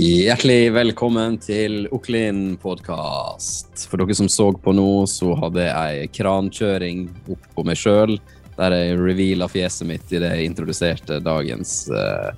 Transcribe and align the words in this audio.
Hjertelig 0.00 0.70
velkommen 0.72 1.34
til 1.44 1.82
Oklin 1.92 2.54
podkast. 2.62 3.82
For 3.90 4.00
dere 4.00 4.14
som 4.16 4.30
så 4.32 4.46
på 4.56 4.72
nå, 4.72 5.02
så 5.10 5.34
hadde 5.42 5.66
jeg 5.66 6.06
krankjøring 6.16 7.02
opp 7.34 7.50
på 7.52 7.64
meg 7.68 7.76
sjøl, 7.76 8.14
der 8.56 8.76
jeg 8.78 8.94
reveala 8.96 9.50
fjeset 9.52 9.84
mitt 9.90 10.08
idet 10.08 10.30
jeg 10.38 10.46
introduserte 10.48 11.18
dagens 11.20 11.74
eh, 11.92 12.30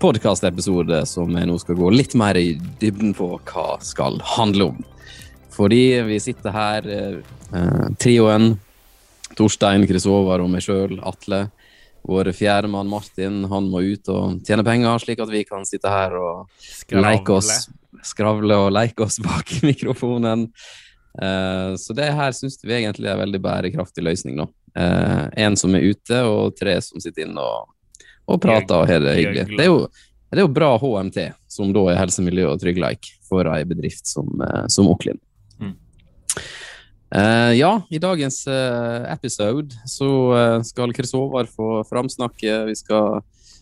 podkastepisode, 0.00 1.02
som 1.10 1.36
jeg 1.36 1.50
nå 1.50 1.58
skal 1.60 1.76
gå 1.82 1.92
litt 1.92 2.16
mer 2.16 2.40
i 2.40 2.54
dybden 2.80 3.12
på 3.18 3.28
hva 3.34 3.66
skal 3.84 4.16
handle 4.38 4.70
om. 4.70 4.80
Fordi 5.52 5.82
vi 6.08 6.22
sitter 6.30 6.56
her, 6.56 6.88
eh, 6.88 7.84
trioen 8.00 8.54
Torstein, 9.36 9.84
Håvard 9.84 10.48
og 10.48 10.54
meg 10.54 10.64
sjøl, 10.64 10.96
Atle. 11.04 11.50
Vår 12.06 12.32
fjerdemann 12.32 12.88
Martin 12.88 13.44
han 13.50 13.68
må 13.70 13.80
ut 13.82 14.08
og 14.12 14.42
tjene 14.46 14.62
penger, 14.66 15.00
slik 15.02 15.20
at 15.24 15.30
vi 15.32 15.42
kan 15.46 15.66
sitte 15.66 15.90
her 15.90 16.14
og 16.14 16.94
leke 16.94 17.34
oss, 17.34 17.66
skravle 18.06 18.58
og 18.66 18.68
leke 18.76 19.06
oss 19.08 19.18
bak 19.24 19.50
mikrofonen. 19.66 20.46
Uh, 21.16 21.74
så 21.80 21.96
det 21.96 22.12
her 22.14 22.34
syns 22.36 22.60
vi 22.62 22.76
egentlig 22.76 23.08
er 23.08 23.16
en 23.16 23.24
veldig 23.24 23.40
bærekraftig 23.42 24.04
løsning. 24.06 24.36
nå. 24.38 24.46
Uh, 24.76 25.26
en 25.34 25.56
som 25.56 25.74
er 25.74 25.88
ute, 25.88 26.20
og 26.28 26.54
tre 26.58 26.76
som 26.84 27.02
sitter 27.02 27.26
inne 27.26 27.42
og, 27.42 27.72
og 28.28 28.38
prater 28.42 28.84
og 28.84 28.90
har 28.90 29.02
det 29.02 29.16
hyggelig. 29.16 29.48
Det 29.56 29.64
er, 29.64 29.72
jo, 29.72 29.88
det 30.30 30.42
er 30.42 30.44
jo 30.44 30.52
bra 30.60 30.74
HMT, 30.78 31.20
som 31.50 31.72
da 31.74 31.88
er 31.90 32.02
helse, 32.04 32.22
miljø 32.22 32.52
og 32.52 32.60
trygghet 32.62 33.10
for 33.26 33.48
ei 33.50 33.64
bedrift 33.66 34.06
som, 34.06 34.28
uh, 34.44 34.66
som 34.70 34.86
Auckland. 34.92 35.18
Mm. 35.58 35.74
Uh, 37.14 37.54
ja, 37.54 37.82
i 37.88 38.00
dagens 38.02 38.40
uh, 38.50 39.06
episode 39.12 39.76
så 39.86 40.06
uh, 40.34 40.62
skal 40.66 40.94
Chris 40.94 41.14
Håvard 41.14 41.46
få 41.52 41.84
framsnakke. 41.86 42.64
Vi 42.66 42.74
skal 42.74 43.20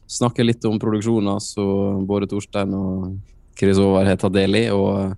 snakke 0.09 0.47
litt 0.47 0.65
om 0.65 0.81
produksjoner 0.81 1.43
som 1.45 2.07
både 2.09 2.31
Torstein 2.31 2.73
og 2.73 3.19
Chris 3.59 3.81
Håvard 3.81 4.09
har 4.09 4.17
tatt 4.21 4.37
del 4.37 4.57
i. 4.57 4.65
Og 4.73 5.13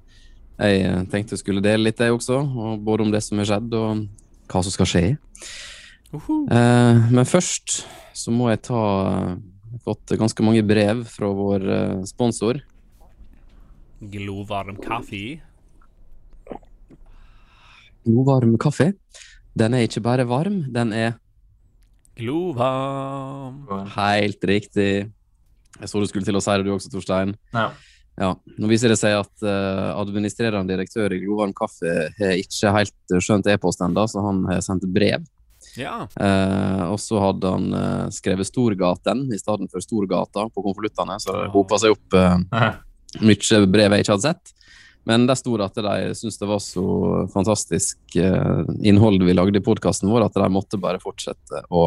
jeg 0.58 1.06
tenkte 1.12 1.36
jeg 1.36 1.44
skulle 1.44 1.62
dele 1.62 1.86
litt, 1.86 2.00
det 2.00 2.10
også. 2.10 2.42
både 2.82 3.06
om 3.06 3.14
det 3.14 3.22
som 3.22 3.38
har 3.38 3.50
skjedd, 3.52 3.74
og 3.78 4.06
hva 4.50 4.62
som 4.62 4.74
skal 4.74 4.90
skje. 4.90 5.04
-huh. 6.12 7.10
men 7.10 7.24
først 7.24 7.86
så 8.14 8.30
må 8.30 8.48
jeg 8.50 8.62
ta 8.62 9.36
Jeg 9.66 9.82
har 9.84 9.94
fått 9.94 10.18
ganske 10.18 10.42
mange 10.42 10.62
brev 10.62 11.04
fra 11.04 11.26
vår 11.26 12.06
sponsor. 12.06 12.60
Glovarm 14.00 14.76
kaffe 14.76 15.40
glovarm 18.06 18.56
kaffe. 18.62 18.92
Den 19.56 19.76
er 19.76 19.86
ikke 19.86 20.04
bare 20.04 20.26
varm, 20.28 20.62
den 20.72 20.92
er 20.96 21.16
Glovarm. 22.16 23.66
Helt 23.92 24.44
riktig. 24.48 25.10
Jeg 25.76 25.90
så 25.90 26.00
du 26.00 26.08
skulle 26.08 26.24
til 26.24 26.38
å 26.38 26.40
si 26.40 26.54
det, 26.56 26.64
du 26.64 26.72
også, 26.72 26.90
Torstein. 26.92 27.34
Ja. 27.52 27.66
ja. 28.16 28.30
Nå 28.56 28.70
viser 28.70 28.92
det 28.92 28.96
seg 29.00 29.18
at 29.18 29.44
uh, 29.44 29.92
administrerende 30.00 30.72
direktør 30.72 31.12
i 31.12 31.20
Glovarm 31.26 31.52
Kaffe 31.56 32.08
har 32.16 32.40
ikke 32.40 32.72
helt 32.78 33.16
skjønt 33.20 33.50
e-post 33.52 33.84
ennå, 33.84 34.06
så 34.08 34.24
han 34.24 34.46
har 34.48 34.64
sendt 34.64 34.88
brev. 34.92 35.26
Ja. 35.76 36.06
Uh, 36.16 36.88
og 36.94 37.00
så 37.04 37.20
hadde 37.20 37.52
han 37.52 37.68
uh, 37.76 38.08
skrevet 38.14 38.48
Storgaten 38.48 39.26
i 39.28 39.40
stedet 39.40 39.68
for 39.72 39.84
Storgata 39.84 40.48
på 40.48 40.64
konvoluttene, 40.64 41.18
så 41.20 41.36
det 41.36 41.52
hopa 41.52 41.80
seg 41.82 41.98
opp 41.98 42.16
mye 43.20 43.60
brev 43.72 43.92
jeg 43.92 44.06
ikke 44.06 44.16
hadde 44.16 44.30
sett. 44.32 44.56
Men 45.06 45.28
der 45.28 45.38
sto 45.38 45.54
det 45.54 45.68
at 45.68 45.76
de 45.78 46.14
syntes 46.18 46.38
det 46.40 46.48
var 46.50 46.58
så 46.58 46.84
fantastisk 47.30 48.16
eh, 48.18 48.62
innhold 48.82 49.22
vi 49.22 49.36
lagde 49.36 49.60
i 49.60 49.62
podkasten 49.62 50.10
vår, 50.10 50.24
at 50.26 50.34
de 50.34 50.48
måtte 50.50 50.80
bare 50.82 50.98
fortsette 50.98 51.62
å, 51.70 51.84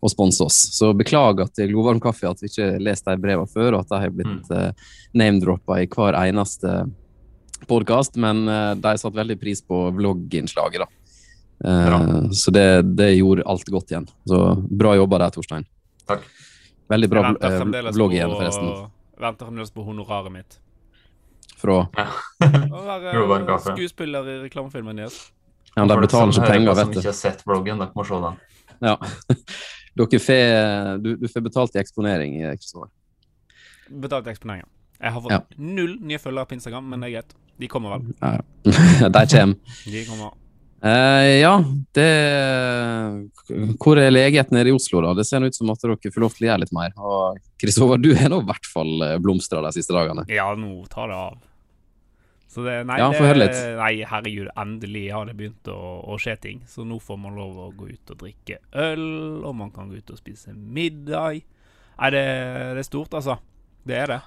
å 0.00 0.10
sponse 0.12 0.46
oss. 0.46 0.62
Så 0.72 0.94
beklager 0.96 1.50
til 1.52 1.74
Glovarm 1.74 2.00
Kaffe 2.00 2.30
at 2.30 2.40
vi 2.40 2.48
ikke 2.48 2.70
har 2.70 2.86
lest 2.86 3.04
de 3.04 3.18
brevene 3.20 3.52
før, 3.52 3.76
og 3.76 3.84
at 3.84 3.92
de 3.92 4.00
har 4.06 4.16
blitt 4.16 4.48
mm. 4.48 4.56
eh, 4.56 4.88
name-droppa 5.20 5.82
i 5.82 5.90
hver 5.92 6.16
eneste 6.22 6.72
podkast. 7.68 8.16
Men 8.24 8.46
eh, 8.48 8.72
de 8.80 8.96
satte 8.96 9.20
veldig 9.20 9.36
pris 9.44 9.60
på 9.60 9.84
vlogginnslaget, 10.00 10.86
da. 10.86 10.88
Eh, 11.68 12.00
så 12.32 12.56
det, 12.56 12.66
det, 12.96 13.12
gjorde 13.18 13.44
alt 13.44 13.68
godt 13.76 13.92
igjen. 13.92 14.08
Så 14.24 14.42
bra 14.72 14.96
jobba 14.96 15.26
der, 15.26 15.36
Torstein. 15.36 15.68
Takk. 16.08 16.24
Veldig 16.96 17.12
bra 17.12 17.28
vlogg 17.92 18.16
igjen, 18.16 18.32
forresten. 18.32 18.76
Venter 19.20 19.52
fremdeles 19.52 19.76
på 19.76 19.84
honoraret 19.84 20.32
mitt 20.32 20.63
fra 21.64 21.78
Å 22.44 22.82
være 22.86 23.58
skuespiller 23.70 24.28
i 24.28 24.36
reklamefilmen 24.44 25.00
deres. 25.02 25.22
Ja, 25.74 25.86
de 25.90 25.96
betaler 25.98 26.30
ikke 26.30 26.50
penger, 26.52 26.76
vet 26.78 26.92
du. 26.92 26.98
Som 26.98 27.02
ikke 27.02 27.10
har 27.10 27.18
sett 27.18 27.42
vloggen, 27.48 27.80
dere 27.82 27.96
må 27.98 28.04
se 28.06 28.20
den. 28.22 28.42
Ja. 28.84 28.98
Dere 29.94 30.18
får, 30.18 30.98
du, 30.98 31.12
du, 31.20 31.28
får 31.30 31.42
betalt 31.44 31.76
i 31.76 31.78
eksponering. 31.78 32.32
Kristoffer. 32.58 32.88
Betalt 34.02 34.26
i 34.26 34.32
eksponering, 34.32 34.64
Jeg 34.98 35.12
har 35.14 35.22
fått 35.22 35.34
ja. 35.34 35.42
null 35.54 36.00
nye 36.02 36.18
følgere 36.18 36.50
på 36.50 36.56
Instagram, 36.56 36.88
men 36.90 37.04
det 37.04 37.10
er 37.10 37.14
greit. 37.20 37.36
De 37.62 37.68
kommer 37.70 37.94
vel. 37.94 38.08
Ja. 38.18 38.40
De 39.14 39.22
kommer. 39.30 39.76
De 39.86 40.02
kommer. 40.08 40.32
Uh, 40.84 41.40
ja, 41.40 41.52
det 41.96 42.08
Hvor 43.80 43.96
er 43.96 44.10
legheten 44.12 44.52
nede 44.58 44.68
i 44.68 44.74
Oslo, 44.74 45.00
da? 45.00 45.14
Det 45.16 45.24
ser 45.24 45.40
ut 45.40 45.56
som 45.56 45.70
at 45.72 45.80
dere 45.80 46.12
får 46.12 46.20
lov 46.20 46.34
til 46.34 46.44
å 46.44 46.50
gjøre 46.50 46.62
litt 46.66 46.74
mer. 46.76 46.92
Og 46.98 47.38
Kristoffer, 47.62 48.02
du 48.02 48.10
har 48.18 48.28
nå 48.32 48.42
i 48.42 48.48
hvert 48.50 48.68
fall 48.68 48.92
eh, 49.06 49.16
blomstra 49.22 49.62
de 49.64 49.72
siste 49.78 49.94
dagene. 49.96 50.26
Ja, 50.28 50.50
nå 50.58 50.82
tar 50.92 51.08
det 51.08 51.16
av. 51.16 51.38
Så 52.54 52.62
det, 52.62 52.74
nei, 52.86 53.00
ja, 53.00 53.08
det. 53.10 53.48
Nei, 53.80 53.94
herregud, 54.06 54.48
endelig 54.62 55.08
har 55.10 55.26
det 55.26 55.32
begynt 55.34 55.70
å, 55.72 55.78
å, 56.06 56.18
skje 56.22 56.36
ting. 56.38 56.60
Så 56.70 56.84
nå 56.86 57.00
får 57.02 57.18
man 57.18 57.34
lov 57.34 57.56
å 57.58 57.72
gå 57.74 57.88
ut 57.90 58.12
og 58.14 58.20
drikke 58.20 58.60
øl, 58.78 59.08
og 59.42 59.56
man 59.58 59.72
kan 59.74 59.90
gå 59.90 59.98
ut 59.98 60.12
og 60.14 60.20
spise 60.20 60.54
middag. 60.54 61.40
Nei, 61.98 62.10
det, 62.14 62.22
det 62.78 62.84
er 62.84 62.86
stort, 62.86 63.16
altså. 63.18 63.40
Det 63.82 63.98
er 64.04 64.12
det. 64.12 64.20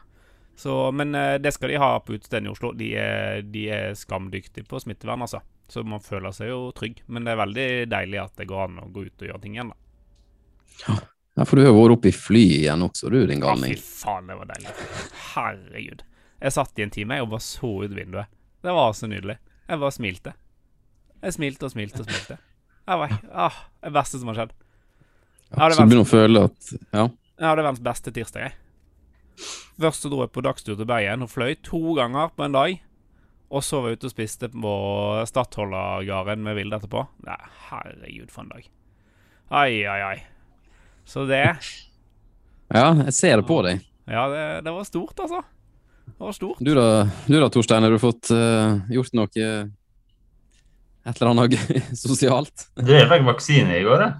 Så, 0.59 0.75
men 0.91 1.15
eh, 1.15 1.37
det 1.39 1.53
skal 1.55 1.71
de 1.71 1.79
ha 1.79 1.93
på 2.03 2.17
utestedet 2.17 2.49
i 2.49 2.51
Oslo. 2.51 2.73
De 2.75 2.89
er, 2.99 3.45
de 3.47 3.63
er 3.71 3.95
skamdyktige 3.95 4.67
på 4.67 4.81
smittevern, 4.83 5.23
altså. 5.23 5.39
Så 5.71 5.85
man 5.87 6.03
føler 6.03 6.35
seg 6.35 6.51
jo 6.51 6.59
trygg. 6.75 6.99
Men 7.07 7.23
det 7.23 7.31
er 7.31 7.41
veldig 7.45 7.69
deilig 7.95 8.21
at 8.25 8.35
det 8.41 8.49
går 8.51 8.65
an 8.65 8.81
å 8.83 8.89
gå 8.91 9.05
ut 9.07 9.23
og 9.23 9.31
gjøre 9.31 9.43
ting 9.45 9.55
igjen, 9.55 9.71
da. 9.71 10.99
Ja, 11.37 11.45
for 11.45 11.55
du 11.55 11.63
har 11.63 11.75
vært 11.77 11.95
oppe 11.95 12.11
i 12.11 12.15
fly 12.15 12.43
igjen 12.57 12.83
også, 12.83 13.07
du, 13.13 13.21
din 13.29 13.39
galning. 13.43 13.77
Ja, 13.77 13.79
fy 13.79 14.03
faen, 14.03 14.27
det 14.27 14.35
var 14.39 14.51
deilig. 14.51 14.75
Herregud. 15.31 16.03
Jeg 16.41 16.53
satt 16.53 16.79
i 16.79 16.85
en 16.85 16.93
time 16.93 17.17
jeg 17.17 17.25
og 17.25 17.31
bare 17.33 17.45
så 17.45 17.71
ut 17.83 17.93
vinduet. 17.95 18.29
Det 18.63 18.73
var 18.75 18.93
så 18.97 19.09
nydelig. 19.09 19.37
Jeg 19.67 19.81
bare 19.81 19.95
smilte. 19.95 20.33
Jeg 21.23 21.33
smilte 21.33 21.65
og 21.67 21.73
smilte 21.73 22.03
og 22.03 22.09
smilte. 22.09 22.37
Jeg 22.87 23.01
var, 23.01 23.15
ah, 23.33 23.57
det 23.83 23.93
beste 23.95 24.19
som 24.21 24.29
har 24.31 24.37
skjedd. 24.41 24.53
Ja, 25.49 25.69
så 25.71 25.81
du 25.81 25.89
begynner 25.89 26.05
å 26.05 26.09
føle 26.09 26.43
at 26.49 26.73
Ja. 26.93 27.07
Ja, 27.37 27.51
det 27.53 27.61
var 27.61 27.67
verdens 27.67 27.83
beste 27.85 28.11
tirsdag, 28.13 28.47
jeg. 28.47 28.53
Først 29.77 30.01
så 30.01 30.09
dro 30.09 30.23
jeg 30.23 30.31
på 30.33 30.41
dagstur 30.41 30.73
til 30.73 30.87
Bergen 30.89 31.21
og 31.21 31.29
fløy 31.29 31.53
to 31.61 31.93
ganger 31.97 32.31
på 32.33 32.47
en 32.47 32.55
dag. 32.55 32.79
Og 33.53 33.63
så 33.63 33.79
var 33.79 33.91
jeg 33.91 33.99
ute 33.99 34.09
og 34.09 34.13
spiste 34.15 34.49
på 34.51 34.71
Stadholdergarden 35.29 36.41
med 36.43 36.57
Vilde 36.57 36.79
etterpå. 36.79 37.03
Nei, 37.27 37.37
herregud, 37.69 38.31
for 38.33 38.43
en 38.43 38.49
dag. 38.55 38.65
Ai, 39.53 39.85
ai, 39.87 39.99
ai. 40.01 40.17
Så 41.07 41.27
det 41.29 41.43
Ja, 42.73 42.89
jeg 43.05 43.13
ser 43.15 43.37
det 43.39 43.47
på 43.47 43.61
deg. 43.63 43.85
Ja, 44.09 44.25
det, 44.31 44.41
det 44.65 44.73
var 44.73 44.87
stort, 44.87 45.19
altså. 45.23 45.43
Det 46.07 46.23
var 46.23 46.35
stort. 46.35 46.61
Du 46.63 46.71
da, 46.73 46.87
du 47.27 47.35
da 47.37 47.49
Torstein, 47.53 47.85
har 47.85 47.93
du 47.93 47.99
fått 48.01 48.31
uh, 48.33 48.79
gjort 48.89 49.13
noe 49.17 49.29
Et 49.37 51.19
eller 51.21 51.29
annet 51.31 51.57
sosialt? 52.05 52.69
Du, 52.79 52.91
jeg 52.95 53.09
fikk 53.11 53.27
vaksine 53.27 53.77
i 53.77 53.85
går, 53.85 54.05
jeg. 54.05 54.17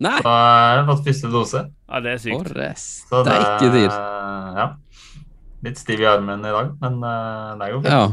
Nei. 0.00 0.16
Så 0.22 0.30
jeg 0.32 0.78
har 0.78 0.86
fått 0.88 1.08
første 1.10 1.30
dose. 1.32 1.62
Ja, 1.68 2.00
det 2.00 2.14
er 2.14 2.22
sykt. 2.22 2.52
For 3.10 3.26
det 3.26 3.34
er 3.34 3.46
ikke 3.50 3.72
dyr. 3.74 3.90
Ja. 4.56 4.66
Litt 5.66 5.80
stiv 5.80 6.00
i 6.00 6.08
armen 6.08 6.40
i 6.40 6.52
dag, 6.54 6.70
men 6.80 7.00
uh, 7.04 7.56
det 7.60 7.66
er 7.66 7.74
jo 7.74 7.80
fint. 7.82 7.92
Ja. 7.92 8.04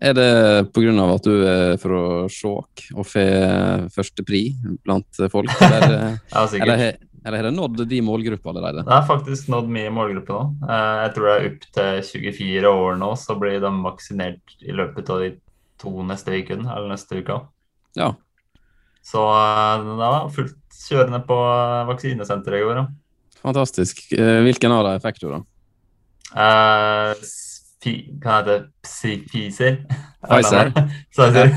Er 0.00 0.14
det 0.14 0.26
pga. 0.70 0.92
at 1.14 1.24
du 1.26 1.32
er 1.50 1.72
fra 1.82 2.02
Skjåk 2.30 2.84
og 2.94 3.06
får 3.10 3.88
førstepri 3.90 4.42
blant 4.84 5.18
folk? 5.32 5.50
Eller, 5.66 5.96
ja, 6.34 6.44
sikkert. 6.46 6.68
Eller, 6.68 7.00
eller 7.24 7.36
har 7.36 7.48
det 7.48 7.56
nådd 7.56 7.82
de 7.88 8.00
målgruppa 8.02 8.50
allerede? 8.52 8.84
Det 8.86 8.94
har 8.94 9.06
faktisk 9.08 9.50
nådd 9.52 9.68
mye 9.72 9.90
målgruppe 9.92 10.32
nå. 10.32 10.68
Eh, 10.68 10.96
jeg 11.04 11.12
tror 11.16 11.28
det 11.28 11.34
er 11.34 11.48
opp 11.50 11.68
til 11.76 12.00
24 12.32 12.72
år 12.80 12.98
nå, 13.00 13.10
så 13.20 13.36
blir 13.40 13.60
de 13.62 13.72
vaksinert 13.84 14.56
i 14.64 14.74
løpet 14.76 15.12
av 15.12 15.24
de 15.24 15.30
to 15.80 15.92
neste 16.06 16.34
ukene, 16.36 16.68
eller 16.68 16.92
neste 16.92 17.20
uka. 17.20 17.42
Ja. 17.98 18.14
Så 19.04 19.26
eh, 19.26 19.86
det 19.90 20.00
var 20.00 20.32
fullt 20.34 20.80
kjørende 20.88 21.22
på 21.28 21.38
eh, 21.44 21.84
vaksinesenteret 21.90 22.60
i 22.60 22.66
går. 22.68 22.82
Ja. 22.82 22.88
Fantastisk. 23.40 24.02
Hvilken 24.12 24.72
av 24.74 24.84
dem 24.84 25.00
fikk 25.00 25.22
du, 25.22 25.30
da? 25.32 25.38
Eh, 26.30 27.28
hva 27.80 28.34
heter 28.36 28.50
det? 28.50 28.58
Pfizer. 28.82 29.76
Pfizer. 30.24 30.72
Pfizer. 31.12 31.50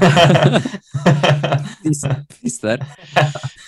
Pfizer. 2.29 2.83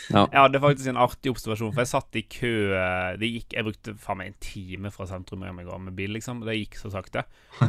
Jeg 0.05 0.37
hadde 0.37 0.59
faktisk 0.61 0.89
en 0.91 0.99
artig 1.01 1.31
observasjon, 1.33 1.71
for 1.73 1.81
jeg 1.81 1.89
satt 1.89 2.17
i 2.19 2.21
kø 2.29 2.51
eh, 2.77 3.15
Det 3.19 3.29
gikk, 3.31 3.55
Jeg 3.57 3.65
brukte 3.65 3.93
faen 3.99 4.19
meg 4.19 4.29
en 4.29 4.37
time 4.43 4.91
fra 4.93 5.07
sentrum 5.09 5.43
hjem 5.47 5.61
i 5.63 5.65
går 5.67 5.79
med 5.87 5.95
bil, 5.97 6.13
liksom. 6.15 6.43
Det 6.45 6.55
gikk 6.59 6.77
så 6.79 6.91
sakte. 6.93 7.23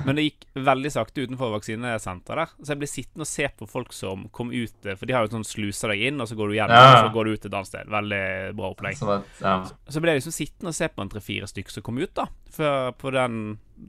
Men 0.04 0.18
det 0.18 0.26
gikk 0.28 0.46
veldig 0.66 0.92
sakte 0.92 1.24
utenfor 1.24 1.54
vaksinesenteret 1.56 2.42
der. 2.42 2.52
Så 2.66 2.74
jeg 2.74 2.82
ble 2.82 2.90
sittende 2.90 3.26
og 3.26 3.30
se 3.30 3.48
på 3.58 3.68
folk 3.70 3.94
som 3.96 4.26
kom 4.34 4.50
ut 4.54 4.86
eh, 4.90 4.98
For 4.98 5.08
de 5.08 5.16
har 5.16 5.26
jo 5.26 5.34
sånn 5.38 5.46
slusa 5.48 5.90
deg 5.92 6.06
inn, 6.10 6.20
og 6.22 6.30
så 6.30 6.38
går 6.38 6.52
du 6.52 6.58
gjennom, 6.58 6.76
Ja. 6.76 6.88
og 6.92 7.08
så 7.08 7.14
går 7.16 7.24
du 7.30 7.34
ut 7.36 7.46
et 7.48 7.52
annet 7.54 7.70
sted. 7.72 7.92
Veldig 7.96 8.22
bra 8.58 8.72
opplegg. 8.74 9.02
Ja. 9.42 9.56
Så 9.88 10.02
ble 10.04 10.14
jeg 10.14 10.20
liksom 10.22 10.36
sittende 10.36 10.74
og 10.74 10.78
se 10.78 10.90
på 10.92 11.06
en 11.06 11.14
tre-fire 11.14 11.48
stykker 11.50 11.78
som 11.78 11.86
kom 11.86 12.02
ut, 12.02 12.12
da. 12.18 12.28
For, 12.56 12.92
på 13.00 13.14
den, 13.16 13.40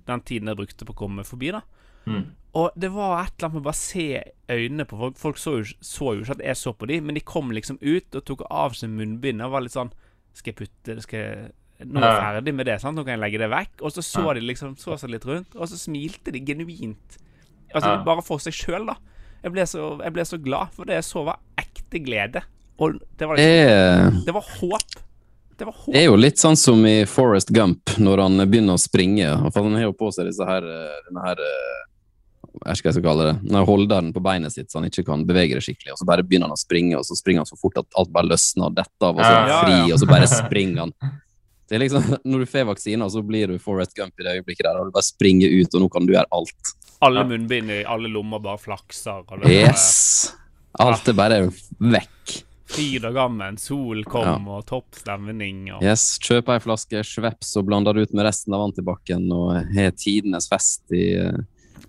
den 0.07 0.23
tiden 0.27 0.53
jeg 0.53 0.61
brukte 0.61 0.87
på 0.87 0.95
å 0.95 1.01
komme 1.05 1.27
forbi, 1.27 1.51
da. 1.57 1.61
Mm. 2.07 2.25
Og 2.57 2.71
det 2.79 2.89
var 2.89 3.19
et 3.21 3.33
eller 3.37 3.49
annet 3.49 3.53
med 3.59 3.61
å 3.61 3.67
bare 3.67 3.77
se 3.77 4.05
øynene 4.49 4.85
på 4.89 4.97
folk. 4.97 5.17
Folk 5.21 5.37
så 5.37 5.57
jo, 5.59 5.65
så 5.85 6.13
jo 6.15 6.23
ikke 6.23 6.37
at 6.39 6.45
jeg 6.47 6.57
så 6.57 6.71
på 6.73 6.87
dem, 6.89 7.05
men 7.05 7.17
de 7.19 7.21
kom 7.27 7.51
liksom 7.53 7.77
ut 7.83 8.15
og 8.17 8.23
tok 8.25 8.45
av 8.49 8.73
seg 8.79 8.89
munnbindet 8.89 9.45
og 9.45 9.53
var 9.53 9.65
litt 9.65 9.75
sånn 9.75 9.91
Skal 10.37 10.53
jeg 10.53 10.57
putte 10.63 10.95
det 10.95 11.03
Skal 11.05 11.19
jeg 11.19 11.51
Nå 11.85 12.01
er 12.01 12.07
jeg 12.09 12.23
ferdig 12.23 12.53
med 12.57 12.65
det, 12.65 12.79
sant? 12.81 12.97
Nå 12.97 13.03
kan 13.05 13.13
jeg 13.13 13.21
legge 13.21 13.37
det 13.43 13.51
vekk. 13.53 13.83
Og 13.85 13.91
så 13.93 14.01
så 14.01 14.23
Ja. 14.25 14.33
de 14.33 14.41
liksom 14.47 14.73
Så 14.81 14.97
seg 14.97 15.11
litt 15.13 15.25
rundt, 15.29 15.53
og 15.55 15.67
så 15.69 15.77
smilte 15.77 16.31
de 16.33 16.39
genuint. 16.41 17.17
Altså 17.75 17.91
Ja. 17.91 18.03
bare 18.03 18.23
for 18.25 18.39
seg 18.39 18.53
sjøl, 18.53 18.87
da. 18.87 18.95
Jeg 19.43 19.51
ble, 19.53 19.61
så, 19.69 20.01
jeg 20.01 20.13
ble 20.13 20.23
så 20.25 20.41
glad, 20.41 20.71
for 20.73 20.85
det 20.85 20.95
jeg 20.95 21.03
så, 21.03 21.23
var 21.25 21.37
ekte 21.55 21.99
glede. 22.03 22.41
Og 22.79 22.97
det 23.17 23.27
var, 23.27 23.37
liksom, 23.37 24.25
det 24.25 24.33
var 24.33 24.41
håp. 24.41 25.03
Det 25.57 25.65
det 25.91 26.01
er 26.01 26.05
jo 26.05 26.15
litt 26.15 26.37
sånn 26.37 26.55
som 26.57 26.83
i 26.85 27.03
Forest 27.09 27.49
Gump, 27.53 27.85
når 27.97 28.21
han 28.21 28.37
begynner 28.49 28.77
å 28.77 28.81
springe. 28.81 29.25
For 29.53 29.63
han 29.63 29.73
har 29.73 29.87
jo 29.87 29.93
på 29.93 30.11
seg 30.13 30.27
disse 30.29 30.45
her, 30.45 30.61
eh, 30.61 30.97
denne 31.07 31.23
her 31.23 31.39
eh, 31.41 31.86
jeg 32.65 32.77
skal 32.79 32.97
kalle 33.05 33.25
det, 33.29 33.35
den 33.49 33.65
holderen 33.67 34.11
på 34.15 34.21
beinet 34.25 34.53
sitt 34.53 34.71
så 34.71 34.79
han 34.79 34.87
ikke 34.89 35.05
kan 35.05 35.25
bevege 35.27 35.57
det 35.59 35.63
skikkelig. 35.65 35.93
Og 35.93 36.01
så 36.01 36.07
bare 36.09 36.23
begynner 36.25 36.49
han 36.49 36.57
å 36.57 36.61
springe, 36.61 36.97
og 36.97 37.05
så 37.07 37.15
springer 37.19 37.43
han 37.43 37.49
så 37.49 37.57
fort 37.59 37.77
at 37.81 37.87
alt 37.99 38.11
bare 38.15 38.29
løsner 38.31 38.69
og 38.71 38.75
detter 38.77 39.07
av, 39.11 39.15
og 39.17 39.23
så 39.23 39.29
er 39.31 39.39
han 39.39 39.49
Ja, 39.53 39.61
fri, 39.63 39.77
ja. 39.77 39.93
og 39.93 39.99
så 40.03 40.09
bare 40.09 40.27
springer 40.31 40.79
han. 40.85 40.93
Det 41.67 41.75
er 41.75 41.83
liksom, 41.83 42.03
Når 42.31 42.39
du 42.39 42.45
får 42.47 42.67
vaksiner, 42.69 43.09
så 43.11 43.21
blir 43.27 43.47
du 43.51 43.57
Forest 43.59 43.93
Gump 43.97 44.13
i 44.19 44.23
det 44.23 44.37
øyeblikket 44.39 44.65
der, 44.69 44.79
og 44.81 44.87
du 44.89 44.95
bare 44.95 45.03
springer 45.09 45.51
ut, 45.51 45.73
og 45.75 45.83
nå 45.85 45.89
kan 45.91 46.07
du 46.07 46.13
gjøre 46.15 46.29
alt. 46.31 46.75
Alle 47.03 47.21
Ja. 47.21 47.29
munnbind 47.29 47.69
i 47.71 47.83
alle 47.85 48.09
lommer 48.09 48.39
bare 48.41 48.57
flakser. 48.57 49.23
Var 49.29 49.43
Yes! 49.51 50.33
Alt 50.79 51.07
er 51.09 51.13
bare 51.17 51.39
vekk. 51.81 52.43
Fryd 52.67 53.05
og 53.07 53.13
gammen. 53.15 53.55
Sol 53.57 54.01
kom, 54.03 54.47
og 54.51 54.65
topp 54.67 54.97
stemning. 54.99 55.69
Og, 55.75 55.83
Yes, 55.85 56.17
Kjøp 56.19 56.49
ei 56.51 56.57
flaske 56.59 56.99
Schweppes 57.07 57.53
og 57.59 57.65
blander 57.69 57.95
det 57.95 58.09
ut 58.09 58.13
med 58.17 58.25
resten 58.27 58.53
av 58.57 58.65
antibac-en 58.65 59.29
og 59.31 59.53
har 59.77 59.93
tidenes 59.95 60.49
fest 60.51 60.83
i 60.91 61.05
eh, 61.15 61.37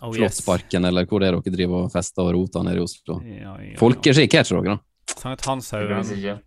oh, 0.01 0.11
yes. 0.13 0.19
Slottsparken, 0.19 0.89
eller 0.89 1.09
hvor 1.09 1.23
det 1.23 1.31
er 1.31 1.39
dere 1.39 1.55
driver 1.55 1.87
og 1.87 1.95
fester 1.95 2.27
og 2.27 2.37
roter 2.37 2.67
nede 2.67 2.81
i 2.81 2.85
Oslo. 2.85 3.21
Ja, 3.25 3.39
ja, 3.41 3.55
ja. 3.73 3.79
Folkeskikk 3.81 4.37
er 4.37 4.45
ikke 4.45 4.61
dere, 4.63 4.77
da. 4.77 5.17
Sankt 5.17 5.49
Hanshaugen. 5.49 6.03
vi 6.03 6.11
si 6.11 6.21
ikke. 6.21 6.39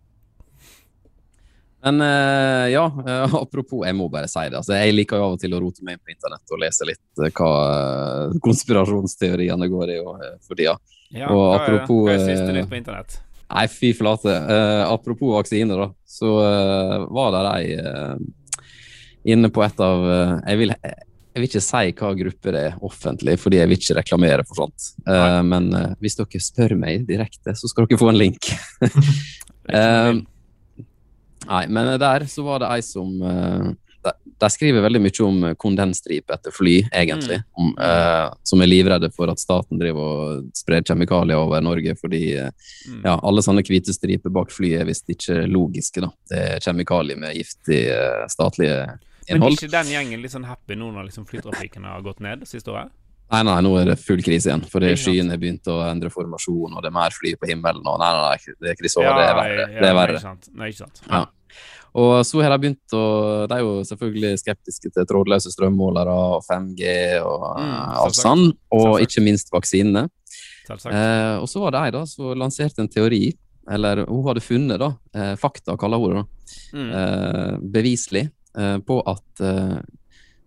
Men 1.84 2.00
uh, 2.00 2.70
ja, 2.70 2.84
uh, 2.86 3.34
apropos, 3.42 3.86
jeg 3.86 3.96
må 3.98 4.06
bare 4.12 4.30
si 4.30 4.44
det. 4.46 4.60
Altså, 4.60 4.76
jeg 4.78 4.94
liker 4.94 5.18
jo 5.18 5.26
av 5.26 5.36
og 5.36 5.42
til 5.42 5.56
å 5.56 5.60
rote 5.64 5.82
meg 5.86 5.98
inn 5.98 6.04
på 6.04 6.14
internett 6.14 6.54
og 6.54 6.62
lese 6.62 6.86
litt 6.86 7.22
uh, 7.22 7.28
hva 7.34 7.50
konspirasjonsteoriene 8.46 9.68
går 9.72 9.96
i 9.96 9.98
og, 10.04 10.22
for 10.46 10.58
tida. 10.58 10.76
Ja, 11.12 11.28
Og 11.28 11.42
hva 11.42 11.56
apropos, 11.58 12.06
Hva 12.06 12.14
er 12.14 12.22
siste 12.22 12.54
nytt 12.54 12.70
på 12.70 12.78
internett? 12.78 13.18
Nei, 13.52 13.66
fy 13.68 13.90
flate. 13.92 14.32
Apropos 14.88 15.34
vaksiner, 15.34 15.76
da. 15.76 15.90
Så 16.08 16.30
var 17.12 17.34
det 17.34 17.42
ei 17.50 19.34
inne 19.34 19.50
på 19.52 19.60
et 19.60 19.82
av 19.84 20.06
jeg, 20.08 20.56
vil, 20.62 20.72
jeg 21.32 21.40
vil 21.40 21.48
ikke 21.48 21.64
si 21.64 21.92
hva 21.96 22.10
gruppe 22.18 22.52
det 22.52 22.64
er 22.68 22.80
offentlig, 22.84 23.38
fordi 23.40 23.60
jeg 23.60 23.70
vil 23.70 23.78
ikke 23.80 23.96
reklamere 24.00 24.44
for 24.48 24.64
sånt. 24.64 24.90
Uh, 25.08 25.40
men 25.46 25.70
uh, 25.72 25.94
hvis 26.04 26.18
dere 26.18 26.42
spør 26.44 26.76
meg 26.80 27.06
direkte, 27.08 27.54
så 27.56 27.70
skal 27.70 27.88
dere 27.88 28.00
få 28.00 28.10
en 28.12 28.20
link. 28.20 28.50
uh, 29.72 30.12
Nei, 31.42 31.64
men 31.74 31.94
der 31.98 32.28
så 32.30 32.44
var 32.46 32.62
det 32.62 32.68
ei 32.70 32.82
som 32.86 33.16
de, 34.02 34.12
de 34.38 34.50
skriver 34.50 34.82
veldig 34.82 35.00
mye 35.02 35.24
om 35.26 35.44
kondensstripe 35.60 36.34
etter 36.34 36.54
fly, 36.54 36.74
egentlig. 36.90 37.40
Om, 37.58 37.72
eh, 37.78 38.26
som 38.46 38.62
er 38.62 38.70
livredde 38.70 39.10
for 39.14 39.30
at 39.30 39.42
staten 39.42 39.80
driver 39.80 40.02
og 40.02 40.48
sprer 40.58 40.84
kjemikalier 40.86 41.38
over 41.38 41.62
Norge 41.64 41.94
fordi 41.98 42.22
Mm. 42.32 43.02
ja, 43.04 43.14
alle 43.22 43.42
sånne 43.42 43.62
hvite 43.62 43.92
striper 43.94 44.30
bak 44.30 44.50
flyet 44.50 44.80
er 44.80 44.86
visst 44.88 45.08
ikke 45.10 45.46
logiske. 45.46 46.00
da. 46.00 46.10
Det 46.28 46.38
er 46.38 46.60
kjemikalier 46.60 47.18
med 47.18 47.36
giftige 47.36 48.28
statlige 48.28 48.98
Men 49.30 49.42
er 49.42 49.50
ikke 49.54 49.70
den 49.70 49.86
gjengen 49.86 50.22
litt 50.22 50.32
sånn 50.32 50.44
happy 50.48 50.74
nå 50.74 50.90
når 50.92 51.04
liksom 51.10 51.26
flytrafikken 51.28 51.84
har 51.84 52.02
gått 52.02 52.20
ned 52.20 52.42
siste 52.48 52.70
året? 52.72 52.90
Nei, 53.32 53.42
nei, 53.48 53.60
nå 53.64 53.70
er 53.80 53.84
det 53.92 53.98
full 54.02 54.20
krise 54.20 54.50
igjen. 54.50 54.64
Fordi 54.68 54.90
skyene 54.98 55.30
har 55.30 55.38
begynt 55.38 55.64
å 55.72 55.78
endre 55.88 56.10
formasjon, 56.12 56.74
og 56.76 56.82
det 56.82 56.90
er 56.90 56.96
mer 56.98 57.10
fly 57.16 57.34
på 57.40 57.48
himmelen. 57.48 57.86
og 57.86 57.98
Nei, 58.02 58.10
nei, 58.12 58.24
nei, 58.28 58.56
det 58.60 58.70
er 58.70 58.76
krise 58.76 58.98
over, 59.00 59.14
det 59.16 59.28
er 59.28 59.38
verre. 59.38 59.66
det 59.80 59.88
er 59.88 59.94
verre. 59.94 60.12
Nei, 60.12 60.18
ikke 60.18 60.26
sant. 60.26 60.48
Nei, 60.54 60.68
ikke 60.68 60.82
sant. 60.84 61.00
Ja. 61.08 61.22
Og 61.94 62.24
så 62.24 62.40
har 62.42 62.50
de 62.54 62.58
begynt 62.62 62.94
å 62.96 63.46
De 63.48 63.54
er 63.54 63.60
jo 63.60 63.72
selvfølgelig 63.84 64.38
skeptiske 64.40 64.90
til 64.92 65.04
trådløse 65.08 65.50
strømmålere 65.52 66.12
og 66.12 66.44
5G 66.44 66.92
og 67.22 67.46
Mm, 67.60 67.72
eh, 67.72 67.96
selvsagt. 68.02 68.20
sånn, 68.22 68.44
og 68.72 68.84
Selvsagt. 68.84 69.02
ikke 69.08 69.24
minst 69.24 69.50
vaksinene. 69.52 70.08
Eh, 70.70 71.36
og 71.40 71.48
så 71.48 71.60
var 71.60 71.70
det 71.72 71.80
ei 71.86 71.90
da 71.90 72.04
som 72.06 72.34
lanserte 72.38 72.78
en 72.80 72.88
teori, 72.88 73.32
eller 73.70 74.04
hun 74.06 74.24
hadde 74.26 74.40
funnet 74.44 74.78
da, 74.78 74.92
eh, 75.14 75.34
fakta, 75.36 75.76
kaller 75.78 75.98
hun 75.98 76.14
det, 76.16 76.26
Mm. 76.72 76.90
eh, 76.92 77.58
beviselig, 77.60 78.24
eh, 78.24 78.30
på 78.84 78.98
at 79.08 79.44
eh, 79.44 79.76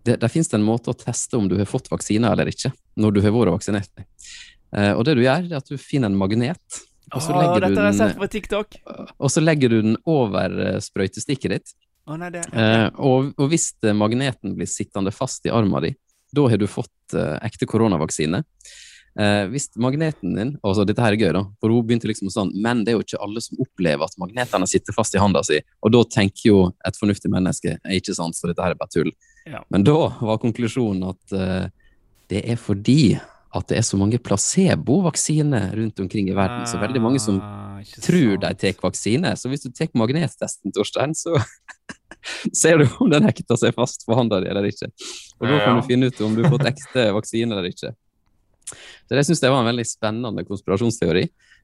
det, 0.06 0.18
det 0.22 0.30
finnes 0.30 0.52
en 0.54 0.66
måte 0.66 0.92
å 0.92 0.98
teste 0.98 1.38
om 1.38 1.48
du 1.50 1.56
har 1.58 1.68
fått 1.68 1.90
vaksine 1.90 2.30
eller 2.30 2.50
ikke, 2.50 2.70
når 3.00 3.16
du 3.16 3.22
har 3.24 3.34
vært 3.34 3.56
vaksinert. 3.56 4.04
Eh, 4.76 4.92
og 4.92 5.04
det 5.08 5.16
du 5.18 5.24
gjør, 5.24 5.48
er 5.48 5.58
at 5.58 5.70
du 5.70 5.78
finner 5.80 6.10
en 6.10 6.18
magnet, 6.18 6.82
og 7.14 7.22
så 7.22 7.34
Åh, 7.34 7.54
du 7.54 7.60
dette 7.62 7.78
har 7.78 7.86
jeg 7.86 7.94
den 7.94 7.98
sett 8.00 8.16
på 8.18 8.26
TikTok. 8.30 8.78
og 9.18 9.30
så 9.30 9.42
legger 9.42 9.70
du 9.70 9.76
den 9.82 9.98
over 10.10 10.56
eh, 10.64 10.78
sprøytestikket 10.82 11.54
ditt. 11.54 11.76
Å 12.06 12.16
nei, 12.18 12.32
det 12.34 12.42
Eh, 12.54 12.88
og, 13.02 13.32
og 13.38 13.50
hvis 13.50 13.72
eh, 13.82 13.94
magneten 13.94 14.56
blir 14.58 14.70
sittende 14.70 15.12
fast 15.14 15.46
i 15.46 15.52
armen 15.54 15.86
din, 15.86 15.96
da 16.34 16.48
har 16.50 16.58
du 16.58 16.66
fått 16.70 17.14
eh, 17.14 17.36
ekte 17.46 17.68
koronavaksine. 17.70 18.42
Eh, 19.16 19.46
hvis 19.48 19.70
magneten 19.80 20.34
din 20.36 20.50
altså 20.60 20.84
Dette 20.84 21.00
her 21.00 21.14
er 21.14 21.20
gøy, 21.20 21.30
da. 21.32 21.42
For 21.62 21.72
hun 21.72 21.86
begynte 21.88 22.08
liksom 22.10 22.28
sånn 22.28 22.50
Men 22.52 22.82
det 22.84 22.92
er 22.92 22.98
jo 22.98 23.04
ikke 23.06 23.20
alle 23.24 23.40
som 23.40 23.62
opplever 23.64 24.04
at 24.04 24.18
magnetene 24.20 24.68
sitter 24.68 24.92
fast 24.96 25.16
i 25.16 25.22
handa 25.22 25.40
si. 25.46 25.62
Og 25.80 25.94
da 25.94 26.02
tenker 26.18 26.50
jo 26.50 26.58
et 26.84 27.00
fornuftig 27.00 27.32
menneske 27.32 27.78
er 27.78 27.96
ikke 27.96 28.16
sant, 28.16 28.36
så 28.36 28.50
dette 28.50 28.60
her 28.60 28.76
er 28.76 28.80
bare 28.80 28.92
tull. 28.92 29.14
Ja. 29.48 29.62
Men 29.72 29.86
da 29.88 29.96
var 30.20 30.42
konklusjonen 30.42 31.08
at 31.14 31.36
eh, 31.36 31.72
det 32.28 32.44
er 32.44 32.60
fordi 32.60 33.16
at 33.56 33.70
det 33.70 33.78
er 33.78 33.84
så 33.86 33.96
mange 33.96 34.18
placebovaksiner 34.20 35.70
rundt 35.78 36.00
omkring 36.02 36.28
i 36.28 36.36
verden. 36.36 36.66
Så 36.68 36.80
veldig 36.82 37.00
mange 37.00 37.22
som 37.22 37.38
Ah, 37.40 37.78
tror 38.04 38.36
de 38.42 38.54
tar 38.54 38.80
vaksine. 38.82 39.32
Så 39.36 39.48
hvis 39.48 39.64
du 39.64 39.70
tar 39.72 39.88
magnettesten, 39.96 40.74
Torstein, 40.76 41.14
så 41.16 41.38
ser 42.60 42.82
du 42.82 42.88
om 43.00 43.10
den 43.12 43.24
hekter 43.28 43.56
seg 43.60 43.72
fast 43.76 44.04
på 44.04 44.16
handa 44.18 44.42
di 44.42 44.50
eller 44.52 44.68
ikke. 44.68 44.90
Og 45.40 45.48
da 45.48 45.60
kan 45.64 45.78
du 45.80 45.86
finne 45.88 46.10
ut 46.10 46.20
om 46.24 46.36
du 46.36 46.44
har 46.44 46.52
fått 46.52 46.68
ekte 46.72 47.08
vaksine 47.16 47.56
eller 47.56 47.70
ikke. 47.70 47.94
Så 48.66 49.14
det 49.14 49.24
syns 49.28 49.40
jeg 49.42 49.50
var 49.52 49.60
en 49.62 49.68
veldig 49.70 49.86
spennende 49.86 50.44
konspirasjonsteori. 50.48 51.22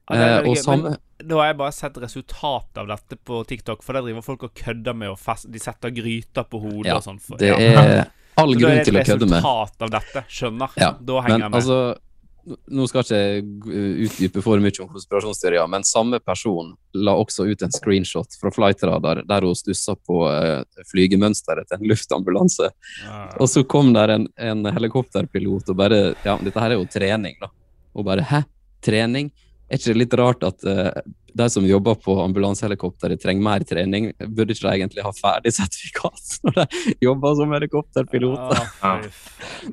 Ja, 0.09 0.15
er 0.15 0.21
Eh, 0.23 0.41
veldig 0.43 0.57
samme 0.63 0.97
Da 1.23 1.35
har 1.39 1.45
jeg 1.47 1.57
bare 1.57 1.71
sett 1.71 1.93
resultatet 2.03 2.77
av 2.81 2.87
dette 2.87 3.15
på 3.23 3.45
TikTok, 3.47 3.83
for 3.83 3.93
der 3.93 4.01
driver 4.03 4.21
folk 4.25 4.43
og 4.43 4.53
kødder 4.53 4.93
med 4.95 5.09
og 5.13 5.19
fest... 5.19 5.47
De 5.51 5.59
setter 5.59 5.91
gryter 5.95 6.43
på 6.43 6.59
hodet 6.59 6.85
Ja, 6.91 6.97
og 6.97 7.03
sånn. 7.05 7.21
for- 7.23 7.37
Det 7.39 7.51
er 7.55 8.07
all 8.37 8.53
Så 8.53 8.59
da 8.59 8.65
grunn 8.65 8.77
er 8.79 8.83
til 8.83 8.93
det 8.93 8.99
å 8.99 9.03
et 9.03 9.07
kødde 9.13 9.29
med. 9.29 9.43
resultat 9.43 9.81
av 9.87 9.89
dette. 9.93 10.25
Skjønner. 10.27 10.69
Ja, 10.77 10.91
da 10.99 11.21
henger 11.21 11.29
Men 11.29 11.41
jeg 11.41 11.51
med. 11.51 11.61
altså 11.61 11.97
Nå 12.43 12.85
skal 12.89 13.05
jeg 13.07 13.43
ikke 13.43 13.81
utdype 14.03 14.41
for 14.43 14.59
mye 14.59 14.83
om 14.83 14.89
konspirasjonsteorier, 14.91 15.63
men 15.71 15.85
samme 15.87 16.19
person 16.19 16.73
la 16.93 17.13
også 17.15 17.45
ut 17.47 17.63
en 17.63 17.71
screenshot 17.71 18.35
fra 18.39 18.51
Flightradar 18.51 19.21
der 19.29 19.47
hun 19.47 19.55
stussa 19.55 19.95
på 19.95 20.19
uh, 20.27 20.63
flygemønsteret 20.91 21.69
til 21.69 21.79
en 21.79 21.87
luftambulanse. 21.93 22.67
Ja. 23.05 23.21
Og 23.39 23.47
så 23.51 23.63
kom 23.63 23.93
der 23.95 24.17
en, 24.17 24.27
en 24.35 24.67
helikopterpilot 24.75 25.71
og 25.71 25.79
bare 25.79 26.01
Ja, 26.25 26.35
dette 26.43 26.59
her 26.59 26.75
er 26.75 26.81
jo 26.81 26.89
trening, 26.91 27.39
da. 27.41 27.49
Og 27.95 28.05
bare 28.07 28.25
Hæ? 28.27 28.43
Trening? 28.83 29.31
Er 29.73 29.79
ikke 29.79 29.89
det 29.89 30.01
litt 30.03 30.13
rart 30.19 30.43
at 30.45 30.65
uh, 30.69 30.91
de 31.33 31.45
som 31.49 31.65
jobber 31.65 31.95
på 31.97 32.13
ambulansehelikopteret, 32.21 33.17
trenger 33.23 33.41
mer 33.41 33.63
trening? 33.65 34.11
Burde 34.21 34.53
ikke 34.53 34.67
de 34.67 34.73
egentlig 34.75 35.05
ha 35.05 35.09
ferdig 35.17 35.55
sertifikat 35.55 36.35
når 36.45 36.59
de 36.59 36.93
jobber 37.01 37.39
som 37.39 37.55
helikopterpiloter? 37.57 38.67
Ja. 38.83 38.91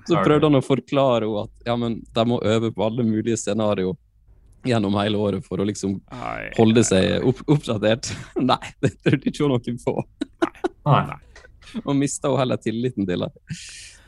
Så 0.08 0.22
prøvde 0.24 0.48
han 0.48 0.56
å 0.56 0.64
forklare 0.64 1.28
henne 1.28 1.44
at 1.44 1.68
ja, 1.68 1.76
men 1.76 1.98
de 2.16 2.24
må 2.32 2.40
øve 2.40 2.72
på 2.72 2.86
alle 2.86 3.04
mulige 3.04 3.36
scenarioer 3.42 3.98
gjennom 4.64 4.96
hele 5.00 5.20
året 5.20 5.44
for 5.44 5.60
å 5.60 5.68
liksom 5.68 5.98
Ai, 6.16 6.48
holde 6.56 6.84
seg 6.84 7.20
opp, 7.28 7.44
oppdatert. 7.48 8.08
Nei, 8.52 8.60
det 8.80 8.94
trodde 9.04 9.28
ikke 9.28 9.44
hun 9.44 9.54
noe 9.58 9.76
på. 9.84 9.96
Nei. 10.88 11.20
Og 11.84 11.92
mista 11.96 12.32
hun 12.32 12.40
heller 12.40 12.60
tilliten 12.60 13.08
til 13.08 13.28
det. 13.28 13.32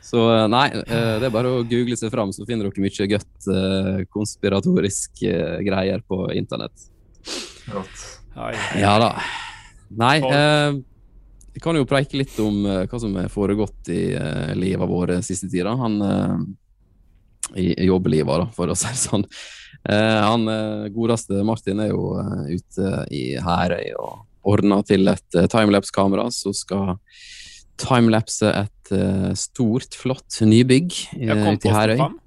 Så 0.03 0.23
eh, 0.33 0.47
nei, 0.51 0.65
eh, 0.83 1.13
det 1.21 1.29
er 1.29 1.33
bare 1.33 1.51
å 1.51 1.63
google 1.67 1.95
seg 1.99 2.11
fram, 2.11 2.33
så 2.35 2.45
finner 2.47 2.67
dere 2.67 2.83
mye 2.83 3.07
godt 3.13 3.47
eh, 3.53 4.01
konspiratorisk 4.11 5.23
greier 5.63 6.03
på 6.07 6.25
internett. 6.35 6.89
Rått. 7.71 8.09
Ja 8.81 8.97
da. 8.99 9.13
Nei, 9.93 10.17
eh, 10.27 10.75
jeg 11.53 11.63
kan 11.63 11.77
jo 11.77 11.87
preike 11.87 12.17
litt 12.19 12.35
om 12.41 12.65
hva 12.65 12.99
som 12.99 13.15
er 13.21 13.31
foregått 13.31 13.91
i 13.93 14.07
livet 14.57 14.89
vårt 14.89 15.19
siste 15.23 15.45
tida. 15.51 15.75
Han, 15.77 15.99
i 17.53 17.85
jobbelivet, 17.85 18.41
da, 18.41 18.47
for 18.55 18.73
å 18.73 18.75
si 18.75 18.89
det 18.89 18.97
sånn. 18.97 19.27
Eh, 19.85 20.21
han 20.25 20.49
godeste 20.95 21.43
Martin 21.45 21.83
er 21.83 21.91
jo 21.91 22.15
ute 22.49 23.03
i 23.13 23.35
Herøy 23.37 23.93
og 24.01 24.23
ordner 24.49 24.81
til 24.89 25.13
et 25.13 25.37
timelapse-kamera 25.53 26.25
som 26.33 26.57
skal 26.57 26.95
timelapse 27.81 28.49
et 28.49 28.93
eh, 28.93 29.31
stort, 29.39 29.95
flott 29.97 30.41
nybygg 30.45 30.91
til 30.91 31.31
kom 31.33 31.57
ute 31.57 31.69
i 31.69 31.73
Herøy. 31.73 32.03
Uh. 32.03 32.19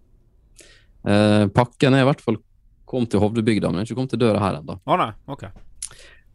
Eh, 1.06 1.44
pakken 1.54 1.94
er 1.94 2.02
i 2.02 2.08
hvert 2.08 2.24
fall 2.24 2.40
kom 2.86 3.06
til 3.10 3.22
Hovdebygda, 3.22 3.70
men 3.70 3.82
ikke 3.82 3.96
kommet 3.98 4.14
til 4.14 4.22
døra 4.22 4.42
her 4.42 4.60
ennå. 4.60 4.78
Å 4.78 4.98
nei, 5.00 5.10
OK. 5.30 5.46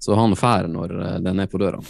Så 0.01 0.15
han 0.17 0.33
drar 0.35 0.67
når 0.71 0.95
eh, 0.99 1.19
den 1.23 1.43
er 1.43 1.51
på 1.51 1.61
døra. 1.61 1.81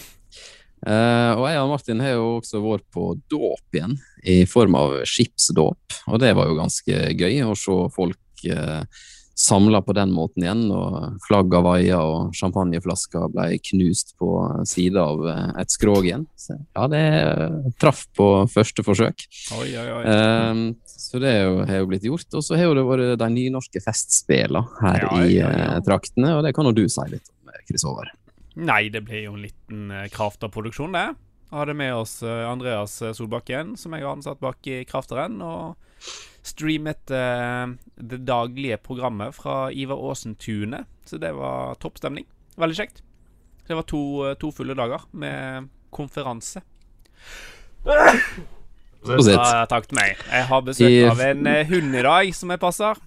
Uh, 0.82 1.38
og 1.38 1.44
jeg 1.46 1.62
og 1.62 1.68
Martin 1.70 2.00
har 2.02 2.16
jo 2.16 2.28
også 2.40 2.60
vært 2.64 2.86
på 2.90 3.12
dåp 3.30 3.78
igjen, 3.78 3.92
i 4.26 4.40
form 4.50 4.78
av 4.80 4.96
skipsdåp. 5.06 5.98
Og 6.10 6.22
det 6.22 6.32
var 6.38 6.50
jo 6.50 6.58
ganske 6.58 7.02
gøy 7.14 7.44
å 7.46 7.54
se 7.58 7.76
folk 7.94 8.46
eh, 8.50 9.04
samla 9.42 9.82
på 9.86 9.96
den 9.98 10.14
måten 10.16 10.46
igjen. 10.46 10.64
Og 10.74 11.18
Flagg 11.26 11.54
av 11.58 11.66
vaier 11.68 12.02
og 12.02 12.36
champagneflasker 12.38 13.32
ble 13.34 13.58
knust 13.72 14.16
på 14.22 14.30
sida 14.70 15.08
av 15.10 15.26
eh, 15.32 15.48
et 15.64 15.74
skrog 15.74 16.06
igjen. 16.08 16.28
Så, 16.40 16.58
ja, 16.58 16.86
det 16.92 17.02
traff 17.82 18.06
på 18.18 18.30
første 18.52 18.86
forsøk. 18.86 19.26
Oi, 19.58 19.72
oi, 19.82 19.88
oi. 19.98 20.04
Um, 20.06 20.64
så 20.86 21.20
det 21.22 21.34
jo, 21.40 21.58
har 21.68 21.82
jo 21.84 21.90
blitt 21.92 22.08
gjort. 22.08 22.30
Og 22.38 22.46
så 22.46 22.60
har 22.60 22.76
det 22.78 22.86
vært 22.88 23.18
de 23.22 23.32
nynorske 23.34 23.84
festspillene 23.84 24.64
her 24.82 25.04
Ja, 25.08 25.12
i 25.26 25.36
ja, 25.40 25.50
ja. 25.50 25.68
eh, 25.74 25.84
traktene, 25.88 26.38
og 26.38 26.46
det 26.48 26.56
kan 26.58 26.70
jo 26.70 26.76
du 26.78 26.86
si 26.92 27.10
litt 27.12 27.34
om, 27.34 27.58
Chris 27.68 27.86
Håvard. 27.88 28.14
Nei, 28.62 28.86
det 28.92 29.06
ble 29.08 29.26
jo 29.26 29.36
en 29.38 29.44
liten 29.46 29.92
kraft 30.12 30.44
av 30.44 30.52
produksjon, 30.54 30.96
det. 30.96 31.10
Hadde 31.52 31.74
med 31.76 31.94
oss 31.96 32.22
eh, 32.24 32.48
Andreas 32.48 33.02
eh, 33.02 33.12
Solbakken, 33.14 33.76
som 33.78 33.92
jeg 33.92 34.06
har 34.06 34.16
ansatt 34.16 34.40
bak 34.40 34.68
i 34.72 34.86
Krafteren, 34.88 35.42
og 35.44 35.76
streamet 36.44 37.12
uh, 37.14 37.72
det 37.96 38.22
daglige 38.26 38.78
programmet 38.82 39.36
fra 39.38 39.72
Ivar 39.72 40.02
Aasen 40.10 40.36
Tune. 40.36 40.84
Så 41.06 41.20
det 41.22 41.34
var 41.38 41.76
topp 41.82 41.98
stemning. 42.02 42.26
Veldig 42.58 42.78
kjekt. 42.78 43.02
Det 43.68 43.76
var 43.78 43.86
to, 43.88 44.02
eh, 44.28 44.34
to 44.36 44.50
fulle 44.52 44.74
dager 44.76 45.04
med 45.16 45.70
konferanse. 45.96 46.60
Ja, 47.86 49.66
takk 49.70 49.88
til 49.90 49.98
meg. 49.98 50.18
Jeg 50.30 50.46
har 50.50 50.62
besøk 50.66 50.90
I- 50.92 51.06
av 51.10 51.22
en 51.26 51.48
eh, 51.48 51.64
hund 51.70 51.96
i 51.96 52.02
dag 52.06 52.34
som 52.36 52.52
jeg 52.54 52.60
passer. 52.62 53.00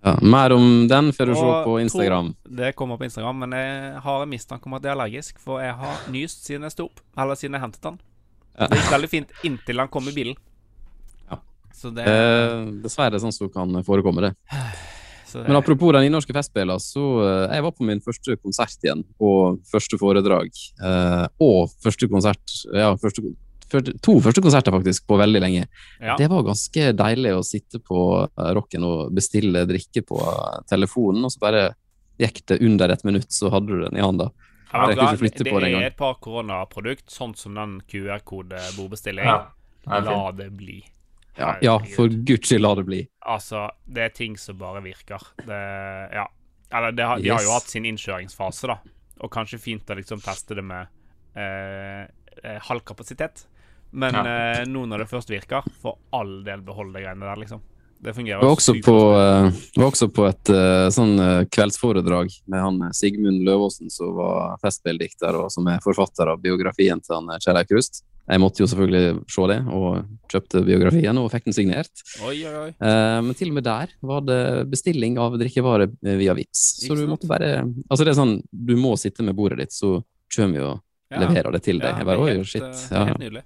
Ja, 0.00 0.14
mer 0.22 0.54
om 0.56 0.88
den 0.88 1.12
får 1.12 1.26
du 1.28 1.34
se 1.36 1.50
på 1.66 1.74
Instagram. 1.82 2.34
Det 2.48 2.72
kommer 2.74 2.96
på 2.96 3.04
Instagram, 3.04 3.42
men 3.44 3.52
jeg 3.52 4.00
har 4.00 4.22
en 4.22 4.30
mistanke 4.32 4.66
om 4.66 4.74
at 4.78 4.82
jeg 4.82 4.90
er 4.90 4.96
allergisk, 4.96 5.38
for 5.38 5.60
jeg 5.60 5.74
har 5.76 5.98
nyst 6.10 6.46
siden 6.48 6.62
jeg 6.64 6.72
sto 6.72 6.84
opp. 6.88 7.00
Eller 7.18 7.34
siden 7.36 7.58
jeg 7.58 7.60
hentet 7.66 7.82
den. 7.82 8.00
Det 8.56 8.78
gikk 8.80 8.90
veldig 8.94 9.10
fint 9.10 9.30
inntil 9.44 9.78
han 9.78 9.88
kom 9.92 10.08
i 10.08 10.16
bilen. 10.16 10.36
Det, 11.80 12.04
Eh, 12.04 12.64
dessverre 12.84 13.20
sånn 13.22 13.32
som 13.32 13.48
kan 13.52 13.82
forekomme 13.86 14.24
det. 14.26 14.32
det 15.32 15.44
Men 15.46 15.56
apropos 15.56 15.92
den 15.94 16.08
innorske 16.08 16.34
festspillene, 16.34 16.80
så 16.82 17.04
eh, 17.24 17.54
jeg 17.54 17.62
var 17.66 17.72
på 17.76 17.86
min 17.86 18.02
første 18.04 18.36
konsert 18.42 18.84
igjen, 18.84 19.04
og 19.20 19.60
første 19.70 19.98
foredrag. 20.00 20.50
Eh, 20.82 21.26
og 21.40 21.70
første 21.82 22.08
konsert 22.10 22.56
Ja, 22.74 22.92
første, 23.00 23.22
første, 23.70 23.94
to 24.02 24.18
første 24.20 24.44
konserter 24.44 24.74
faktisk, 24.74 25.06
på 25.06 25.16
veldig 25.20 25.40
lenge. 25.40 25.66
ja. 26.00 26.16
Det 26.18 26.28
var 26.28 26.42
ganske 26.42 26.92
deilig 26.92 27.34
å 27.38 27.46
sitte 27.46 27.80
på 27.80 28.04
eh, 28.26 28.52
rocken 28.58 28.84
og 28.84 29.14
bestille 29.14 29.64
drikke 29.70 30.04
på 30.06 30.20
eh, 30.20 30.60
telefonen, 30.68 31.24
og 31.24 31.32
så 31.32 31.40
bare 31.46 31.64
gikk 32.20 32.44
det 32.46 32.60
under 32.60 32.92
et 32.92 33.04
minutt, 33.04 33.30
så 33.32 33.48
hadde 33.48 33.72
du 33.72 33.84
den 33.86 33.96
i 33.96 34.04
handa. 34.04 34.30
Ja, 34.72 34.86
det 34.86 35.00
det 35.00 35.72
er 35.72 35.86
et 35.88 35.96
par 35.98 36.20
koronaprodukt, 36.22 37.08
sånn 37.10 37.32
som 37.34 37.56
den 37.58 37.80
QR-kode-bordbestilling. 37.90 39.26
Ja, 39.26 39.48
La 39.86 40.30
det 40.36 40.50
bli. 40.54 40.84
Ja, 41.38 41.54
ja, 41.62 41.76
for 41.94 42.08
guds 42.08 42.48
skyld, 42.48 42.62
la 42.64 42.74
det 42.74 42.84
bli. 42.88 43.00
Altså, 43.30 43.68
det 43.86 44.02
er 44.02 44.14
ting 44.14 44.36
som 44.38 44.58
bare 44.58 44.82
virker. 44.84 45.22
Det 45.46 45.60
Ja. 46.14 46.26
Eller 46.72 46.92
det 46.92 47.02
har, 47.06 47.18
de 47.18 47.30
har 47.30 47.42
jo 47.42 47.50
hatt 47.50 47.66
sin 47.66 47.84
innkjøringsfase, 47.84 48.68
da. 48.70 48.76
Og 49.20 49.30
kanskje 49.32 49.58
fint 49.58 49.90
å 49.90 49.96
liksom 49.98 50.20
teste 50.22 50.54
det 50.54 50.62
med 50.62 50.86
eh, 51.34 52.04
eh, 52.44 52.60
halv 52.68 52.84
kapasitet. 52.86 53.46
Men 53.90 54.14
Ja. 54.14 54.22
eh, 54.22 54.64
nå 54.66 54.86
når 54.86 54.98
det 54.98 55.08
først 55.10 55.30
virker, 55.30 55.66
for 55.82 55.98
all 56.12 56.44
del 56.44 56.62
behold 56.62 56.94
de 56.94 57.02
greiene 57.02 57.26
der, 57.26 57.36
liksom. 57.36 57.60
Det 58.00 58.14
fungerer 58.14 58.40
var 58.40 58.54
også 58.54 58.74
på, 58.80 58.96
eh, 59.18 59.50
var 59.76 59.90
også 59.90 60.08
på 60.08 60.24
et 60.24 60.50
uh, 60.54 60.88
sånn 60.88 61.18
uh, 61.20 61.44
kveldsforedrag 61.52 62.30
med 62.48 62.62
han 62.64 62.94
Sigmund 62.96 63.42
Løvaasen, 63.44 63.90
som 63.92 64.14
var 64.16 64.56
festspilldikter 64.62 65.36
og 65.36 65.50
som 65.52 65.68
er 65.68 65.82
forfatter 65.84 66.30
av 66.32 66.40
biografien 66.40 67.02
til 67.04 67.18
han 67.18 67.42
Kjell 67.44 67.60
Eik 67.60 67.74
Rust. 67.76 68.00
Jeg 68.28 68.38
måtte 68.40 68.60
jo 68.62 68.66
selvfølgelig 68.70 69.24
se 69.28 69.46
det, 69.50 69.58
og 69.74 70.04
kjøpte 70.30 70.60
biografien 70.66 71.18
og 71.18 71.30
fikk 71.32 71.44
den 71.48 71.52
signert. 71.56 72.02
Oi, 72.22 72.36
oi, 72.46 72.52
oi. 72.66 72.68
Eh, 72.78 73.20
men 73.26 73.34
til 73.34 73.48
og 73.50 73.54
med 73.54 73.64
der 73.64 73.88
var 74.06 74.20
det 74.22 74.38
bestilling 74.70 75.16
av 75.18 75.34
drikkevarer 75.40 75.88
eh, 76.06 76.16
via 76.20 76.34
Vipps. 76.34 76.62
Så 76.86 76.94
du 76.94 77.06
måtte 77.10 77.26
bare 77.26 77.64
Altså 77.88 78.04
det 78.04 78.12
er 78.12 78.20
sånn, 78.20 78.36
du 78.52 78.76
må 78.76 78.92
sitte 79.00 79.22
med 79.26 79.34
bordet 79.34 79.58
ditt, 79.64 79.72
så 79.72 80.02
kommer 80.34 80.52
vi 80.58 80.60
og 80.66 80.80
Ja. 81.10 81.24
leverer 81.24 81.50
det 81.56 81.62
til 81.64 81.80
deg. 81.82 81.90
Ja, 81.90 81.96
Jeg 81.98 82.06
bare, 82.06 82.28
er 82.30 82.38
oi, 82.38 82.44
shit. 82.44 82.62
eh, 82.62 82.86
Ja, 82.94 83.04
helt 83.08 83.18
nydelig. 83.18 83.42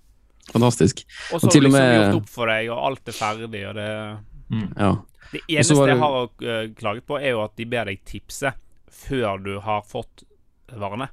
fantastisk. 0.53 1.05
Og 1.33 1.41
så 1.41 1.47
har 1.47 1.53
du 1.53 1.61
liksom 1.61 1.81
med- 1.81 2.13
gjort 2.13 2.17
opp 2.23 2.29
for 2.29 2.47
deg, 2.47 2.69
og 2.69 2.79
alt 2.85 3.09
er 3.09 3.13
ferdig, 3.13 3.69
og 3.69 3.75
det 3.75 4.19
Mm. 4.51 4.75
Ja. 4.77 4.97
Det 5.33 5.41
eneste 5.49 5.75
det- 5.75 5.89
jeg 5.89 5.99
har 5.99 6.23
uh, 6.25 6.69
klaget 6.77 7.07
på, 7.07 7.17
er 7.19 7.31
jo 7.31 7.43
at 7.43 7.57
de 7.57 7.65
ber 7.65 7.85
deg 7.87 8.05
tipse 8.05 8.53
før 8.91 9.43
du 9.43 9.59
har 9.61 9.81
fått 9.81 10.23
varene. 10.77 11.09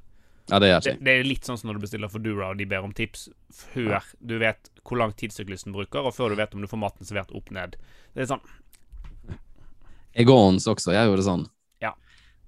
Ja, 0.52 0.60
det 0.60 0.70
Det, 0.84 0.94
det 1.02 1.14
er 1.18 1.24
litt 1.28 1.48
sånn 1.48 1.58
som 1.58 1.70
når 1.72 1.80
du 1.80 1.86
bestiller 1.88 2.12
Foodora 2.12 2.52
og 2.52 2.60
de 2.60 2.68
ber 2.70 2.84
om 2.84 2.92
tips 2.96 3.30
før 3.56 4.04
du 4.20 4.38
vet 4.42 4.70
hvor 4.84 5.00
lang 5.00 5.14
tid 5.16 5.32
syklisten 5.34 5.74
bruker, 5.76 6.04
og 6.04 6.14
før 6.16 6.34
du 6.34 6.40
vet 6.42 6.54
om 6.58 6.62
du 6.62 6.68
får 6.68 6.82
maten 6.82 7.08
servert 7.08 7.32
opp 7.38 7.52
ned. 7.56 7.78
Det 8.14 8.26
er 8.26 8.32
sånn 8.34 8.44
Egons 10.12 10.66
også, 10.68 10.92
jeg 10.92 11.08
gjorde 11.08 11.24
sånn. 11.24 11.44
Ja. 11.80 11.94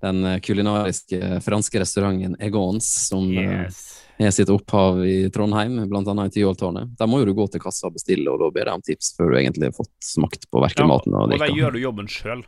Den 0.03 0.23
eh, 0.27 0.39
kulinariske 0.43 1.39
franske 1.45 1.79
restauranten 1.79 2.35
Egons, 2.43 2.89
som 3.07 3.29
eh, 3.31 3.61
Yes. 3.63 3.83
har 4.19 4.33
sitt 4.35 4.51
opphav 4.51 4.99
i 5.07 5.29
Trondheim, 5.33 5.77
blant 5.89 6.09
annet 6.11 6.33
i 6.35 6.41
Tyholtårnet. 6.41 6.91
Der 6.99 7.07
må 7.09 7.21
jo 7.21 7.29
du 7.29 7.33
gå 7.37 7.47
til 7.53 7.63
kassa 7.63 7.87
og 7.87 7.95
bestille, 7.95 8.27
og 8.29 8.41
da 8.43 8.49
ber 8.53 8.67
de 8.67 8.75
om 8.75 8.83
tips 8.83 9.13
før 9.17 9.31
du 9.31 9.39
egentlig 9.39 9.71
har 9.71 9.77
fått 9.77 9.93
smakt 10.03 10.49
på 10.51 10.61
verken 10.63 10.83
Ja, 10.85 10.91
maten 10.91 11.15
og 11.15 11.31
og 11.31 11.39
der 11.39 11.55
gjør 11.55 11.77
du 11.77 11.79
jobben 11.85 12.11
sjøl. 12.11 12.43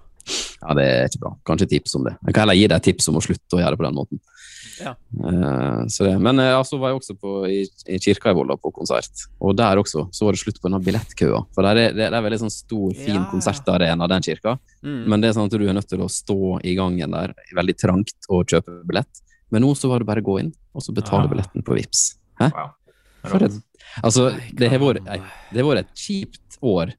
Ja, 0.66 0.74
det 0.74 0.86
er 0.86 1.10
ikke 1.10 1.22
bra. 1.22 1.32
Kanskje 1.46 1.68
tips 1.76 1.94
om 1.98 2.06
det. 2.08 2.16
Jeg 2.26 2.34
kan 2.34 2.46
heller 2.46 2.58
gi 2.58 2.70
deg 2.72 2.86
tips 2.88 3.10
om 3.12 3.20
å 3.20 3.22
slutte 3.24 3.58
å 3.58 3.62
gjøre 3.62 3.76
det 3.76 3.80
på 3.82 3.86
den 3.86 3.98
måten. 3.98 4.22
Ja. 4.82 4.92
Uh, 5.22 5.86
så 5.92 6.08
det. 6.08 6.16
Men 6.20 6.40
eh, 6.42 6.52
altså 6.56 6.80
var 6.82 6.92
jeg 6.92 7.00
også 7.00 7.16
på, 7.20 7.36
i, 7.48 7.62
i 7.92 8.00
kirka 8.02 8.34
i 8.34 8.36
Volda 8.36 8.58
på 8.60 8.72
konsert, 8.76 9.28
og 9.40 9.56
der 9.60 9.80
også 9.80 10.08
så 10.16 10.28
var 10.28 10.36
det 10.36 10.42
slutt 10.42 10.58
på 10.60 10.68
denne 10.68 10.82
billettkøa. 10.84 11.44
For 11.56 11.68
der 11.68 11.82
er, 11.84 11.94
det, 11.94 12.10
det 12.10 12.18
er 12.18 12.26
veldig 12.26 12.42
sånn 12.46 12.54
stor, 12.54 12.96
fin 12.98 13.20
Ja, 13.20 13.28
konsertarena, 13.32 14.10
den 14.12 14.26
kirka. 14.26 14.58
Mm. 14.82 15.04
Men 15.12 15.24
det 15.24 15.30
er 15.30 15.38
sånn 15.38 15.52
at 15.52 15.56
du 15.56 15.68
er 15.68 15.78
nødt 15.78 15.92
til 15.92 16.04
å 16.04 16.10
stå 16.12 16.58
i 16.66 16.76
gangen 16.80 17.16
der, 17.16 17.36
veldig 17.56 17.78
trangt, 17.80 18.18
og 18.28 18.50
kjøpe 18.52 18.82
billett. 18.90 19.24
Men 19.54 19.64
nå 19.64 19.72
så 19.78 19.92
var 19.92 20.02
det 20.02 20.10
bare 20.10 20.26
å 20.26 20.30
gå 20.34 20.40
inn, 20.42 20.52
og 20.76 20.84
så 20.84 20.96
betale 20.96 21.30
ja. 21.30 21.36
billetten 21.36 21.66
på 21.66 21.78
Vips. 21.78 22.08
Wow. 22.42 22.74
For 23.26 23.46
et, 23.46 23.56
altså, 24.04 24.30
det 24.58 24.70
har 24.74 24.82
vært 24.82 25.86
et 25.86 25.94
kjipt 25.98 26.60
år 26.66 26.92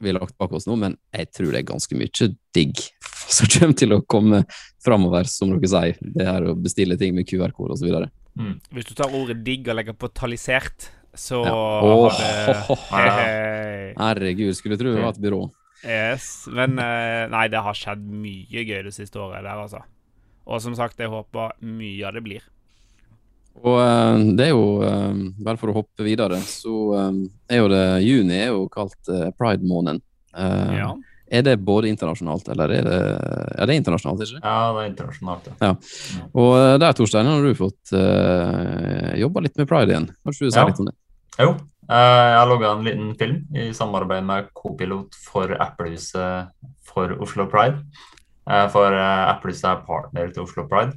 vi 0.00 0.12
har 0.12 0.18
lagt 0.20 0.36
bak 0.38 0.52
oss 0.56 0.68
nå, 0.68 0.76
men 0.80 0.96
jeg 1.14 1.30
tror 1.34 1.52
det 1.52 1.62
er 1.62 1.70
ganske 1.72 1.98
mye 1.98 2.28
digg 2.56 2.84
som 3.28 3.50
kommer 3.52 3.76
til 3.78 3.96
å 3.96 4.02
komme 4.08 4.42
framover, 4.84 5.28
som 5.28 5.52
dere 5.52 5.70
sier. 5.70 5.98
Det 6.00 6.26
her 6.26 6.46
å 6.48 6.56
bestille 6.58 6.98
ting 7.00 7.16
med 7.16 7.28
QR-kode 7.28 7.76
osv. 7.76 7.90
Mm. 8.38 8.54
Hvis 8.74 8.88
du 8.88 8.94
tar 8.98 9.14
ordet 9.14 9.40
digg 9.46 9.68
og 9.68 9.78
legger 9.78 9.96
på 9.98 10.10
talisert, 10.14 10.90
så 11.18 11.42
Ja. 11.44 11.54
oh, 11.82 12.08
det 12.14 12.78
Hei, 12.92 13.08
hei. 13.10 13.94
Herregud, 13.98 14.54
skulle 14.56 14.78
tro 14.78 14.92
det 14.94 15.02
var 15.02 15.16
et 15.16 15.22
byrå. 15.22 15.42
Yes. 15.84 16.46
Men 16.50 16.78
eh, 16.82 17.26
nei, 17.30 17.46
det 17.50 17.62
har 17.62 17.76
skjedd 17.76 18.02
mye 18.02 18.64
gøy 18.66 18.82
det 18.86 18.94
siste 18.94 19.20
året 19.22 19.42
der, 19.42 19.58
altså. 19.58 19.82
Og 20.48 20.62
som 20.64 20.74
sagt, 20.78 20.98
jeg 20.98 21.10
håper 21.12 21.58
mye 21.60 22.06
av 22.08 22.16
det 22.16 22.24
blir. 22.24 22.46
Og 23.64 23.76
eh, 23.82 24.22
det 24.38 24.46
er 24.48 24.52
jo, 24.54 24.64
eh, 24.86 25.20
bare 25.44 25.58
for 25.60 25.72
å 25.72 25.76
hoppe 25.80 26.04
videre, 26.06 26.38
så 26.46 26.74
eh, 26.98 27.20
er 27.56 27.62
jo 27.62 27.68
det 27.72 27.84
Juni 28.06 28.38
er 28.44 28.50
jo 28.54 28.68
kalt 28.72 28.98
pride-måneden. 29.38 30.02
Eh, 30.36 30.74
Ja. 30.78 30.94
Er 31.30 31.42
det 31.44 31.58
både 31.60 31.90
internasjonalt, 31.92 32.46
eller 32.48 32.70
er 32.72 32.86
det 32.86 32.92
er 32.96 33.66
det 33.68 33.74
er 33.74 33.80
internasjonalt, 33.82 34.22
ikke 34.24 34.38
Ja, 34.40 34.72
det 34.72 34.80
er 34.80 34.86
internasjonalt, 34.88 35.48
ja. 35.60 35.74
Og 36.32 36.54
eh, 36.56 36.76
der, 36.80 36.94
Torstein, 36.96 37.26
har 37.28 37.42
du 37.44 37.50
fått 37.58 37.92
uh, 37.92 39.12
jobba 39.20 39.42
litt 39.44 39.58
med 39.60 39.68
pride 39.68 39.92
igjen. 39.92 40.06
Kanskje 40.24 40.46
du 40.48 40.50
si 40.54 40.56
Ja. 40.58 40.64
litt 40.70 40.80
om 40.80 40.86
det? 40.88 40.94
Jo, 41.38 41.50
eh, 41.84 42.24
jeg 42.32 42.38
har 42.38 42.48
logga 42.48 42.70
en 42.72 42.86
liten 42.86 43.10
film 43.20 43.44
i 43.60 43.66
samarbeid 43.76 44.24
med 44.24 44.48
Copilot 44.56 45.12
for 45.26 45.52
Applehuset 45.60 46.48
for 46.88 47.12
Oslo 47.20 47.44
Pride. 47.52 47.84
Eh, 48.48 48.64
For 48.72 48.88
eh, 48.96 49.28
Applehuset 49.34 49.68
er 49.68 49.84
partner 49.84 50.32
til 50.32 50.44
Oslo 50.48 50.64
Pride. 50.66 50.96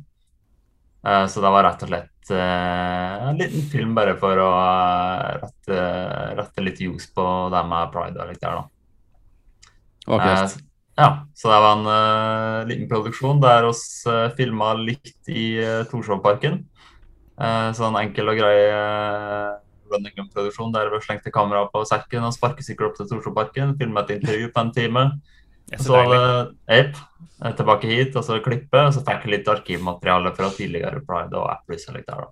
Eh, 1.04 1.26
Så 1.28 1.42
det 1.44 1.52
var 1.52 1.64
rett 1.68 1.84
og 1.84 1.90
slett 1.92 2.11
en 2.30 3.40
liten 3.40 3.64
film 3.72 3.96
bare 3.98 4.14
for 4.22 4.38
å 4.38 4.50
eh, 4.54 5.40
rette, 5.42 5.80
rette 6.38 6.62
litt 6.62 6.82
ljos 6.84 7.08
på 7.16 7.24
det 7.50 7.64
med 7.72 7.90
pride 7.96 8.22
og 8.22 8.30
litt 8.30 8.44
der, 8.44 8.60
da. 8.60 8.68
Okay. 10.06 10.36
Eh, 10.36 10.60
Ja, 11.00 11.26
så 11.34 11.48
det 11.50 11.58
var 11.64 11.78
en 11.80 11.88
uh, 11.88 12.68
liten 12.68 12.88
produksjon 12.92 13.40
der 13.42 13.66
oss 13.66 14.04
uh, 14.06 14.28
filma 14.38 14.74
litt 14.78 15.32
i 15.32 15.56
uh, 15.64 15.82
Torshovparken. 15.90 16.60
Uh, 17.40 17.72
sånn 17.74 17.96
enkel 17.98 18.30
og 18.30 18.38
grei 18.38 18.58
uh, 18.70 19.56
Bløndingen-produksjon 19.90 20.76
der 20.76 20.92
vi 20.92 21.00
slengte 21.02 21.34
kameraet 21.34 21.72
på 21.74 21.82
sekken 21.88 22.28
og 22.28 22.36
sparkesykkel 22.36 22.92
opp 22.92 23.00
til 23.00 23.10
Torshovparken. 23.10 23.74
Filma 23.80 24.04
et 24.04 24.18
intervju 24.20 24.52
på 24.52 24.62
en 24.62 24.74
time. 24.76 25.06
Så 25.78 25.84
Så. 25.86 25.98
Ape 26.68 26.98
er 27.42 27.54
tilbake 27.58 27.88
hit, 27.90 28.16
og 28.16 28.24
så 28.24 28.42
klippe. 28.44 28.88
Og 28.88 28.94
så 28.94 29.04
fikk 29.06 29.26
jeg 29.26 29.32
litt 29.40 29.48
arkivmateriale 29.48 30.34
fra 30.36 30.50
tidligere 30.50 31.02
Pride 31.06 31.38
og 31.38 31.50
Apple 31.52 31.78
litt 31.96 32.08
der, 32.08 32.26
da. 32.26 32.30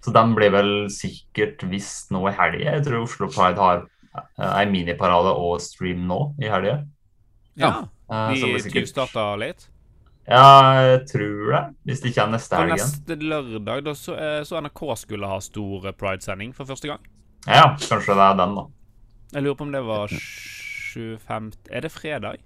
Så 0.00 0.12
de 0.14 0.22
blir 0.34 0.50
vel 0.54 0.72
sikkert 0.94 1.62
visst 1.70 2.12
nå 2.14 2.22
i 2.30 2.32
helga. 2.32 2.76
Jeg 2.78 2.84
tror 2.86 3.02
Oslo 3.02 3.28
Pride 3.28 3.58
har 3.58 3.82
eh, 4.16 4.52
ei 4.62 4.66
miniparade 4.70 5.32
og 5.34 5.58
stream 5.60 6.06
nå 6.08 6.34
i 6.40 6.48
helga. 6.48 6.84
Ja. 7.58 7.72
Eh, 8.10 8.34
så 8.38 8.46
De 8.46 8.62
sikkert- 8.62 8.86
tyvstarta 8.86 9.36
litt. 9.38 9.66
Ja, 10.28 10.80
jeg 10.84 11.06
tror 11.08 11.52
det. 11.52 11.62
Hvis 11.88 12.00
det 12.02 12.10
ikke 12.12 12.22
er 12.26 12.32
neste 12.34 12.56
helg. 12.56 12.70
helgen. 12.70 12.86
neste 12.86 13.16
lørdag 13.16 13.84
da 13.84 13.94
så, 13.96 14.14
eh, 14.14 14.42
så 14.44 14.60
NRK 14.60 14.96
skulle 14.96 15.26
ha 15.26 15.38
stor 15.40 15.86
eh, 15.86 15.92
Pride-sending 15.92 16.54
for 16.54 16.68
første 16.68 16.86
gang. 16.88 17.00
Ja, 17.46 17.74
kanskje 17.80 18.14
det 18.14 18.24
er 18.26 18.34
den, 18.36 18.54
da. 18.54 18.66
Jeg 19.32 19.42
lurer 19.42 19.56
på 19.56 19.62
om 19.62 19.72
det 19.72 19.82
var 19.84 20.08
25 20.94 21.52
Er 21.70 21.80
det 21.86 21.90
fredag? 21.92 22.36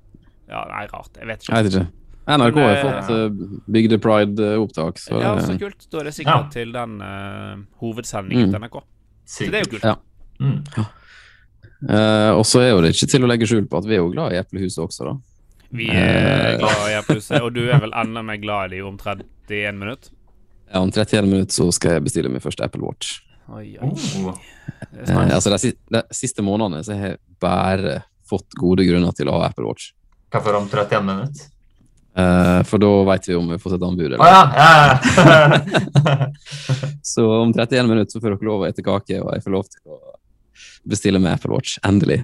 Ja, 0.49 0.65
nei, 0.69 0.87
rart. 0.93 1.15
Jeg 1.19 1.27
vet 1.31 1.43
Jeg 1.49 1.49
ikke. 1.49 1.63
vet 1.63 1.73
ikke. 1.73 1.91
NRK 2.29 2.57
har 2.63 2.77
fått 2.83 3.11
uh, 3.11 3.61
Bygde 3.73 3.99
Pride-opptak, 3.99 4.99
så 5.03 5.21
Ja, 5.21 5.33
så 5.43 5.57
kult. 5.59 5.87
Da 5.91 5.99
er 5.99 6.05
det 6.05 6.15
sikkert 6.15 6.45
Ja. 6.45 6.49
til 6.55 6.73
den 6.73 7.01
uh, 7.03 7.57
hovedsendingen 7.81 8.47
Mm. 8.49 8.53
til 8.53 8.61
NRK. 8.61 8.83
Så 9.27 9.47
det 9.51 9.55
er 9.55 9.65
jo 9.67 9.71
kult. 9.71 9.85
Ja. 9.85 9.95
Mm. 10.41 10.63
Uh, 11.83 12.31
og 12.39 12.45
så 12.47 12.61
er 12.63 12.69
jo 12.71 12.81
det 12.85 12.93
ikke 12.95 13.09
til 13.11 13.25
å 13.27 13.29
legge 13.31 13.47
skjul 13.51 13.67
på 13.67 13.81
at 13.81 13.87
vi 13.91 13.97
er 13.97 14.03
jo 14.05 14.11
glad 14.13 14.33
i 14.37 14.39
Eplehuset 14.39 14.85
også, 14.85 15.09
da. 15.09 15.17
Vi 15.73 15.89
er 15.91 16.53
Eh. 16.55 16.59
glad 16.61 16.85
i 16.91 16.95
Eplehuset, 17.01 17.41
og 17.43 17.55
du 17.55 17.63
er 17.69 17.81
vel 17.81 17.91
enda 17.97 18.23
mer 18.23 18.37
glad 18.39 18.71
i 18.73 18.77
de 18.77 18.83
om 18.87 18.97
31 18.99 19.79
minutter? 19.81 20.11
Ja, 20.73 20.81
om 20.81 20.91
31 20.93 21.27
minutter 21.27 21.53
så 21.53 21.73
skal 21.73 21.93
jeg 21.97 22.05
bestille 22.05 22.31
min 22.31 22.41
første 22.41 22.63
Apple 22.65 22.83
Watch. 22.83 23.21
Oi, 23.53 23.77
oi. 23.83 23.89
Oh. 23.89 24.35
Det 24.93 25.09
Eh, 25.11 25.35
altså 25.35 25.51
de 25.91 26.03
siste 26.13 26.43
månedene 26.43 26.85
så 26.85 26.95
har 26.95 27.09
jeg 27.09 27.19
bare 27.41 28.03
fått 28.33 28.59
gode 28.59 28.87
grunner 28.89 29.15
til 29.17 29.31
å 29.31 29.39
ha 29.39 29.49
Apple 29.51 29.69
Watch. 29.69 29.93
Hvorfor 30.33 30.59
om 30.59 30.69
31 30.71 31.05
minutter? 31.07 31.49
Uh, 32.13 32.61
for 32.69 32.77
da 32.77 32.91
veit 33.09 33.29
vi 33.29 33.37
om 33.39 33.47
vi 33.49 33.57
får 33.61 33.73
sett 33.73 33.81
et 33.81 33.87
anbud. 33.89 34.13
Eller. 34.13 34.27
ja! 34.27 34.43
ja. 34.57 36.29
Så 37.13 37.25
om 37.39 37.53
31 37.53 37.89
minutter 37.89 38.13
så 38.13 38.21
får 38.21 38.35
dere 38.35 38.49
lov 38.49 38.65
å 38.65 38.69
ete 38.69 38.85
kake, 38.85 39.21
og 39.23 39.33
jeg 39.33 39.45
får 39.45 39.55
lov 39.55 39.71
til 39.73 39.95
å 39.95 40.01
bestille 40.89 41.21
med 41.23 41.37
Apple 41.37 41.55
Watch. 41.55 41.79
Endelig. 41.89 42.23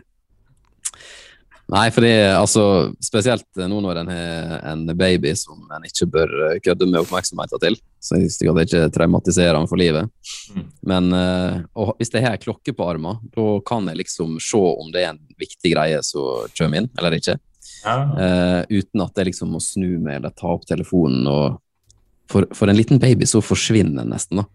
Nei, 1.69 1.89
for 1.93 2.05
det 2.05 2.11
er 2.17 2.39
altså 2.39 2.63
Spesielt 3.05 3.45
nå 3.61 3.81
når 3.85 4.01
en 4.01 4.11
har 4.13 4.55
en 4.71 4.87
baby 4.97 5.35
som 5.37 5.67
en 5.75 5.85
ikke 5.85 6.09
bør 6.15 6.31
eh, 6.47 6.61
kødde 6.65 6.89
med 6.89 7.03
oppmerksomheten 7.03 7.61
til. 7.61 7.77
Så 8.01 8.17
jeg 8.17 8.33
synes 8.33 8.55
at 8.55 8.61
jeg 8.63 8.69
ikke 8.71 8.95
traumatiserer 8.95 9.59
han 9.59 9.69
for 9.69 9.81
livet. 9.81 10.09
Mm. 10.55 10.65
Men 10.89 11.11
eh, 11.19 11.59
og 11.77 11.93
hvis 11.99 12.15
jeg 12.15 12.25
har 12.25 12.41
klokke 12.41 12.73
på 12.73 12.89
armen, 12.89 13.21
da 13.35 13.47
kan 13.69 13.91
jeg 13.91 14.01
liksom 14.01 14.39
se 14.41 14.61
om 14.61 14.89
det 14.95 15.05
er 15.05 15.13
en 15.13 15.23
viktig 15.41 15.75
greie 15.75 16.01
som 16.07 16.49
kommer 16.57 16.83
inn, 16.83 16.91
eller 16.97 17.19
ikke. 17.19 17.37
ja. 17.85 17.97
Uh, 18.17 18.63
uten 18.73 19.05
at 19.05 19.21
jeg 19.21 19.29
liksom 19.29 19.53
må 19.55 19.61
snu 19.63 19.99
meg 20.01 20.19
eller 20.19 20.33
ta 20.35 20.51
opp 20.55 20.65
telefonen. 20.67 21.29
og 21.29 21.61
for, 22.33 22.49
for 22.55 22.69
en 22.69 22.77
liten 22.77 23.01
baby 23.01 23.29
så 23.29 23.43
forsvinner 23.45 24.03
den 24.03 24.13
nesten. 24.13 24.41
da. 24.41 24.49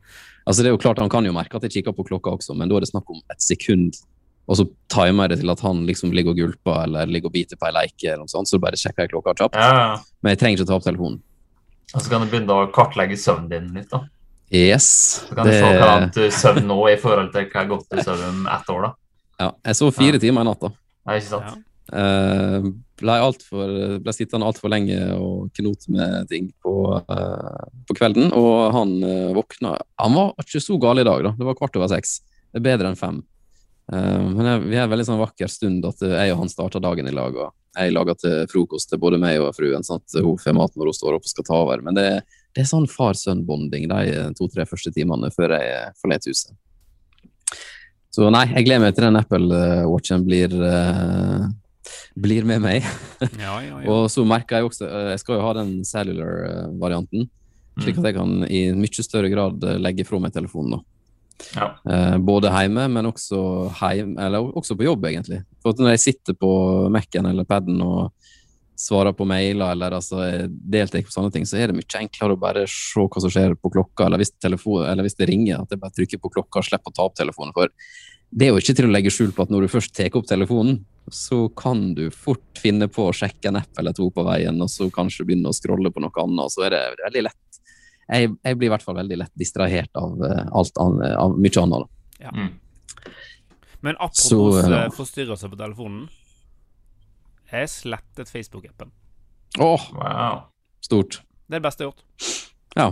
Altså 0.43 0.63
det 0.63 0.69
er 0.69 0.75
jo 0.75 0.81
klart 0.81 0.99
Han 0.99 1.11
kan 1.11 1.25
jo 1.25 1.33
merke 1.35 1.55
at 1.57 1.63
jeg 1.67 1.79
kikker 1.79 1.95
på 1.95 2.05
klokka 2.09 2.35
også, 2.35 2.55
men 2.57 2.69
da 2.69 2.77
er 2.77 2.85
det 2.85 2.91
snakk 2.91 3.09
om 3.09 3.21
et 3.31 3.41
sekund. 3.41 4.01
Og 4.43 4.59
så 4.59 4.65
timer 4.91 5.27
jeg 5.27 5.33
det 5.33 5.37
til 5.43 5.53
at 5.53 5.61
han 5.63 5.85
liksom 5.87 6.11
ligger 6.15 6.33
og 6.33 6.41
gulper 6.41 6.81
eller 6.83 7.11
ligger 7.11 7.31
og 7.31 7.35
biter 7.35 7.59
på 7.59 7.69
ei 7.69 7.75
leike, 7.77 8.07
eller 8.09 8.25
noe 8.25 8.31
sånt, 8.31 8.49
så 8.49 8.59
bare 8.61 8.79
sjekker 8.79 9.05
jeg 9.05 9.13
klokka 9.13 9.35
kjapt. 9.39 9.55
ja. 9.59 9.95
Men 10.23 10.35
jeg 10.35 10.41
trenger 10.41 10.59
ikke 10.59 10.67
å 10.67 10.71
ta 10.73 10.79
opp 10.79 10.87
telefonen. 10.87 11.21
Og 11.93 12.01
så 12.01 12.09
kan 12.09 12.23
du 12.23 12.29
begynne 12.31 12.57
å 12.57 12.67
kartlegge 12.73 13.17
søvnen 13.19 13.49
din 13.51 13.71
litt. 13.77 13.89
da. 13.93 14.03
Yes. 14.53 14.87
Så 15.29 15.37
kan 15.37 15.47
du 15.47 15.53
se 15.55 15.73
hva 15.79 15.93
du 16.13 16.23
sover 16.33 16.65
nå 16.65 16.79
i 16.91 16.97
forhold 17.01 17.31
til 17.33 17.47
hva 17.49 17.67
godt 17.69 17.87
du 17.89 18.01
sover 18.03 18.25
om 18.29 18.47
ett 18.51 18.73
år. 18.73 18.87
da. 18.87 18.91
ja, 19.45 19.51
jeg 19.69 19.79
sov 19.79 19.93
fire 19.95 20.19
timer 20.21 20.45
i 20.45 20.49
natt, 20.49 20.61
da. 20.61 20.73
Nei, 21.07 21.19
ikke 21.21 21.31
sant? 21.31 21.53
Ja. 21.53 21.61
Uh, 21.93 22.69
ble, 23.01 23.15
alt 23.19 23.41
for, 23.43 23.71
ble 24.01 24.13
sittende 24.15 24.47
altfor 24.47 24.71
lenge 24.71 24.97
og 25.17 25.49
knote 25.57 25.91
med 25.93 26.29
ting 26.31 26.47
på, 26.63 26.75
uh, 26.95 27.65
på 27.87 27.97
kvelden. 27.97 28.31
Og 28.37 28.71
han 28.75 28.95
uh, 29.03 29.33
våkna 29.35 29.75
Han 30.01 30.15
var 30.15 30.33
ikke 30.45 30.63
så 30.63 30.77
gal 30.81 31.01
i 31.01 31.07
dag, 31.07 31.25
da. 31.27 31.33
Det 31.37 31.49
var 31.49 31.57
kvart 31.59 31.77
over 31.79 31.91
seks. 31.91 32.21
Det 32.53 32.61
er 32.61 32.67
bedre 32.71 32.91
enn 32.93 32.99
fem. 32.99 33.21
Eh, 33.91 34.21
men 34.29 34.47
jeg, 34.47 34.63
vi 34.67 34.77
har 34.77 34.87
en 34.87 34.93
veldig 34.93 35.07
sånn 35.09 35.21
vakker 35.21 35.51
stund 35.51 35.85
at 35.89 36.05
eh, 36.05 36.15
jeg 36.15 36.35
og 36.35 36.43
han 36.43 36.51
starter 36.51 36.83
dagen 36.83 37.09
i 37.09 37.15
lag. 37.15 37.35
og 37.35 37.79
Jeg 37.79 37.95
lager 37.95 38.19
til 38.19 38.45
frokost 38.51 38.91
til 38.91 39.01
både 39.01 39.19
meg 39.21 39.41
og 39.41 39.53
fruen. 39.57 39.83
sånn 39.83 40.03
at 40.03 40.19
Hun 40.21 40.39
får 40.39 40.57
mat 40.59 40.77
når 40.77 40.91
hun 40.91 40.99
står 40.99 41.17
opp 41.17 41.25
og 41.27 41.33
skal 41.33 41.47
ta 41.49 41.57
over. 41.63 41.83
Men 41.85 41.97
det, 41.99 42.07
det 42.53 42.63
er 42.63 42.69
sånn 42.69 42.89
far-sønn-bonding 42.89 43.89
de 43.91 44.29
to-tre 44.39 44.67
første 44.69 44.93
timene 44.95 45.33
før 45.35 45.57
jeg 45.57 45.97
forlater 46.01 46.33
huset. 46.33 46.55
Så 48.13 48.29
nei, 48.29 48.45
jeg 48.51 48.67
gleder 48.67 48.83
meg 48.83 48.93
til 48.93 49.07
den 49.07 49.17
Apple 49.17 49.57
eh, 49.57 49.85
Watchen 49.89 50.21
blir 50.27 50.51
uh, 50.53 51.49
blir 52.15 52.45
med 52.47 52.61
meg. 52.63 52.85
Ja, 53.41 53.57
ja, 53.63 53.79
ja. 53.81 53.87
Og 53.89 54.09
så 54.11 54.25
merker 54.27 54.59
jeg 54.59 54.69
også 54.69 54.87
eh, 54.87 55.09
Jeg 55.13 55.21
skal 55.23 55.37
jo 55.37 55.45
ha 55.45 55.53
den 55.57 55.73
cellular-varianten, 55.87 57.29
slik 57.81 57.99
at 58.01 58.09
jeg 58.09 58.17
kan 58.17 58.33
i 58.45 58.65
mye 58.77 59.05
større 59.05 59.31
grad 59.33 59.63
eh, 59.65 59.79
legge 59.81 60.05
fra 60.07 60.19
meg 60.21 60.35
telefonen. 60.35 60.77
da. 60.77 60.92
Ja. 61.55 61.69
Eh, 61.89 62.17
både 62.23 62.51
hjemme, 62.53 62.87
men 62.93 63.09
også, 63.09 63.39
heim, 63.81 64.15
eller 64.21 64.53
også 64.53 64.77
på 64.79 64.87
jobb, 64.87 65.07
egentlig. 65.09 65.41
For 65.63 65.77
når 65.79 65.95
jeg 65.95 66.05
sitter 66.07 66.37
på 66.39 66.51
Mac-en 66.93 67.29
eller 67.29 67.47
paden 67.47 67.81
og 67.83 68.13
svarer 68.79 69.13
på 69.13 69.25
mailer 69.29 69.71
eller 69.71 69.95
altså, 69.99 70.23
deltar 70.49 71.03
på 71.05 71.13
sånne 71.13 71.31
ting, 71.33 71.45
så 71.47 71.59
er 71.59 71.69
det 71.69 71.77
mye 71.77 71.99
enklere 71.99 72.35
å 72.35 72.39
bare 72.39 72.65
se 72.69 73.03
hva 73.03 73.21
som 73.21 73.31
skjer 73.31 73.55
på 73.59 73.71
klokka, 73.73 74.07
eller 74.07 74.21
hvis, 74.21 74.33
telefon, 74.41 74.87
eller 74.87 75.05
hvis 75.05 75.19
det 75.19 75.29
ringer, 75.29 75.61
at 75.61 75.73
jeg 75.73 75.81
bare 75.83 75.95
trykker 75.97 76.21
på 76.23 76.33
klokka 76.37 76.61
og 76.61 76.67
slipper 76.67 76.93
å 76.93 76.97
ta 76.97 77.05
opp 77.07 77.19
telefonen. 77.19 77.53
For 77.55 77.71
det 78.33 78.47
er 78.47 78.53
jo 78.53 78.63
ikke 78.63 78.75
til 78.79 78.89
å 78.89 78.93
legge 78.93 79.13
skjul 79.13 79.33
på 79.35 79.45
at 79.45 79.53
når 79.53 79.65
du 79.65 79.71
først 79.75 79.93
tar 79.95 80.17
opp 80.17 80.27
telefonen, 80.29 80.81
så 81.11 81.45
kan 81.59 81.91
du 81.97 82.07
fort 82.15 82.59
finne 82.59 82.87
på 82.91 83.09
å 83.09 83.15
sjekke 83.15 83.51
en 83.51 83.59
app 83.59 83.79
eller 83.79 83.95
to 83.95 84.07
på 84.13 84.23
veien, 84.25 84.57
og 84.63 84.71
så 84.71 84.89
kanskje 84.93 85.27
begynne 85.27 85.51
å 85.51 85.55
scrolle 85.55 85.91
på 85.93 86.01
noe 86.01 86.23
annet, 86.23 86.53
så 86.53 86.65
er 86.65 86.73
det 86.73 86.83
veldig 87.03 87.25
lett. 87.27 87.52
Jeg, 88.07 88.33
jeg 88.43 88.57
blir 88.59 88.67
i 88.67 88.73
hvert 88.73 88.83
fall 88.83 88.97
veldig 88.99 89.17
lett 89.21 89.33
distrahert 89.39 89.95
av 89.99 90.19
eh, 90.27 90.43
alt 90.51 90.79
annet, 90.81 91.15
av 91.19 91.37
mye 91.39 91.61
annet. 91.61 91.85
Da. 92.19 92.33
Mm. 92.33 92.51
Men 93.83 93.95
apropos 93.99 94.59
ja. 94.63 94.83
eh, 94.85 94.91
forstyrrelser 94.95 95.51
på 95.51 95.59
telefonen. 95.59 96.03
Jeg 97.53 97.69
slettet 97.69 98.31
Facebook-appen. 98.31 98.91
Åh, 99.59 99.89
Wow. 99.93 100.39
stort. 100.81 101.21
Det 101.47 101.57
er 101.57 101.59
det 101.59 101.65
beste 101.67 101.83
jeg 101.83 101.91
har 101.91 101.93
gjort. 101.93 102.37
Ja. 102.75 102.87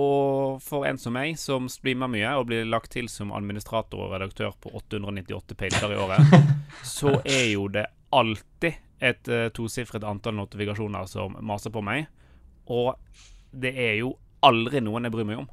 Og 0.00 0.62
for 0.62 0.86
en 0.88 0.98
som 0.98 1.12
meg, 1.12 1.34
som 1.38 1.66
streamer 1.68 2.08
mye 2.08 2.30
og 2.38 2.46
blir 2.48 2.64
lagt 2.64 2.94
til 2.94 3.10
som 3.10 3.34
administrator 3.36 4.06
og 4.06 4.14
redaktør 4.14 4.54
på 4.62 4.70
898 4.78 5.58
pager 5.58 5.92
i 5.92 5.98
året, 5.98 6.38
så 6.96 7.18
er 7.24 7.50
jo 7.52 7.66
det 7.68 7.84
alltid 8.14 8.78
et 9.00 9.28
uh, 9.28 9.48
tosifret 9.56 10.04
antall 10.06 10.38
notifikasjoner 10.38 11.10
som 11.10 11.36
maser 11.44 11.74
på 11.74 11.82
meg. 11.84 12.06
Og 12.70 12.94
det 13.50 13.74
er 13.74 13.94
jo 14.00 14.14
aldri 14.46 14.82
noen 14.84 15.06
jeg 15.06 15.14
bryr 15.14 15.28
meg 15.28 15.42
om. 15.44 15.48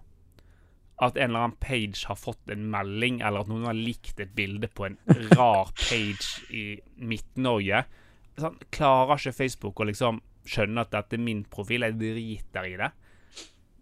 At 1.03 1.17
en 1.17 1.29
eller 1.29 1.45
annen 1.45 1.59
page 1.61 2.07
har 2.09 2.17
fått 2.17 2.49
en 2.49 2.69
melding, 2.73 3.19
eller 3.21 3.43
at 3.43 3.51
noen 3.51 3.67
har 3.69 3.77
likt 3.77 4.19
et 4.23 4.33
bilde 4.37 4.69
på 4.73 4.87
en 4.87 4.97
rar 5.35 5.69
page 5.77 6.47
i 6.49 6.79
Midt-Norge. 6.97 7.83
Sånn, 8.37 8.57
klarer 8.73 9.19
ikke 9.19 9.35
Facebook 9.37 9.81
å 9.81 9.89
liksom 9.89 10.21
skjønne 10.47 10.85
at 10.85 10.93
dette 10.93 11.17
er 11.17 11.21
min 11.21 11.43
profil? 11.51 11.85
Jeg 11.85 11.99
driter 11.99 12.69
i 12.69 12.77
det. 12.79 12.89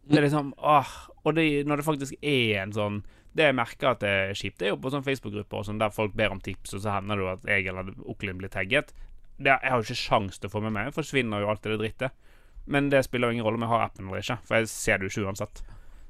Det 0.05 0.19
er 0.19 0.27
liksom 0.27 0.51
åh, 0.61 0.89
Og 1.25 1.33
det, 1.33 1.45
når 1.65 1.81
det 1.81 1.85
faktisk 1.87 2.13
er 2.21 2.59
en 2.61 2.73
sånn 2.75 2.99
Det 3.33 3.47
jeg 3.47 3.55
merker 3.57 3.87
at 3.89 4.03
det 4.03 4.09
er 4.09 4.35
kjipt, 4.37 4.59
det 4.59 4.67
er 4.67 4.75
jo 4.75 4.81
på 4.83 4.91
sånn 4.93 5.03
Facebook-grupper 5.03 5.65
sånn 5.65 5.79
der 5.81 5.91
folk 5.91 6.13
ber 6.15 6.35
om 6.35 6.39
tips, 6.39 6.75
og 6.77 6.83
så 6.83 6.93
hender 6.93 7.17
det 7.17 7.25
jo 7.25 7.31
at 7.33 7.47
jeg 7.49 7.65
eller 7.71 7.89
onkelen 8.05 8.37
blir 8.39 8.51
tagget. 8.53 8.93
Det, 9.35 9.49
jeg 9.49 9.71
har 9.71 9.81
jo 9.81 9.87
ikke 9.87 9.99
sjans 9.99 10.37
til 10.39 10.47
å 10.47 10.53
få 10.53 10.61
med 10.63 10.71
meg. 10.71 10.93
Forsvinner 10.95 11.43
jo 11.43 11.49
alt 11.51 11.65
det 11.65 11.75
drittet. 11.81 12.24
Men 12.67 12.89
det 12.89 13.03
spiller 13.05 13.29
jo 13.29 13.33
ingen 13.37 13.45
rolle 13.45 13.59
om 13.59 13.65
jeg 13.67 13.69
har 13.69 13.83
appen 13.85 14.07
eller 14.09 14.23
ikke, 14.23 14.37
for 14.47 14.55
jeg 14.57 14.67
ser 14.71 14.97
det 14.97 15.05
jo 15.09 15.11
ikke 15.21 15.27
uansett. 15.29 15.61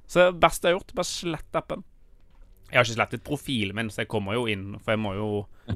Så 0.07 0.31
det 0.31 0.39
beste 0.39 0.67
jeg 0.69 0.73
har 0.75 0.79
gjort, 0.79 0.93
bare 0.95 1.09
slett 1.09 1.55
appen. 1.59 1.83
Jeg 2.71 2.79
har 2.79 2.85
ikke 2.87 2.95
slettet 2.97 3.23
profilen 3.23 3.75
min, 3.77 3.89
så 3.93 4.01
jeg 4.03 4.07
kommer 4.09 4.33
jo 4.33 4.45
inn, 4.49 4.77
for 4.81 4.95
jeg 4.95 4.99
må 5.03 5.11
jo 5.17 5.27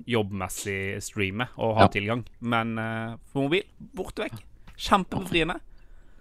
jobbmessig 0.09 1.01
streame 1.05 1.47
og 1.57 1.75
ha 1.77 1.81
Ja. 1.85 1.87
tilgang. 1.93 2.23
Men 2.41 2.77
uh, 2.79 3.17
for 3.31 3.43
mobil, 3.47 3.63
borte 3.95 4.23
vekk. 4.25 4.39
Kjempebefriende. 4.77 5.59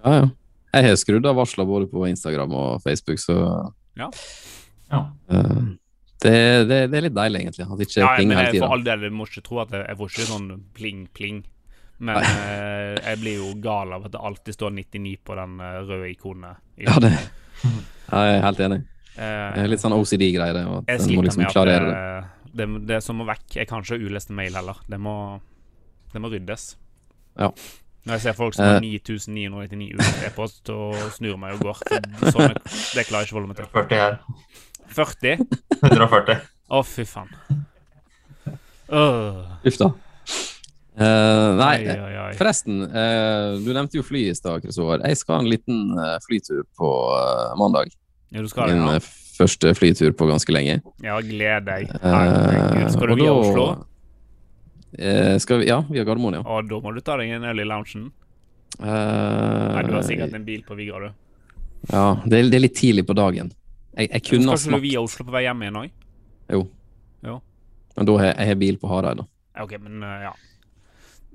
Ja, 0.05 0.13
ja. 0.21 0.29
Jeg 0.75 0.85
har 0.91 0.97
skrudd 1.01 1.25
av 1.27 1.37
varsler 1.39 1.65
både 1.67 1.87
på 1.89 2.05
Instagram 2.11 2.53
og 2.53 2.83
Facebook, 2.85 3.19
så 3.19 3.73
Ja. 3.97 4.11
eh, 5.31 5.63
det, 6.21 6.33
det, 6.69 6.79
det 6.91 6.97
er 6.99 7.05
litt 7.07 7.15
deilig, 7.17 7.41
egentlig. 7.45 7.65
At 7.73 7.81
ikke 7.87 8.01
Ja, 8.01 8.07
ja, 8.11 8.17
pling 8.19 8.31
hele 8.35 8.43
jeg, 8.43 8.59
for 8.59 8.67
tida. 8.67 8.73
all 8.75 8.83
del, 8.85 9.01
du 9.01 9.11
må 9.17 9.27
ikke 9.29 9.43
tro 9.47 9.61
at 9.63 9.71
jeg, 9.71 9.87
jeg 9.89 9.97
får 10.01 10.11
ikke 10.13 10.27
sånn 10.29 10.49
pling-pling. 10.75 11.45
Men 11.99 12.21
eh, 12.23 12.95
jeg 13.03 13.19
blir 13.23 13.37
jo 13.41 13.49
gal 13.63 13.93
av 13.97 14.05
at 14.07 14.13
det 14.15 14.21
alltid 14.23 14.55
står 14.55 14.71
99 14.77 15.17
på 15.27 15.35
den 15.35 15.57
eh, 15.61 15.79
røde 15.89 16.11
ikonet. 16.13 16.61
Ja, 16.79 16.95
det 17.03 17.11
ja, 18.13 18.21
Jeg 18.23 18.37
er 18.39 18.45
helt 18.45 18.61
enig. 18.69 18.79
Eh, 19.19 19.49
Det 19.57 19.65
er 19.65 19.71
litt 19.73 19.83
sånn 19.83 19.97
OCD-greier. 19.97 20.55
det, 20.55 20.65
og 20.71 20.77
at 20.85 20.93
jeg 20.95 21.01
sliter 21.09 21.27
liksom 21.27 21.43
med 21.43 21.57
at 21.57 21.67
det. 21.67 21.79
det, 21.83 22.61
det, 22.61 22.69
det 22.93 23.01
som 23.03 23.19
må 23.19 23.27
vekk 23.29 23.57
Jeg 23.59 23.67
kan 23.69 23.83
ikke 23.83 23.97
ha 23.99 24.07
uleste 24.13 24.33
mail 24.39 24.55
heller. 24.55 24.79
Det 24.87 25.01
må, 25.03 25.17
det 26.15 26.23
må 26.23 26.31
ryddes. 26.31 26.69
Ja. 27.39 27.51
Når 28.07 28.15
jeg 28.15 28.23
ser 28.29 28.37
folk 28.39 28.55
som 28.55 28.65
Eh. 28.65 28.73
har 28.77 28.81
9999 28.81 29.91
uleste 29.99 30.27
e-post, 30.31 30.63
så 30.71 31.11
snur 31.19 31.35
jeg 31.35 31.41
meg 31.43 31.59
og 31.59 31.67
går. 31.67 31.83
For 32.23 32.31
Sånne, 32.39 32.55
det 32.95 33.05
klarer 33.11 33.27
jeg 33.27 33.29
ikke 33.29 33.35
å 33.35 33.41
holde 33.41 33.51
meg 33.51 33.59
til. 33.59 33.67
40 33.75 34.05
her. 34.05 34.21
40? 34.95 35.43
140. 35.83 36.39
Å, 36.79 36.83
fy 36.85 37.05
faen. 37.09 37.29
Uh. 38.89 39.45
Uff 39.69 39.77
da. 39.83 39.91
Eh, 40.99 41.49
nei, 41.55 41.75
ai, 41.87 41.95
ai, 41.95 42.15
ai. 42.25 42.31
forresten. 42.35 42.81
Uh, 42.91 43.55
du 43.63 43.71
nevnte 43.71 44.01
jo 44.01 44.03
fly 44.03 44.25
i 44.33 44.35
stad, 44.35 44.65
Kristoffer. 44.65 45.05
Jeg 45.07 45.21
skal 45.21 45.37
ha 45.37 45.45
en 45.45 45.51
liten 45.53 45.93
uh, 45.95 46.17
flytur 46.25 46.65
på 46.79 46.89
mandag. 47.61 47.93
Ja, 48.35 48.43
du 48.43 48.49
skal 48.51 48.73
Min 48.73 48.83
ja. 48.83 48.97
første 49.39 49.71
flytur 49.79 50.17
på 50.19 50.27
ganske 50.27 50.55
lenge. 50.55 50.81
Ja, 51.05 51.21
gled 51.23 51.69
deg. 51.69 51.93
Herregud. 52.03 52.91
Skal 52.97 53.13
du 53.13 53.15
via 53.21 53.31
da- 53.31 53.45
Oslo? 53.45 53.69
Skal 55.39 55.61
vi, 55.61 55.69
ja, 55.69 55.83
via 55.87 56.03
Gardermoen, 56.03 56.41
ja. 56.41 56.43
Og 56.49 56.67
da 56.67 56.81
må 56.83 56.91
du 56.97 56.99
ta 57.05 57.19
deg 57.21 57.31
en 57.37 57.47
øl 57.47 57.63
i 57.63 57.67
loungen. 57.69 58.09
Nei, 58.81 59.83
du 59.87 59.95
har 59.95 60.05
sikkert 60.07 60.35
en 60.35 60.47
bil 60.47 60.65
på 60.67 60.75
Vigra, 60.79 61.07
du. 61.07 61.53
Ja, 61.93 62.05
det 62.25 62.41
er, 62.41 62.49
det 62.51 62.59
er 62.59 62.65
litt 62.65 62.77
tidlig 62.79 63.05
på 63.07 63.15
dagen. 63.17 63.53
Jeg, 63.95 64.11
jeg 64.11 64.25
kunne 64.27 64.51
ha 64.51 64.59
Skal 64.59 64.75
ikke 64.75 64.81
du 64.83 64.87
via 64.89 65.05
Oslo 65.05 65.29
på 65.29 65.35
vei 65.37 65.45
hjem 65.45 65.63
igjen 65.63 65.79
òg? 65.85 65.95
Jo. 66.57 66.65
Jo. 67.29 67.39
Men 67.95 68.11
da 68.11 68.19
har 68.19 68.31
jeg 68.33 68.51
har 68.51 68.61
bil 68.65 68.81
på 68.83 68.91
Hareid, 68.91 69.23
da. 69.23 69.29
OK, 69.63 69.77
men 69.85 70.03
ja. 70.27 70.35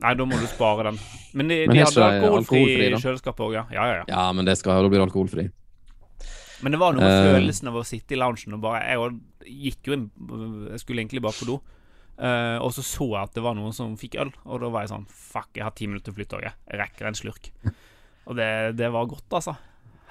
Nei, 0.04 0.14
da 0.20 0.26
må 0.28 0.36
du 0.36 0.48
spare 0.52 0.90
den. 0.90 0.98
Men 1.34 1.52
de, 1.52 1.58
Men 1.68 1.78
de 1.78 1.84
hadde 1.86 2.08
alkoholfri 2.08 2.62
i 2.62 2.72
kjøleskapet 2.76 3.04
kjøleskap 3.06 3.44
òg, 3.46 3.54
ja. 3.56 3.66
ja. 3.72 3.84
Ja, 3.88 4.00
ja. 4.02 4.08
Ja, 4.12 4.24
men 4.36 4.48
det 4.48 4.58
skal, 4.60 4.84
da 4.84 4.92
blir 4.92 5.00
det 5.00 5.08
alkoholfri. 5.08 5.46
Men 6.64 6.76
det 6.76 6.80
var 6.80 6.96
noe 6.96 7.04
med 7.04 7.14
uh, 7.14 7.30
følelsen 7.34 7.72
av 7.72 7.78
å 7.80 7.86
sitte 7.88 8.16
i 8.16 8.20
loungen 8.20 8.56
og 8.56 8.62
bare 8.64 8.84
Jeg 8.88 9.56
gikk 9.66 9.90
jo 9.90 9.96
inn 9.98 10.06
Jeg 10.70 10.80
skulle 10.80 11.04
egentlig 11.04 11.24
bare 11.24 11.36
på 11.36 11.48
do. 11.50 11.58
Uh, 12.14 12.60
og 12.62 12.70
så 12.76 12.84
så 12.86 13.08
jeg 13.10 13.26
at 13.26 13.36
det 13.36 13.44
var 13.44 13.58
noen 13.58 13.74
som 13.76 13.96
fikk 14.00 14.20
øl, 14.22 14.32
og 14.46 14.62
da 14.62 14.70
var 14.72 14.86
jeg 14.86 14.94
sånn 14.94 15.08
Fuck, 15.10 15.50
jeg 15.58 15.66
har 15.66 15.74
ti 15.76 15.90
minutter 15.90 16.12
til 16.12 16.20
flytoget. 16.20 16.60
Jeg 16.70 16.80
rekker 16.84 17.10
en 17.10 17.18
slurk. 17.18 17.50
Og 18.30 18.38
det, 18.40 18.50
det 18.80 18.92
var 18.94 19.10
godt, 19.12 19.28
altså. 19.40 19.58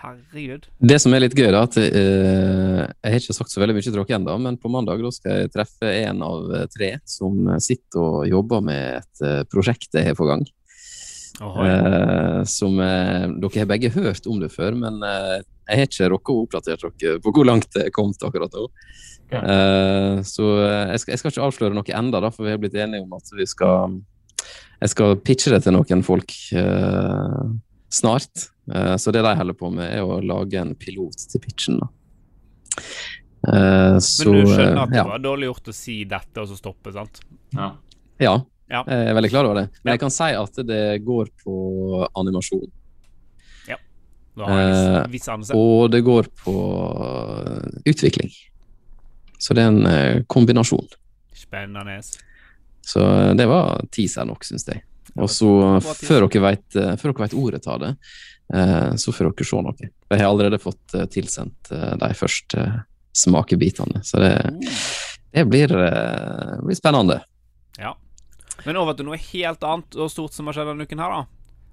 Herregud. 0.03 0.67
Det 0.83 0.99
som 0.99 1.15
er 1.15 1.23
litt 1.23 1.37
gøy, 1.39 1.49
da, 1.55 1.63
at 1.63 1.77
uh, 1.79 2.81
jeg 2.83 3.13
har 3.13 3.21
ikke 3.21 3.37
sagt 3.37 3.53
så 3.53 3.63
veldig 3.63 3.77
mye 3.77 3.87
til 3.87 3.95
dere 3.95 4.17
ennå, 4.19 4.35
men 4.43 4.59
på 4.59 4.71
mandag 4.73 5.05
da 5.05 5.13
skal 5.15 5.45
jeg 5.45 5.53
treffe 5.55 5.93
en 6.03 6.25
av 6.27 6.51
eh, 6.57 6.67
tre 6.73 6.89
som 7.09 7.53
sitter 7.63 8.03
og 8.03 8.27
jobber 8.27 8.65
med 8.67 8.99
et 8.99 9.23
eh, 9.27 9.45
prosjekt 9.53 9.95
jeg 9.95 10.11
har 10.11 10.19
på 10.19 10.27
gang. 10.27 10.43
Eh, 11.41 12.43
som 12.45 12.77
uh, 12.79 13.31
Dere 13.41 13.63
har 13.63 13.71
begge 13.71 13.93
hørt 13.95 14.27
om 14.31 14.43
det 14.43 14.53
før, 14.53 14.77
men 14.79 15.01
uh, 15.03 15.39
jeg 15.71 15.79
har 15.79 15.89
ikke 15.89 16.11
rukket 16.13 16.35
å 16.35 16.45
oppdatere 16.45 16.93
dere 17.01 17.23
på 17.23 17.33
hvor 17.35 17.49
langt 17.49 17.71
det 17.75 17.87
er 17.87 17.95
kommet 17.95 18.27
akkurat 18.27 18.53
nå. 18.59 18.69
Okay. 19.33 20.25
Så 20.29 20.45
jeg 20.61 20.99
skal, 21.01 21.13
jeg 21.15 21.21
skal 21.23 21.31
ikke 21.31 21.45
avsløre 21.47 21.77
noe 21.79 21.95
enda, 21.97 22.21
da, 22.21 22.29
for 22.35 22.45
vi 22.45 22.53
har 22.53 22.59
blitt 22.61 22.75
enige 22.77 23.07
om 23.07 23.15
at 23.17 23.31
vi 23.33 23.47
skal 23.49 23.95
Jeg 24.83 24.91
skal 24.93 25.15
pitche 25.25 25.55
det 25.55 25.63
til 25.65 25.73
noen 25.73 26.03
folk 26.05 26.35
snart. 27.93 28.49
Eh, 28.73 28.97
så 28.97 29.13
det 29.15 29.23
de 29.25 29.35
holder 29.39 29.59
på 29.59 29.71
med, 29.75 29.89
er 29.99 30.05
å 30.07 30.21
lage 30.25 30.61
en 30.61 30.75
pilot 30.79 31.27
til 31.33 31.43
pitchen. 31.45 31.81
da. 31.83 31.91
Eh, 33.49 33.99
så, 34.03 34.31
Men 34.31 34.45
du 34.47 34.53
skjønner 34.53 34.83
at 34.83 34.89
eh, 34.89 34.93
det 34.95 35.01
ja. 35.03 35.09
var 35.13 35.25
dårlig 35.25 35.51
gjort 35.51 35.73
å 35.73 35.77
si 35.77 35.97
dette 36.09 36.45
og 36.45 36.51
så 36.51 36.59
stoppe, 36.61 36.95
sant? 36.95 37.23
Ja. 37.57 37.73
Ja, 38.23 38.37
Ja. 38.73 38.85
jeg 38.89 39.11
er 39.11 39.17
veldig 39.19 39.31
klar 39.33 39.45
over 39.49 39.63
det. 39.63 39.67
Men 39.83 39.95
jeg 39.97 40.01
kan 40.01 40.15
si 40.15 40.31
at 40.33 40.63
det 40.67 40.85
går 41.05 41.29
på 41.45 41.57
animasjon. 42.17 42.71
Da 44.33 44.49
har 44.49 44.61
jeg 44.63 44.77
Eh, 45.05 45.11
viss 45.13 45.29
anelse. 45.29 45.55
Og 45.57 45.91
det 45.93 46.01
går 46.05 46.29
på 46.45 46.55
eh, 47.05 47.81
utvikling. 47.93 48.31
Så 49.39 49.55
det 49.55 49.65
er 49.65 49.73
en 49.73 49.87
eh, 49.87 50.23
kombinasjon. 50.25 50.89
Spennende. 51.37 51.99
Så 52.81 53.03
eh, 53.03 53.35
det 53.37 53.47
var 53.51 53.85
teaser 53.93 54.25
nok, 54.29 54.45
syns 54.47 54.65
jeg. 54.69 54.83
Og 55.21 55.29
så, 55.31 55.49
eh, 55.77 55.81
før 56.07 56.27
dere 56.27 56.45
vet, 56.47 56.77
eh, 56.77 56.95
før 56.97 57.13
dere 57.13 57.27
vet 57.27 57.37
ordet 57.37 57.67
av 57.69 57.81
det, 57.83 57.91
eh, 58.55 58.93
så 58.97 59.13
får 59.13 59.29
dere 59.31 59.49
se 59.49 59.61
noe. 59.63 59.91
Jeg 60.13 60.21
har 60.21 60.31
allerede 60.31 60.61
fått 60.61 60.97
tilsendt 61.13 61.73
de 62.01 62.15
første 62.17 62.85
smakebitene, 63.17 64.01
så 64.05 64.21
det, 64.23 64.33
det 65.33 65.45
blir, 65.49 65.69
blir 65.69 66.79
spennende. 66.79 67.23
ja. 67.79 67.95
Men 68.65 68.77
over 68.79 68.95
til 68.95 69.09
noe 69.09 69.17
helt 69.19 69.65
annet 69.67 69.97
og 69.99 70.11
stort 70.13 70.37
som 70.37 70.47
har 70.47 70.55
skjedd 70.55 70.69
denne 70.71 70.85
uken 70.87 71.01
her, 71.03 71.11
da. 71.17 71.25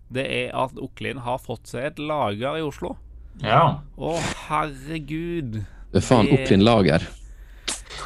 Det 0.10 0.24
er 0.26 0.56
at 0.58 0.80
Oklin 0.82 1.20
har 1.22 1.38
fått 1.38 1.70
seg 1.70 1.86
et 1.86 2.00
lager 2.02 2.58
i 2.58 2.64
Oslo. 2.66 2.96
ja. 3.44 3.80
Å, 3.96 4.14
herregud. 4.48 5.60
Det 5.92 6.02
er 6.02 6.06
faen 6.06 6.32
Oklin 6.34 6.66
lager. 6.66 7.06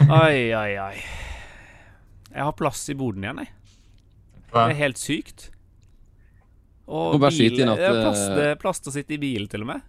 Oi, 0.04 0.52
oi, 0.52 0.72
oi. 0.84 0.98
Jeg 2.34 2.44
har 2.44 2.56
plass 2.58 2.90
i 2.90 2.96
boden 2.98 3.24
igjen, 3.24 3.44
jeg. 3.46 3.54
Det 4.54 4.64
er 4.70 4.80
helt 4.84 5.02
sykt. 5.02 5.50
Og 6.86 7.16
Må 7.16 7.24
bare 7.24 7.34
skyte 7.34 7.64
inn 7.64 7.72
at, 7.72 7.82
det 7.82 7.92
plass, 7.96 8.24
det 8.38 8.48
plass 8.62 8.82
til 8.84 8.92
å 8.92 8.96
sitte 8.98 9.16
i 9.16 9.20
bilen, 9.22 9.50
til 9.50 9.64
og 9.64 9.72
med. 9.72 9.84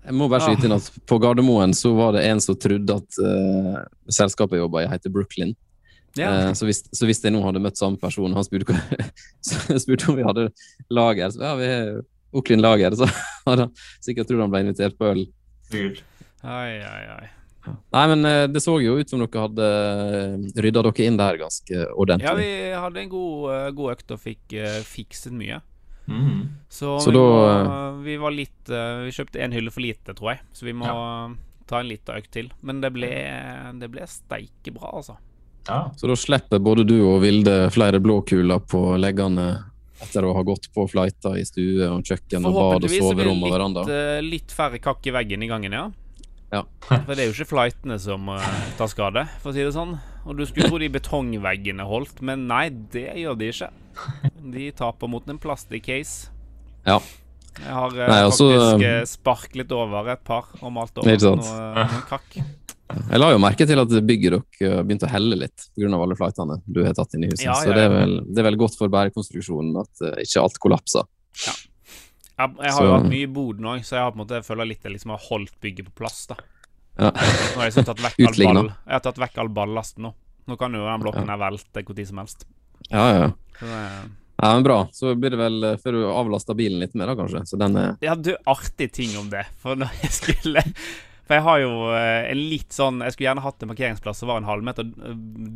Jeg 0.00 0.16
må 0.16 0.28
bare 0.30 0.46
skyte 0.46 0.68
inn 0.68 0.76
at 0.76 0.86
på 1.08 1.18
Gardermoen 1.20 1.74
så 1.76 1.92
var 1.96 2.14
det 2.16 2.24
en 2.28 2.40
som 2.42 2.56
trodde 2.58 2.96
at 3.02 3.18
uh, 3.20 3.82
selskapet 4.10 4.56
jeg 4.56 4.64
jobba 4.64 4.84
i, 4.84 4.90
heter 4.90 5.12
Brooklyn. 5.14 5.52
Ja. 6.18 6.30
Uh, 6.30 6.52
så, 6.58 6.66
hvis, 6.68 6.82
så 6.96 7.06
hvis 7.06 7.20
jeg 7.22 7.34
nå 7.34 7.42
hadde 7.44 7.62
møtt 7.62 7.78
samme 7.78 8.00
person, 8.00 8.32
han 8.34 8.46
spurte, 8.46 8.78
spurte 9.84 10.08
om 10.10 10.18
vi 10.18 10.26
hadde 10.26 10.48
lager, 10.90 11.34
så 11.34 11.44
ja, 11.44 11.52
vi 11.60 11.68
har 11.70 12.00
Oklin 12.32 12.62
lager, 12.62 12.94
så 12.94 13.10
hadde 13.48 13.66
han 13.66 13.84
sikkert 14.00 14.30
trodd 14.30 14.46
han 14.46 14.54
ble 14.54 14.64
invitert 14.64 14.96
på 14.98 15.10
øl. 15.12 15.26
Kult. 15.70 16.02
Oi, 16.40 16.78
oi, 16.80 17.04
oi. 17.18 17.28
Nei, 17.66 18.04
men 18.08 18.24
eh, 18.24 18.46
det 18.48 18.62
så 18.64 18.76
jo 18.80 18.96
ut 18.96 19.10
som 19.10 19.20
dere 19.20 19.44
hadde 19.44 19.66
rydda 20.64 20.84
dere 20.86 21.06
inn 21.06 21.18
der 21.20 21.40
ganske 21.40 21.82
ordentlig. 21.92 22.28
Ja, 22.28 22.36
vi 22.38 22.78
hadde 22.84 23.02
en 23.02 23.12
god, 23.12 23.50
eh, 23.54 23.66
god 23.76 23.94
økt 23.96 24.14
og 24.16 24.22
fikk 24.22 24.56
uh, 24.56 24.80
fikset 24.86 25.34
mye. 25.36 25.60
Mm. 26.10 26.42
Så, 26.68 26.96
Så 27.04 27.12
vi, 27.12 27.18
da, 27.18 27.24
må, 27.66 27.80
vi 28.02 28.16
var 28.18 28.32
litt 28.34 28.70
uh, 28.72 29.04
Vi 29.04 29.12
kjøpte 29.14 29.42
en 29.44 29.52
hylle 29.54 29.70
for 29.70 29.84
lite, 29.84 30.14
tror 30.16 30.32
jeg. 30.32 30.40
Så 30.56 30.66
vi 30.66 30.74
må 30.74 30.88
ta 31.70 31.82
en 31.82 31.90
liten 31.90 32.16
økt 32.16 32.32
til. 32.34 32.48
Men 32.66 32.80
det 32.82 32.90
ble, 32.96 33.12
det 33.78 33.90
ble 33.92 34.08
steike 34.10 34.74
bra, 34.74 34.94
altså. 35.02 35.20
Ja. 35.68 35.84
Så 35.96 36.08
da 36.08 36.16
slipper 36.16 36.58
både 36.58 36.86
du 36.88 36.96
og 37.04 37.20
Vilde 37.22 37.68
flere 37.70 38.00
blåkuler 38.02 38.64
på 38.64 38.80
leggene 38.98 39.50
etter 40.00 40.24
å 40.24 40.32
ha 40.34 40.42
gått 40.46 40.70
på 40.74 40.86
flighter 40.88 41.36
i 41.36 41.44
stue 41.46 41.84
og 41.84 42.00
kjøkken 42.06 42.46
og 42.48 42.54
bad 42.56 42.86
og 42.86 42.86
Forhåpentligvis 42.88 43.04
så 43.04 43.16
blir 43.16 43.28
Forhåpentligvis 43.28 43.42
blir 43.44 43.60
det 43.60 43.74
litt, 43.76 43.90
eh, 43.96 44.22
litt 44.24 44.54
færre 44.56 44.80
kakk 44.82 45.10
i 45.10 45.14
veggen 45.14 45.44
i 45.44 45.50
gangen, 45.50 45.76
ja. 45.76 45.84
Ja. 46.50 46.64
For 46.88 47.14
det 47.14 47.22
er 47.22 47.28
jo 47.28 47.34
ikke 47.36 47.52
flightene 47.52 47.96
som 48.02 48.26
uh, 48.32 48.50
tar 48.78 48.90
skade, 48.90 49.24
for 49.42 49.52
å 49.52 49.54
si 49.54 49.62
det 49.62 49.74
sånn. 49.76 49.94
Og 50.26 50.36
du 50.36 50.44
skulle 50.48 50.68
tro 50.68 50.80
de 50.82 50.90
betongveggene 50.92 51.86
holdt, 51.86 52.20
men 52.26 52.48
nei, 52.50 52.66
det 52.92 53.08
gjør 53.22 53.38
de 53.40 53.50
ikke. 53.54 53.70
De 54.52 54.70
taper 54.76 55.10
mot 55.10 55.30
en 55.30 55.38
plasticcase. 55.40 56.32
Ja. 56.86 56.98
Jeg 57.60 57.74
har 57.74 57.92
uh, 57.92 58.06
Nei, 58.08 58.22
også, 58.24 58.46
faktisk 58.48 58.86
eh, 58.86 58.96
eh, 59.00 59.06
sparklet 59.08 59.72
over 59.76 60.10
et 60.14 60.22
par 60.26 60.48
og 60.60 60.72
malt 60.74 61.00
over 61.00 61.10
noe, 61.10 61.54
noe 61.76 62.02
kakk. 62.08 62.38
Jeg 62.90 63.20
la 63.20 63.28
jo 63.30 63.40
merke 63.42 63.66
til 63.68 63.78
at 63.78 63.92
bygget 64.06 64.34
dere 64.34 64.82
begynte 64.86 65.06
å 65.06 65.10
helle 65.12 65.36
litt 65.38 65.66
pga. 65.78 65.90
alle 65.94 66.16
flightene 66.18 66.56
du 66.66 66.80
har 66.82 66.94
tatt 66.98 67.14
inn 67.14 67.26
i 67.26 67.30
huset. 67.30 67.44
Ja, 67.46 67.58
Så 67.58 67.70
ja, 67.70 67.76
det 67.76 67.84
er, 67.86 67.92
vel, 67.94 68.16
det 68.26 68.42
er 68.42 68.48
vel 68.48 68.58
godt 68.58 68.78
for 68.78 68.90
bærekonstruksjonen 68.90 69.76
at 69.82 70.06
uh, 70.06 70.16
ikke 70.24 70.42
alt 70.42 70.58
kollapser. 70.62 71.06
Jeg, 72.40 72.54
jeg 72.64 72.72
har 72.76 72.86
jo 72.86 72.94
hatt 72.96 73.10
mye 73.10 73.26
i 73.26 73.30
Boden 73.36 73.68
òg, 73.74 73.82
så 73.84 73.96
jeg 73.98 74.04
har 74.06 74.14
på 74.14 74.18
en 74.18 74.22
måte 74.24 74.38
jeg 74.40 74.46
føler 74.46 74.68
litt 74.70 74.86
jeg 74.86 74.94
liksom 74.94 75.12
har 75.14 75.22
holdt 75.26 75.54
bygget 75.64 75.90
på 75.90 75.98
plass. 76.02 76.22
da 76.30 76.38
Ja. 77.00 77.10
Nå 77.10 77.58
har 77.58 77.66
jeg 77.66 77.72
liksom 77.74 77.88
tatt 77.90 78.02
vekk 78.06 78.22
all 78.28 78.40
ball 78.46 78.70
Jeg 78.70 78.94
har 78.96 79.04
tatt 79.04 79.20
vekk 79.24 79.42
all 79.44 79.52
ballasten 79.60 80.08
nå. 80.08 80.14
Nå 80.50 80.56
kan 80.58 80.74
jo 80.74 80.86
den 80.86 81.04
blokken 81.04 81.28
her 81.30 81.38
velte 81.40 81.84
hvor 81.84 81.96
tid 81.96 82.08
som 82.08 82.22
helst. 82.22 82.46
Ja, 82.88 83.04
ja, 83.12 83.20
ja. 83.26 83.30
Så 83.60 83.68
det, 83.68 83.82
ja, 84.40 84.54
men 84.54 84.62
Bra. 84.64 84.78
Så 84.92 85.14
blir 85.14 85.34
det 85.34 85.36
vel 85.40 85.64
eh, 85.68 85.76
før 85.76 85.98
du 85.98 86.04
avlaster 86.08 86.56
bilen 86.56 86.80
litt 86.80 86.94
mer, 86.96 87.12
da 87.12 87.16
kanskje. 87.18 87.42
Så 87.46 87.58
den 87.60 87.76
er 87.76 87.92
Ja, 88.00 88.14
du, 88.16 88.32
artig 88.48 88.88
ting 88.96 89.12
om 89.20 89.28
det. 89.32 89.44
For 89.60 89.76
når 89.76 89.92
jeg 90.00 90.12
skulle 90.20 90.64
For 91.30 91.38
jeg 91.38 91.44
har 91.46 91.58
jo 91.62 91.74
eh, 91.94 92.24
en 92.32 92.40
litt 92.50 92.74
sånn 92.74 92.96
Jeg 93.04 93.14
skulle 93.14 93.28
gjerne 93.28 93.42
hatt 93.44 93.60
en 93.62 93.70
parkeringsplass 93.70 94.18
som 94.18 94.30
var 94.32 94.40
en 94.40 94.48
halvmeter 94.48 94.88
eh, 95.06 95.12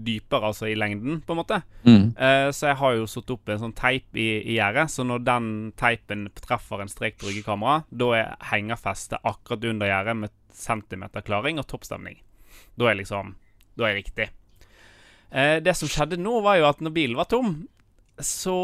dypere, 0.07 0.53
altså 0.53 0.69
i 0.71 0.77
lengden, 0.79 1.17
på 1.27 1.35
en 1.35 1.41
måte. 1.41 1.59
mm. 1.83 2.05
Uh, 2.15 2.53
Så 2.55 2.69
jeg 2.69 2.79
har 2.79 2.95
jo 2.95 3.09
satt 3.11 3.33
opp 3.35 3.51
en 3.51 3.59
sånn 3.65 3.75
teip 3.75 4.15
i, 4.15 4.29
i 4.39 4.55
gjerdet, 4.61 4.87
så 4.95 5.03
når 5.03 5.25
den 5.27 5.49
teipen 5.81 6.29
treffer 6.39 6.85
en 6.85 6.93
strek 6.93 7.19
på 7.19 7.27
ryggekameraet, 7.27 7.91
da 7.91 8.13
er 8.21 8.31
hengerfestet 8.53 9.19
akkurat 9.27 9.67
under 9.73 9.91
gjerdet 9.91 10.17
med 10.23 10.35
centimeterklaring 10.55 11.59
og 11.59 11.67
toppstemning. 11.75 12.23
Da 12.79 12.93
er 12.93 13.01
liksom 13.03 13.35
Da 13.75 13.89
er 13.89 13.97
jeg 13.97 14.05
riktig. 14.05 14.31
Uh, 15.35 15.59
Det 15.59 15.75
som 15.75 15.91
skjedde 15.91 16.23
nå, 16.23 16.39
var 16.47 16.63
jo 16.63 16.71
at 16.71 16.87
når 16.87 16.95
bilen 17.03 17.19
var 17.19 17.27
tom, 17.35 17.65
så 18.23 18.55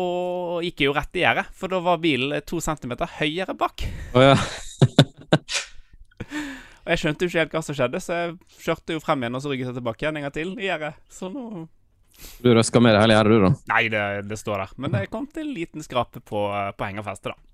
gikk 0.62 0.84
jeg 0.84 0.92
jo 0.92 0.94
rett 0.94 1.16
i 1.18 1.24
gjerdet, 1.24 1.48
for 1.58 1.66
da 1.74 1.82
var 1.82 1.98
bilen 1.98 2.38
to 2.46 2.62
centimeter 2.62 3.10
høyere 3.18 3.58
bak. 3.58 3.82
Å 4.14 4.28
ja. 4.30 4.36
Og 6.80 6.92
jeg 6.94 7.02
skjønte 7.02 7.24
jo 7.24 7.30
ikke 7.30 7.42
helt 7.44 7.54
hva 7.56 7.62
som 7.64 7.76
skjedde, 7.76 8.00
så 8.00 8.16
jeg 8.16 8.62
kjørte 8.64 8.96
jo 8.96 9.02
frem 9.04 9.22
igjen 9.24 9.36
og 9.36 9.44
så 9.44 9.52
rygget 9.52 9.70
jeg 9.70 9.78
tilbake 9.80 10.04
igjen 10.04 10.18
en 10.20 10.26
gang 10.26 10.34
til 10.36 10.54
i 10.56 10.68
gjerdet. 10.68 10.94
Så 11.12 11.28
nå 11.32 11.66
Du 12.40 12.50
røska 12.56 12.80
med 12.82 12.96
det 12.96 13.02
hele 13.04 13.18
gjerdet, 13.18 13.36
du, 13.36 13.44
da? 13.44 13.52
Nei, 13.74 13.82
det, 13.92 14.06
det 14.30 14.38
står 14.40 14.64
der. 14.64 14.72
Men 14.80 14.96
det 14.96 15.04
kom 15.12 15.28
til 15.28 15.46
en 15.46 15.54
liten 15.56 15.84
skrape 15.84 16.22
på, 16.24 16.46
på 16.76 16.88
hengerfestet, 16.88 17.32
da. 17.32 17.46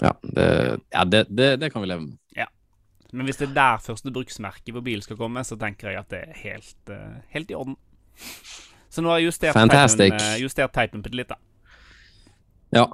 Ja, 0.00 0.12
det, 0.22 0.48
ja, 0.94 1.04
det, 1.04 1.24
det, 1.28 1.50
det 1.60 1.70
kan 1.72 1.82
vi 1.82 1.90
leve 1.90 2.06
med. 2.06 2.18
Ja. 2.36 2.46
Men 3.12 3.26
hvis 3.26 3.40
det 3.40 3.48
er 3.50 3.56
der 3.56 3.80
første 3.82 4.12
bruksmerke 4.14 4.74
på 4.76 4.82
bilen 4.86 5.02
skal 5.02 5.18
komme, 5.18 5.42
så 5.44 5.58
tenker 5.58 5.90
jeg 5.90 5.98
at 5.98 6.12
det 6.12 6.20
er 6.28 6.42
helt, 6.44 6.92
eh, 6.94 7.16
helt 7.34 7.50
i 7.50 7.56
orden. 7.58 7.76
Så 8.90 9.02
nå 9.02 9.10
har 9.10 9.20
jeg 9.20 9.30
justert 9.30 9.58
teipen, 9.58 10.14
eh, 10.14 10.36
justert 10.42 10.72
teipen 10.74 11.02
bitte 11.02 11.18
litt, 11.18 11.30
da. 11.30 11.38
Ja. 12.74 12.86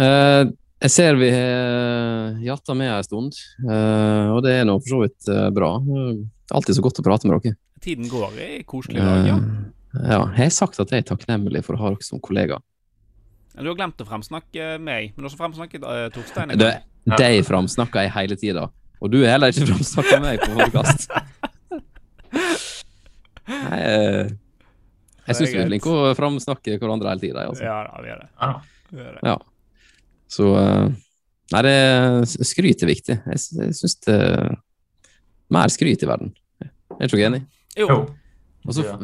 Eh, 0.00 0.44
jeg 0.84 0.92
ser 0.92 1.16
vi 1.16 1.30
har 1.32 2.34
jatta 2.44 2.74
med 2.76 2.90
ei 2.92 3.04
stund, 3.06 3.36
eh, 3.64 4.32
og 4.34 4.42
det 4.44 4.52
er 4.58 4.66
nå 4.68 4.76
for 4.82 4.90
så 4.90 4.98
vidt 5.04 5.30
eh, 5.32 5.46
bra. 5.56 5.70
Eh, 5.80 6.18
alltid 6.52 6.76
så 6.76 6.84
godt 6.84 7.00
å 7.00 7.04
prate 7.06 7.28
med 7.30 7.40
dere. 7.40 7.56
Tiden 7.84 8.10
går 8.10 8.36
i 8.40 8.48
koselig 8.68 9.00
dag, 9.00 9.28
ja. 9.30 9.38
Eh, 9.38 10.02
ja. 10.02 10.20
Jeg 10.36 10.42
har 10.42 10.52
sagt 10.52 10.80
at 10.82 10.92
jeg 10.92 11.04
er 11.04 11.08
takknemlig 11.08 11.62
for 11.64 11.78
å 11.78 11.80
ha 11.80 11.92
dere 11.94 12.04
som 12.04 12.20
kollega. 12.20 12.58
Du 13.54 13.70
har 13.70 13.78
glemt 13.78 14.02
å 14.02 14.06
fremsnakke 14.08 14.74
meg, 14.82 15.14
men 15.14 15.22
du 15.22 15.24
har 15.24 15.30
også 15.30 15.40
fremsnakket 15.40 15.86
uh, 15.86 16.08
Torstein. 16.12 16.52
Ja. 16.58 17.18
de 17.20 17.42
framsnakker 17.46 18.04
jeg 18.04 18.12
hele 18.16 18.38
tida, 18.40 18.66
og 18.98 19.12
du 19.12 19.20
er 19.22 19.36
heller 19.36 19.54
ikke 19.54 19.68
framsnakka 19.70 20.20
meg 20.24 20.42
på 20.42 20.50
podkast. 20.58 21.08
Nei, 23.54 23.80
eh, 23.80 24.32
jeg 25.28 25.38
syns 25.38 25.48
vi 25.48 25.60
er 25.62 25.68
flinke 25.70 25.96
å 25.96 26.12
framsnakke 26.18 26.76
hverandre 26.76 27.14
hele 27.14 27.24
tida. 27.24 27.48
Altså. 27.48 27.64
Ja 27.64 27.80
da, 27.86 28.04
vi 28.04 28.12
er 28.12 28.24
det. 28.24 28.30
Ja. 28.36 28.52
Vi 28.90 29.04
er 29.04 29.12
det. 29.16 29.26
Ja. 29.32 29.36
Så 30.34 30.50
eh, 30.58 30.92
Nei, 31.52 31.60
det 31.66 32.44
skryt 32.48 32.82
er 32.82 32.88
viktig. 32.88 33.14
Jeg, 33.28 33.40
jeg 33.60 33.74
syns 33.76 33.98
det 34.06 34.14
er 34.16 34.54
mer 35.52 35.70
skryt 35.70 36.02
i 36.02 36.08
verden. 36.08 36.30
Er 36.96 37.10
du 37.10 37.14
ikke 37.18 37.26
enig? 37.28 37.42
Jo. 37.78 37.88
Jo. 37.90 37.98
Altså, 38.64 38.80
Ja. 38.86 38.94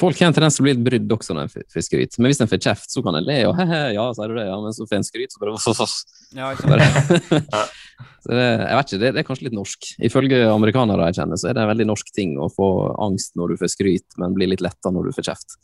Folk 0.00 0.16
har 0.22 0.30
en 0.30 0.34
tendens 0.38 0.56
til 0.56 0.64
å 0.64 0.64
bli 0.64 0.72
litt 0.72 0.84
brydd 0.86 1.10
også 1.12 1.34
når 1.36 1.44
en 1.50 1.66
får 1.74 1.84
skryt. 1.84 2.16
Men 2.16 2.30
hvis 2.30 2.40
en 2.40 2.48
får 2.48 2.62
kjeft, 2.64 2.88
så 2.94 3.02
kan 3.04 3.18
en 3.18 3.26
le 3.28 3.36
og 3.50 3.58
he-he, 3.58 3.80
ja, 3.98 4.06
sier 4.16 4.32
du 4.32 4.38
det, 4.38 4.46
ja, 4.48 4.54
men 4.64 4.72
så 4.72 4.86
får 4.88 4.98
en 5.02 5.04
skryt, 5.04 5.34
så 5.34 5.42
bare 5.42 5.52
Ja, 6.40 6.48
ikke 6.56 6.70
Bare- 6.72 6.86
sant? 6.88 7.28
så 8.24 8.32
det, 8.32 8.46
Jeg 8.48 8.78
vet 8.78 8.88
ikke, 8.94 9.00
det, 9.02 9.10
det 9.12 9.20
er 9.20 9.28
kanskje 9.28 9.46
litt 9.50 9.58
norsk. 9.58 9.90
Ifølge 10.08 10.38
amerikanere 10.48 11.10
jeg 11.10 11.18
kjenner, 11.20 11.42
så 11.42 11.50
er 11.50 11.58
det 11.58 11.66
en 11.66 11.72
veldig 11.74 11.88
norsk 11.92 12.12
ting 12.16 12.38
å 12.40 12.48
få 12.56 12.70
angst 13.04 13.36
når 13.36 13.52
du 13.52 13.60
får 13.60 13.74
skryt, 13.76 14.08
men 14.22 14.38
bli 14.38 14.48
litt 14.48 14.64
letta 14.64 14.94
når 14.96 15.10
du 15.10 15.16
får 15.18 15.28
kjeft. 15.28 15.58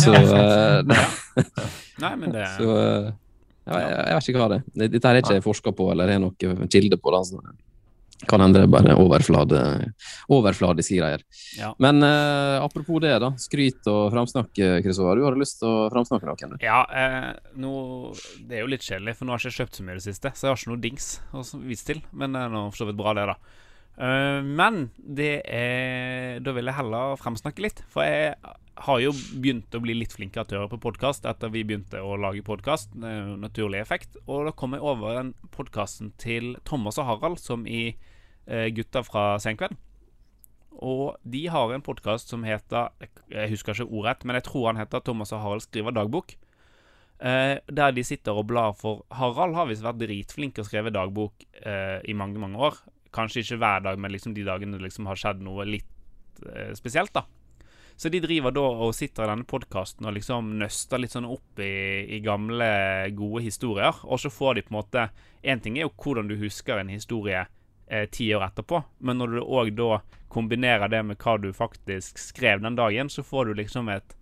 Så, 0.00 0.16
eh, 0.40 0.80
Nei, 2.00 2.14
men 2.16 2.32
det 2.32 2.48
så 2.56 2.72
eh, 3.66 3.82
jeg, 3.82 4.06
jeg 4.08 4.16
vet 4.16 4.30
ikke 4.32 4.42
hva 4.42 4.48
det 4.52 4.62
er. 4.62 4.88
Dette 4.88 5.10
her 5.10 5.18
er 5.18 5.24
ikke 5.24 5.36
jeg 5.38 5.44
forska 5.44 5.74
på 5.76 5.90
eller 5.92 6.10
har 6.12 6.22
noe 6.22 6.68
kilde 6.72 6.98
på. 6.98 7.12
det, 7.14 7.54
kan 8.28 8.42
hende 8.42 8.60
det 8.60 8.66
er 8.66 8.70
bare 8.70 8.94
overflade, 9.02 9.60
overfladiske 10.30 10.98
greier. 10.98 11.24
Ja. 11.58 11.72
Men 11.82 12.02
eh, 12.06 12.58
apropos 12.62 13.02
det, 13.02 13.14
da. 13.22 13.32
Skryt 13.40 13.88
og 13.90 14.12
framsnakk, 14.14 14.52
Kristoffer. 14.84 15.18
Du 15.18 15.26
har 15.26 15.38
lyst 15.38 15.58
til 15.62 15.70
å 15.70 15.88
framsnakke 15.92 16.30
noen? 16.30 16.60
Ja, 16.62 16.84
eh, 16.86 17.32
nå, 17.58 17.74
det 18.46 18.60
er 18.60 18.64
jo 18.64 18.70
litt 18.70 18.86
kjedelig, 18.86 19.16
for 19.18 19.26
nå 19.26 19.34
har 19.34 19.42
jeg 19.42 19.52
ikke 19.52 19.64
kjøpt 19.64 19.80
så 19.80 19.86
mye 19.86 19.96
i 19.96 20.02
det 20.02 20.06
siste. 20.06 20.34
Så 20.36 20.46
jeg 20.46 20.54
har 20.54 20.62
ikke 20.62 20.74
noe 20.74 20.84
dings 20.86 21.10
å 21.34 21.44
vise 21.64 21.88
til. 21.90 22.06
Men 22.14 22.36
det 22.36 22.46
er 22.46 22.54
nå 22.54 22.68
for 22.70 22.84
så 22.84 22.90
vidt 22.90 23.00
bra, 23.00 23.16
det, 23.18 23.28
da. 23.32 23.58
Uh, 23.92 24.40
men 24.40 24.86
det 24.96 25.42
er 25.44 26.38
Da 26.40 26.54
vil 26.56 26.64
jeg 26.64 26.78
heller 26.78 27.18
fremsnakke 27.20 27.66
litt. 27.66 27.82
For 27.92 28.06
jeg 28.06 28.38
har 28.74 29.00
jo 29.02 29.12
begynt 29.12 29.74
å 29.74 29.80
bli 29.84 29.94
litt 29.96 30.14
å 30.16 30.44
høre 30.48 30.68
på 30.72 30.80
podkast 30.80 31.26
etter 31.28 31.50
vi 31.52 31.64
begynte 31.64 32.00
å 32.00 32.16
lage 32.16 32.42
podkast. 32.42 32.94
En 32.96 33.40
naturlig 33.42 33.80
effekt. 33.82 34.16
Og 34.26 34.46
da 34.48 34.52
kom 34.56 34.72
jeg 34.72 34.82
over 34.82 35.18
den 35.18 35.34
podkasten 35.52 36.12
til 36.16 36.56
Thomas 36.64 36.98
og 36.98 37.06
Harald, 37.10 37.40
som 37.40 37.66
i 37.66 37.96
eh, 38.46 38.68
Gutta 38.72 39.04
fra 39.04 39.36
Senkveld. 39.42 39.76
Og 40.82 41.18
de 41.22 41.44
har 41.52 41.72
en 41.74 41.84
podkast 41.84 42.32
som 42.32 42.46
heter 42.48 42.88
Jeg 43.28 43.50
husker 43.52 43.76
ikke 43.76 43.92
ordrett, 43.92 44.24
men 44.24 44.38
jeg 44.40 44.48
tror 44.48 44.70
han 44.70 44.80
heter 44.80 45.04
Thomas 45.04 45.34
og 45.36 45.44
Harald 45.44 45.66
skriver 45.66 45.92
dagbok. 45.92 46.34
Eh, 47.22 47.60
der 47.68 47.92
de 47.94 48.02
sitter 48.02 48.34
og 48.34 48.48
blar 48.50 48.72
for 48.74 49.04
Harald 49.14 49.54
har 49.54 49.68
visst 49.68 49.84
vært 49.84 50.00
dritflink 50.00 50.58
å 50.58 50.66
skrive 50.66 50.90
dagbok 50.90 51.44
eh, 51.60 52.00
i 52.08 52.16
mange, 52.18 52.40
mange 52.42 52.58
år. 52.58 52.80
Kanskje 53.12 53.44
ikke 53.44 53.60
hver 53.60 53.84
dag, 53.84 54.00
men 54.00 54.10
liksom 54.10 54.34
de 54.34 54.48
dagene 54.48 54.80
det 54.80 54.88
liksom 54.88 55.06
har 55.06 55.20
skjedd 55.20 55.44
noe 55.44 55.68
litt 55.68 56.42
eh, 56.48 56.72
spesielt, 56.78 57.12
da. 57.14 57.26
Så 58.02 58.08
de 58.08 58.18
driver 58.18 58.50
da 58.50 58.62
og 58.82 58.96
sitter 58.98 59.22
i 59.22 59.30
denne 59.30 59.46
podkasten 59.46 60.08
og 60.10 60.16
liksom 60.16 60.48
nøster 60.58 60.98
litt 60.98 61.12
sånn 61.14 61.28
opp 61.30 61.60
i, 61.62 62.02
i 62.10 62.18
gamle, 62.24 62.66
gode 63.14 63.44
historier. 63.44 64.00
Og 64.02 64.18
så 64.18 64.32
får 64.32 64.58
de 64.58 64.64
på 64.66 64.72
en 64.72 64.78
måte 64.80 65.04
Én 65.46 65.62
ting 65.62 65.76
er 65.78 65.86
jo 65.86 65.92
hvordan 66.02 66.26
du 66.26 66.34
husker 66.40 66.80
en 66.80 66.90
historie 66.90 67.44
eh, 67.86 68.08
ti 68.10 68.26
år 68.34 68.48
etterpå, 68.48 68.80
men 69.06 69.22
når 69.22 69.36
du 69.36 69.40
òg 69.42 69.70
da 69.78 70.00
kombinerer 70.34 70.90
det 70.90 71.04
med 71.06 71.18
hva 71.22 71.36
du 71.38 71.48
faktisk 71.54 72.18
skrev 72.18 72.62
den 72.62 72.78
dagen, 72.78 73.10
så 73.10 73.22
får 73.22 73.52
du 73.52 73.54
liksom 73.62 73.90
et 73.94 74.16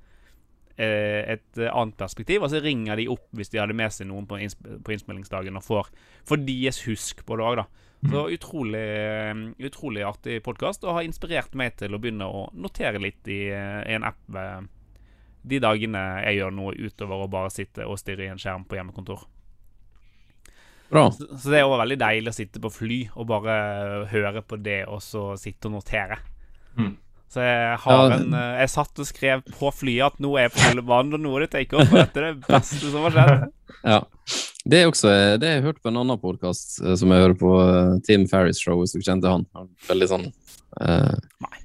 et 0.80 1.60
eh, 1.60 1.70
annet 1.70 1.98
perspektiv, 2.00 2.44
og 2.44 2.52
så 2.52 2.62
ringer 2.64 3.00
de 3.00 3.08
opp 3.12 3.28
hvis 3.36 3.52
de 3.52 3.60
hadde 3.60 3.76
med 3.76 3.92
seg 3.94 4.08
noen 4.10 4.26
på, 4.30 4.38
innsp 4.40 4.64
på 4.84 4.96
innspillingsdagen 4.96 5.58
og 5.60 5.66
får, 5.66 5.92
får 6.28 6.42
deres 6.46 6.82
husk 6.88 7.24
på 7.26 7.38
det 7.38 7.46
òg, 7.46 7.62
da. 7.62 7.68
Så 8.08 8.28
utrolig, 8.32 8.80
eh, 8.80 9.34
utrolig 9.58 10.02
artig 10.02 10.42
podkast, 10.42 10.84
og 10.84 10.94
har 10.96 11.04
inspirert 11.04 11.54
meg 11.54 11.76
til 11.76 11.92
å 11.92 11.98
begynne 12.00 12.24
å 12.24 12.46
notere 12.56 13.00
litt 13.00 13.28
i, 13.28 13.50
eh, 13.52 13.82
i 13.84 13.96
en 13.98 14.06
app 14.08 14.36
eh, 14.36 14.62
de 15.42 15.58
dagene 15.60 16.00
jeg 16.24 16.40
gjør 16.40 16.56
noe 16.56 16.72
utover 16.76 17.24
å 17.24 17.28
bare 17.28 17.52
sitte 17.52 17.84
og 17.84 17.98
stirre 18.00 18.24
i 18.24 18.32
en 18.32 18.40
skjerm 18.40 18.64
på 18.64 18.78
hjemmekontor. 18.78 19.26
Bra. 20.90 21.10
Så, 21.12 21.28
så 21.36 21.52
det 21.52 21.60
er 21.60 21.68
også 21.68 21.82
veldig 21.82 22.00
deilig 22.00 22.32
å 22.32 22.38
sitte 22.40 22.60
på 22.60 22.72
fly 22.72 22.98
og 23.14 23.28
bare 23.30 23.54
høre 24.10 24.42
på 24.42 24.56
det, 24.56 24.82
og 24.88 25.04
så 25.04 25.36
sitte 25.40 25.68
og 25.68 25.76
notere. 25.76 26.18
Mm. 26.76 26.96
Så 27.30 27.42
jeg 27.44 27.76
har 27.84 28.12
en 28.16 28.32
eh, 28.34 28.60
Jeg 28.64 28.72
satt 28.72 29.02
og 29.02 29.06
skrev 29.06 29.42
på 29.54 29.70
flyet 29.74 30.08
at 30.08 30.22
nå 30.22 30.32
er 30.34 30.48
jeg 30.48 30.54
på 30.56 30.64
fulle 30.64 30.82
banen, 30.86 31.14
og 31.14 31.22
nå 31.22 31.34
er 31.36 31.46
det 31.46 31.52
takeoff. 31.54 31.92
Dette 31.94 32.18
er 32.18 32.26
det 32.32 32.48
beste 32.48 32.90
som 32.90 33.06
har 33.08 33.16
skjedd. 33.16 33.48
Ja. 33.80 34.02
Det 34.68 34.76
er 34.76 34.90
også 34.90 35.08
det 35.40 35.46
har 35.46 35.54
jeg 35.54 35.62
hørt 35.64 35.78
på 35.80 35.88
en 35.88 35.96
annen 36.02 36.18
podkast 36.20 36.74
som 37.00 37.12
jeg 37.14 37.22
hører 37.22 37.36
på, 37.38 37.52
eh, 37.64 37.94
Tim 38.04 38.26
Ferris 38.28 38.58
Show, 38.60 38.82
hvis 38.82 38.92
du 38.92 39.00
kjente 39.00 39.30
han. 39.30 39.46
Veldig 39.88 40.08
sånn 40.10 40.26
eh, 40.80 41.14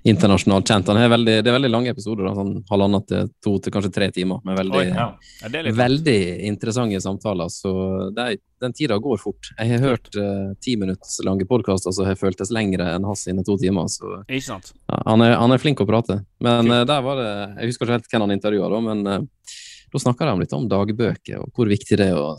internasjonalt 0.06 0.70
kjent. 0.70 0.88
Har 0.88 1.10
veldig, 1.10 1.36
det 1.44 1.50
er 1.50 1.56
veldig 1.56 1.72
lange 1.72 1.92
episoder, 1.94 2.28
da, 2.28 2.34
sånn 2.38 2.60
halvannen 2.70 3.06
til 3.10 3.30
to 3.44 3.56
til 3.64 3.74
kanskje 3.74 3.92
tre 3.96 4.10
timer, 4.14 4.42
med 4.46 4.60
veldig, 4.60 4.82
Oi, 4.82 4.86
Ja. 4.90 5.08
Ja, 5.42 5.52
er 5.62 5.72
veldig 5.78 6.18
interessante 6.50 7.02
samtaler. 7.02 7.50
Så 7.50 7.74
det 8.16 8.28
er, 8.28 8.38
den 8.62 8.74
tida 8.78 8.98
går 9.02 9.22
fort. 9.22 9.52
Jeg 9.58 9.74
har 9.74 9.84
hørt 9.84 10.10
eh, 10.16 10.54
ti 10.62 10.76
minutts 10.80 11.20
lange 11.26 11.48
podkaster 11.50 11.94
som 11.96 12.08
har 12.08 12.20
føltes 12.20 12.54
lengre 12.54 12.88
enn 12.96 13.06
hans 13.08 13.26
sine 13.28 13.44
to 13.46 13.58
timer. 13.62 13.90
Så 13.92 14.22
ja, 14.30 14.60
han, 15.06 15.26
er, 15.26 15.38
han 15.42 15.54
er 15.54 15.62
flink 15.62 15.82
å 15.82 15.90
prate. 15.90 16.22
Men 16.44 16.72
eh, 16.72 16.86
der 16.88 17.06
var 17.06 17.22
det 17.22 17.32
Jeg 17.62 17.74
husker 17.74 17.88
ikke 17.88 18.00
helt 18.00 18.12
hvem 18.12 18.28
han 18.28 18.38
intervjua, 18.38 18.82
men 18.86 19.06
eh, 19.10 19.54
da 19.96 20.02
snakka 20.02 20.28
de 20.28 20.42
litt 20.42 20.54
om 20.56 20.66
dagbøker, 20.68 21.40
og 21.40 21.56
hvor 21.56 21.70
viktig 21.72 21.98
det 22.00 22.10
er 22.12 22.18
å 22.20 22.34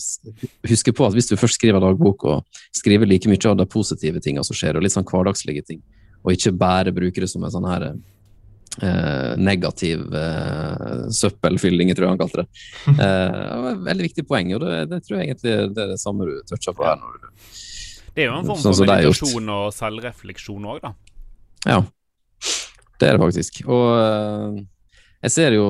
huske 0.69 0.93
på 0.93 1.07
at 1.07 1.15
hvis 1.17 1.31
du 1.31 1.39
først 1.41 1.57
skriver 1.57 1.81
dagbok, 1.81 2.27
og 2.29 2.61
skriver 2.77 3.09
like 3.09 3.31
mye 3.31 3.49
av 3.49 3.57
de 3.57 3.65
positive 3.71 4.21
tingene 4.21 4.45
som 4.45 4.57
skjer, 4.57 4.77
og 4.77 4.85
litt 4.85 4.93
sånn 4.93 5.07
hverdagslige 5.09 5.65
ting, 5.65 5.81
og 6.27 6.35
ikke 6.35 6.53
bare 6.59 6.93
bruker 6.95 7.23
det 7.25 7.31
som 7.31 7.45
en 7.47 7.55
sånn 7.55 7.69
her 7.71 7.87
eh, 7.87 9.33
negativ 9.39 10.03
eh, 10.11 11.07
søppelfylling, 11.15 11.93
tror 11.95 12.09
jeg 12.09 12.15
han 12.17 12.23
kalte 12.23 12.43
det. 12.43 12.49
Eh, 13.07 13.69
veldig 13.87 14.09
viktig 14.09 14.27
poeng, 14.27 14.53
og 14.57 14.65
det, 14.65 14.73
det 14.91 15.03
tror 15.07 15.21
jeg 15.21 15.31
egentlig 15.31 15.57
det 15.77 15.85
er 15.85 15.93
det 15.95 16.01
samme 16.03 16.27
du 16.27 16.35
toucha 16.51 16.75
på 16.75 16.87
her. 16.87 17.03
Du, 17.03 17.29
Det 18.17 18.25
er 18.25 18.31
jo 18.33 18.41
en 18.41 18.49
form 18.51 18.63
Sånn 18.65 18.75
for 18.81 18.91
meditasjon 18.91 19.53
og 19.57 19.67
selvrefleksjon 19.77 20.71
òg, 20.75 20.83
da. 20.83 20.95
Ja, 21.67 21.81
det 23.01 23.09
er 23.09 23.17
det 23.17 23.23
faktisk. 23.23 23.63
Og 23.67 23.87
eh, 24.01 24.65
jeg 25.27 25.35
ser 25.35 25.57
jo 25.57 25.69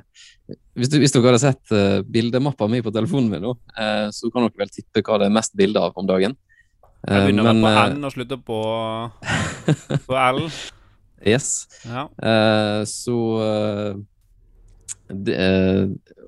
hvis, 0.76 0.90
du, 0.92 0.98
hvis 1.02 1.14
dere 1.14 1.34
har 1.34 1.42
sett 1.42 1.74
uh, 1.74 2.02
bildemappa 2.06 2.68
mi 2.70 2.82
på 2.84 2.92
telefonen 2.94 3.30
min 3.32 3.44
nå, 3.48 3.54
eh, 3.80 4.06
så 4.14 4.30
kan 4.30 4.46
dere 4.46 4.62
vel 4.62 4.72
tippe 4.72 5.02
hva 5.02 5.18
det 5.20 5.30
er 5.30 5.34
mest 5.34 5.56
bilder 5.58 5.88
av 5.88 5.98
om 5.98 6.08
dagen. 6.08 6.36
Jeg 7.06 7.20
Eh, 7.20 7.24
begynner 7.28 7.46
men, 7.52 7.62
på 7.62 7.70
N 7.70 8.04
og 8.08 8.12
slutter 8.12 8.38
på, 8.42 8.60
på 10.08 10.18
L. 10.18 10.42
yes. 11.26 11.50
Ja. 11.86 12.08
Eh, 12.18 12.82
så 12.90 13.18
eh, 13.46 14.04
det, 15.14 15.38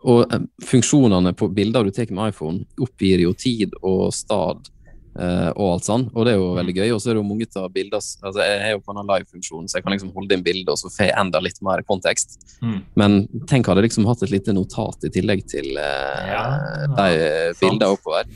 Og 0.07 0.31
funksjonene 0.63 1.35
på 1.35 1.49
bilder 1.51 1.85
du 1.85 1.91
tar 1.91 2.11
med 2.15 2.31
iPhone, 2.31 2.63
oppgir 2.79 3.25
jo 3.25 3.33
tid 3.35 3.75
og 3.83 4.13
stad 4.15 4.69
eh, 5.19 5.51
og 5.51 5.73
alt 5.73 5.89
sånn, 5.89 6.05
og 6.15 6.27
det 6.29 6.37
er 6.37 6.39
jo 6.39 6.53
veldig 6.55 6.75
gøy. 6.77 6.93
Og 6.95 7.01
så 7.03 7.11
er 7.11 7.17
det 7.17 7.23
jo 7.25 7.27
mange 7.27 7.49
av 7.59 7.67
bilder 7.75 7.99
altså 7.99 8.45
Jeg 8.45 8.61
er 8.69 8.77
jo 8.77 8.83
på 8.85 8.95
en 8.95 9.03
live-funksjon, 9.11 9.67
så 9.67 9.79
jeg 9.79 9.87
kan 9.87 9.97
liksom 9.97 10.13
holde 10.15 10.39
inn 10.39 10.45
bildet, 10.47 10.71
og 10.71 10.79
så 10.79 10.93
får 10.95 11.09
jeg 11.09 11.17
enda 11.25 11.43
litt 11.43 11.59
mer 11.67 11.83
kontekst. 11.89 12.39
Mm. 12.63 12.79
Men 13.03 13.19
tenk 13.51 13.67
hadde 13.67 13.83
liksom 13.89 14.07
hatt 14.07 14.23
et 14.23 14.35
lite 14.37 14.55
notat 14.55 15.09
i 15.09 15.13
tillegg 15.19 15.43
til 15.51 15.75
eh, 15.75 16.31
Ja, 16.31 16.45
de 16.95 17.09
eh, 17.17 17.51
bildene 17.59 17.91
oppover. 17.97 18.31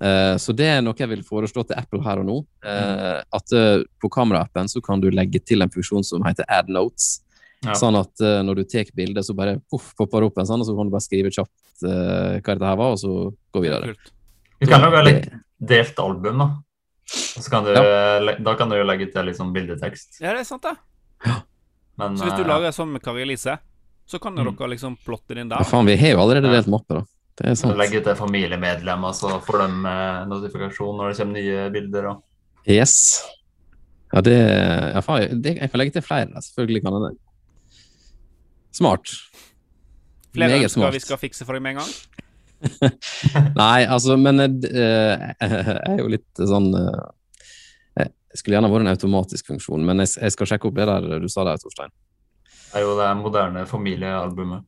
Eh, 0.00 0.36
så 0.42 0.54
det 0.56 0.66
er 0.66 0.80
noe 0.82 0.96
jeg 0.98 1.08
vil 1.08 1.22
foreslå 1.26 1.62
til 1.68 1.76
Apple 1.78 2.02
her 2.02 2.22
og 2.22 2.26
nå. 2.26 2.38
Eh, 2.66 3.20
at 3.38 3.52
eh, 3.54 3.84
på 4.02 4.10
kameraappen 4.10 4.68
så 4.70 4.82
kan 4.84 5.00
du 5.02 5.10
legge 5.14 5.40
til 5.44 5.62
en 5.62 5.70
funksjon 5.70 6.04
som 6.06 6.24
heter 6.26 6.44
Add 6.48 6.72
Notes. 6.72 7.20
Ja. 7.64 7.72
Sånn 7.78 7.96
at 7.96 8.20
når 8.44 8.58
du 8.58 8.64
tar 8.68 8.90
bildet, 8.92 9.24
så 9.24 9.32
bare 9.32 9.56
puff, 9.72 9.94
popper 9.96 10.20
det 10.20 10.26
opp 10.28 10.38
en 10.42 10.48
sånn, 10.50 10.60
og 10.60 10.68
så 10.68 10.74
kan 10.76 10.90
du 10.90 10.92
bare 10.92 11.06
skrive 11.06 11.30
kjapt 11.32 11.86
eh, 11.88 12.34
hva 12.44 12.52
dette 12.52 12.68
her 12.68 12.76
var, 12.76 12.92
og 12.92 13.00
så 13.00 13.12
gå 13.56 13.62
videre. 13.64 13.94
Kult. 13.94 14.10
Du 14.60 14.66
kan 14.68 14.84
lage 14.84 15.00
litt 15.06 15.30
delt 15.64 16.02
album, 16.02 16.42
da. 16.42 16.50
Så 17.08 17.48
kan 17.52 17.64
du, 17.64 17.72
ja. 17.72 18.34
Da 18.44 18.54
kan 18.58 18.68
du 18.68 18.76
jo 18.76 18.84
legge 18.84 19.08
til 19.12 19.32
sånn 19.36 19.54
bildetekst. 19.56 20.20
Ja, 20.20 20.34
det 20.36 20.44
er 20.44 20.48
sant, 20.48 20.64
det. 20.68 20.76
Men 22.00 22.18
Så 22.18 22.26
hvis 22.26 22.36
du 22.36 22.44
lager 22.48 22.74
sånn 22.74 22.92
med 22.92 23.04
Kari 23.04 23.22
Elise, 23.24 23.56
så 24.04 24.20
kan 24.20 24.34
Mm. 24.34 24.56
dere 24.56 24.68
liksom 24.74 24.96
plotte 25.04 25.32
det 25.34 25.40
inn 25.44 25.50
Ja, 25.50 25.62
faen, 25.64 25.86
vi 25.86 25.96
har 25.96 26.10
jo 26.12 26.18
allerede 26.20 26.50
delt 26.52 26.66
mappe, 26.68 27.00
da. 27.00 27.04
Det 27.34 27.48
er 27.50 27.56
så 27.58 27.66
sant. 27.66 27.78
legge 27.78 28.00
til 28.04 28.14
familiemedlemmer, 28.18 29.14
så 29.16 29.38
får 29.42 29.64
de 29.64 29.90
eh, 29.90 30.18
notifikasjon 30.30 31.00
når 31.00 31.10
det 31.10 31.18
kommer 31.18 31.40
nye 31.40 31.64
bilder. 31.74 32.10
Og. 32.12 32.20
Yes. 32.70 32.96
Ja, 34.14 34.22
det, 34.22 34.34
ja, 34.94 35.00
faen, 35.02 35.40
det 35.42 35.56
Jeg 35.58 35.70
kan 35.72 35.80
legge 35.80 35.96
til 35.96 36.04
flere, 36.06 36.42
selvfølgelig 36.46 36.84
kan 36.84 36.94
jeg 36.94 37.08
det. 37.08 37.14
Smart. 38.74 39.14
Flere 40.34 40.52
Meget 40.52 40.68
ønsker 40.68 40.94
vi 40.94 41.02
skal 41.02 41.18
fikse 41.18 41.46
for 41.46 41.58
deg 41.58 41.64
med 41.64 41.74
en 41.74 41.82
gang. 41.82 41.92
Nei, 43.58 43.82
altså, 43.82 44.14
men 44.16 44.38
jeg, 44.44 44.70
eh, 44.70 45.26
jeg 45.42 45.96
er 45.96 45.98
jo 46.00 46.06
litt 46.14 46.38
sånn 46.38 46.70
Jeg 46.74 48.38
skulle 48.38 48.56
gjerne 48.56 48.70
vært 48.70 48.86
en 48.86 48.92
automatisk 48.94 49.50
funksjon, 49.50 49.82
men 49.86 50.02
jeg, 50.02 50.14
jeg 50.22 50.34
skal 50.34 50.52
sjekke 50.52 50.70
opp 50.70 50.78
det 50.78 50.86
der 50.90 51.18
du 51.22 51.28
sa 51.30 51.44
der, 51.50 51.58
Torstein. 51.58 51.90
Det 52.70 52.80
er 52.80 52.86
jo 52.86 52.94
det 52.98 53.10
moderne 53.18 53.66
familiealbumet. 53.70 54.64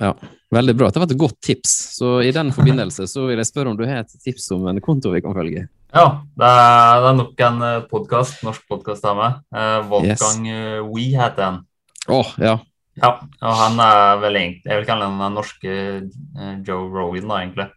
Ja, 0.00 0.14
Veldig 0.50 0.74
bra. 0.74 0.88
Det 0.90 0.98
var 0.98 1.06
et 1.06 1.18
godt 1.18 1.38
tips. 1.46 1.74
Så 1.98 2.16
i 2.26 2.32
den 2.34 2.50
forbindelse 2.56 3.06
så 3.10 3.28
vil 3.28 3.38
jeg 3.38 3.48
spørre 3.48 3.70
om 3.70 3.78
du 3.78 3.86
har 3.86 4.02
et 4.02 4.16
tips 4.24 4.50
om 4.56 4.66
en 4.70 4.82
konto 4.82 5.12
vi 5.14 5.22
kan 5.22 5.36
følge. 5.36 5.68
Ja, 5.94 6.06
det 6.38 6.48
er, 6.48 7.02
det 7.02 7.10
er 7.10 7.18
nok 7.18 7.44
en 7.46 7.62
podkast, 7.90 8.42
norsk 8.46 8.66
podkast 8.70 9.06
av 9.06 9.18
meg. 9.18 9.38
Eh, 9.54 9.78
Wolfgang 9.90 10.46
yes. 10.46 10.88
We 10.90 11.06
heter 11.14 11.46
han. 11.46 11.62
Oh, 12.10 12.34
ja. 12.42 12.58
Ja, 13.00 13.12
og 13.22 13.54
han 13.54 13.78
er 13.80 14.18
vel 14.20 14.36
egentlig 14.36 14.72
Jeg 14.72 14.80
vil 14.80 14.86
kalle 14.88 15.06
han 15.06 15.20
den 15.22 15.36
norske 15.38 15.74
uh, 16.02 16.54
Joe 16.66 16.88
Rogan, 16.90 17.30
da, 17.30 17.38
egentlig. 17.38 17.68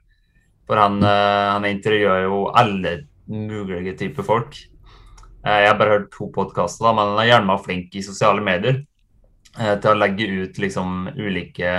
For 0.67 0.81
han, 0.81 0.97
uh, 1.05 1.53
han 1.53 1.67
intervjuer 1.69 2.25
jo 2.25 2.43
alle 2.49 2.97
mulige 3.29 3.93
typer 4.01 4.25
folk. 4.25 4.57
Jeg 5.43 5.67
har 5.67 5.77
bare 5.77 5.99
hørt 5.99 6.11
to 6.15 6.29
podkaster, 6.33 6.89
men 6.89 7.13
han 7.13 7.21
er 7.21 7.29
gjerne 7.29 7.61
flink 7.61 7.95
i 7.99 8.03
sosiale 8.05 8.41
medier 8.43 8.81
til 9.53 9.89
å 9.91 9.97
legge 9.99 10.25
ut 10.25 10.57
liksom 10.57 11.11
ulike 11.19 11.73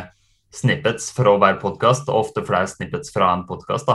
snippets 0.54 1.10
fra 1.16 1.34
hver 1.40 1.58
podkast, 1.62 2.08
og 2.08 2.26
ofte 2.26 2.44
flere 2.46 2.68
snippets 2.70 3.12
fra 3.14 3.32
en 3.34 3.44
podkast. 3.48 3.90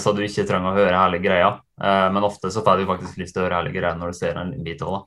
Så 0.00 0.12
du 0.12 0.20
ikke 0.24 0.44
trenger 0.44 0.70
å 0.70 0.76
høre 0.76 0.98
hele 0.98 1.18
greia. 1.24 1.54
Men 1.80 2.26
ofte 2.26 2.50
så 2.52 2.60
får 2.64 2.82
du 2.82 2.88
faktisk 2.90 3.16
lyst 3.16 3.32
til 3.32 3.42
å 3.42 3.46
høre 3.46 3.62
hele 3.62 3.72
greia 3.72 3.94
når 3.96 4.12
du 4.12 4.18
ser 4.18 4.36
en 4.36 4.52
bit 4.66 4.82
av 4.84 4.98
det. 4.98 5.00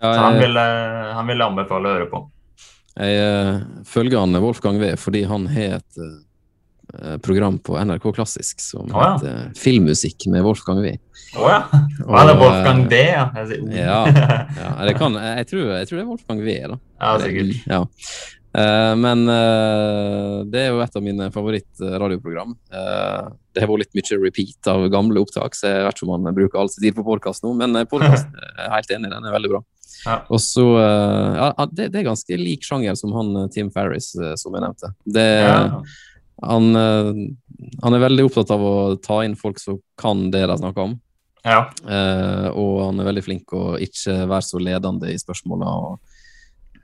Så 0.00 0.14
han 0.16 0.38
vil, 0.40 0.56
han 0.56 1.28
vil 1.28 1.44
anbefale 1.44 1.90
å 1.90 1.98
høre 1.98 2.08
på. 2.08 2.22
Jeg 2.96 3.84
følger 3.92 4.22
han 4.22 4.40
Wolfgang 4.40 4.80
V 4.80 4.94
fordi 4.98 5.26
han 5.28 5.44
har 5.52 5.76
et 5.82 6.00
program 7.22 7.58
på 7.58 7.76
NRK 7.84 8.12
Klassisk 8.14 8.60
som 8.60 8.88
oh, 8.90 9.02
ja. 9.02 9.12
heter 9.14 9.52
Filmmusikk 9.60 10.26
med 10.26 10.42
Wolfgang 10.42 10.82
V. 10.82 10.96
Å 11.36 11.42
oh, 11.42 11.48
ja. 11.50 11.60
Og, 12.08 12.16
er 12.18 12.28
det 12.30 12.36
Wolfgang 12.40 12.82
V, 12.90 13.00
ja? 13.12 13.24
Jeg, 13.36 13.60
ja, 13.76 14.00
ja 14.62 14.70
det 14.88 14.96
kan, 14.98 15.14
jeg, 15.14 15.46
tror, 15.52 15.64
jeg 15.76 15.90
tror 15.90 16.00
det 16.00 16.02
er 16.02 16.10
Wolfgang 16.10 16.42
V, 16.44 16.58
da. 16.72 16.78
Ja, 17.00 17.12
sikkert. 17.22 17.56
Ja. 17.70 17.80
Uh, 18.50 18.96
men 18.98 19.28
uh, 19.30 20.42
det 20.50 20.64
er 20.64 20.72
jo 20.72 20.80
et 20.82 20.96
av 20.98 21.04
mine 21.04 21.28
favorittradioprogram. 21.30 22.56
Uh, 22.72 23.30
det 23.54 23.62
har 23.62 23.70
vært 23.70 23.84
litt 23.84 23.98
mye 24.00 24.18
repeat 24.24 24.70
av 24.72 24.86
gamle 24.90 25.22
opptak, 25.22 25.54
så 25.54 25.70
jeg 25.70 25.84
vet 25.86 25.98
ikke 25.98 26.08
om 26.08 26.24
man 26.26 26.34
bruker 26.34 26.58
all 26.58 26.70
sin 26.72 26.82
tid 26.82 26.96
på 26.96 27.06
podkast 27.06 27.46
nå, 27.46 27.52
men 27.58 27.78
podkast 27.90 28.26
er 28.58 28.72
helt 28.74 28.90
enig, 28.96 29.12
den 29.12 29.28
er 29.28 29.36
veldig 29.36 29.52
bra. 29.54 29.62
Ja. 30.00 30.16
Og 30.32 30.40
så 30.40 30.64
ja, 30.80 31.50
det, 31.68 31.90
det, 31.92 31.98
er 32.00 32.06
ganske 32.06 32.36
lik 32.40 32.62
sjanger 32.64 32.94
som 32.96 33.12
han 33.12 33.50
Tim 33.52 33.68
Ferris, 33.74 34.14
som 34.40 34.54
jeg 34.56 34.62
nevnte. 34.64 34.88
Det, 35.04 35.26
ja. 35.44 35.82
han, 36.46 36.70
han, 37.82 37.96
er 37.98 38.04
veldig 38.06 38.24
opptatt 38.30 38.54
av 38.54 38.64
å 38.64 38.74
ta 39.04 39.18
inn 39.26 39.36
folk 39.36 39.60
som 39.60 39.76
kan 40.00 40.30
det 40.32 40.46
de 40.48 40.56
snakker 40.62 40.86
om. 40.88 40.96
Ja. 41.44 41.66
og 42.52 42.72
han 42.84 42.98
er 43.00 43.06
veldig 43.10 43.22
flink 43.24 43.52
å 43.56 43.76
ikke 43.80 44.22
være 44.24 44.46
så 44.46 44.62
ledende 44.62 45.12
i 45.12 45.20
spørsmåla. 45.20 45.68
og 45.68 46.10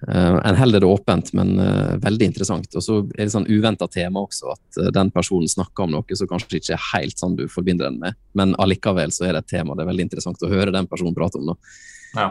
en 0.05 0.57
holder 0.57 0.81
det 0.81 0.87
åpent, 0.87 1.33
men 1.33 1.55
uh, 1.59 1.97
veldig 2.03 2.29
interessant. 2.29 2.69
Og 2.77 2.85
så 2.85 2.99
er 3.17 3.25
det 3.25 3.33
sånn 3.33 3.49
uventa 3.49 3.89
tema 3.89 4.23
også, 4.27 4.53
at 4.53 4.81
uh, 4.81 4.91
den 4.95 5.11
personen 5.15 5.49
snakker 5.49 5.87
om 5.87 5.95
noe 5.95 6.19
som 6.19 6.29
kanskje 6.31 6.61
ikke 6.61 6.75
er 6.77 6.85
helt 6.93 7.23
sånn 7.23 7.37
du 7.39 7.47
forbinder 7.51 7.89
den 7.89 8.01
med, 8.03 8.19
men 8.37 8.53
allikevel 8.63 9.15
så 9.15 9.29
er 9.29 9.37
det 9.37 9.47
et 9.47 9.55
tema 9.57 9.77
det 9.77 9.87
er 9.87 9.91
veldig 9.93 10.09
interessant 10.09 10.45
å 10.45 10.53
høre 10.53 10.75
den 10.75 10.89
personen 10.91 11.17
prate 11.17 11.41
om. 11.41 11.57
Ja. 12.17 12.29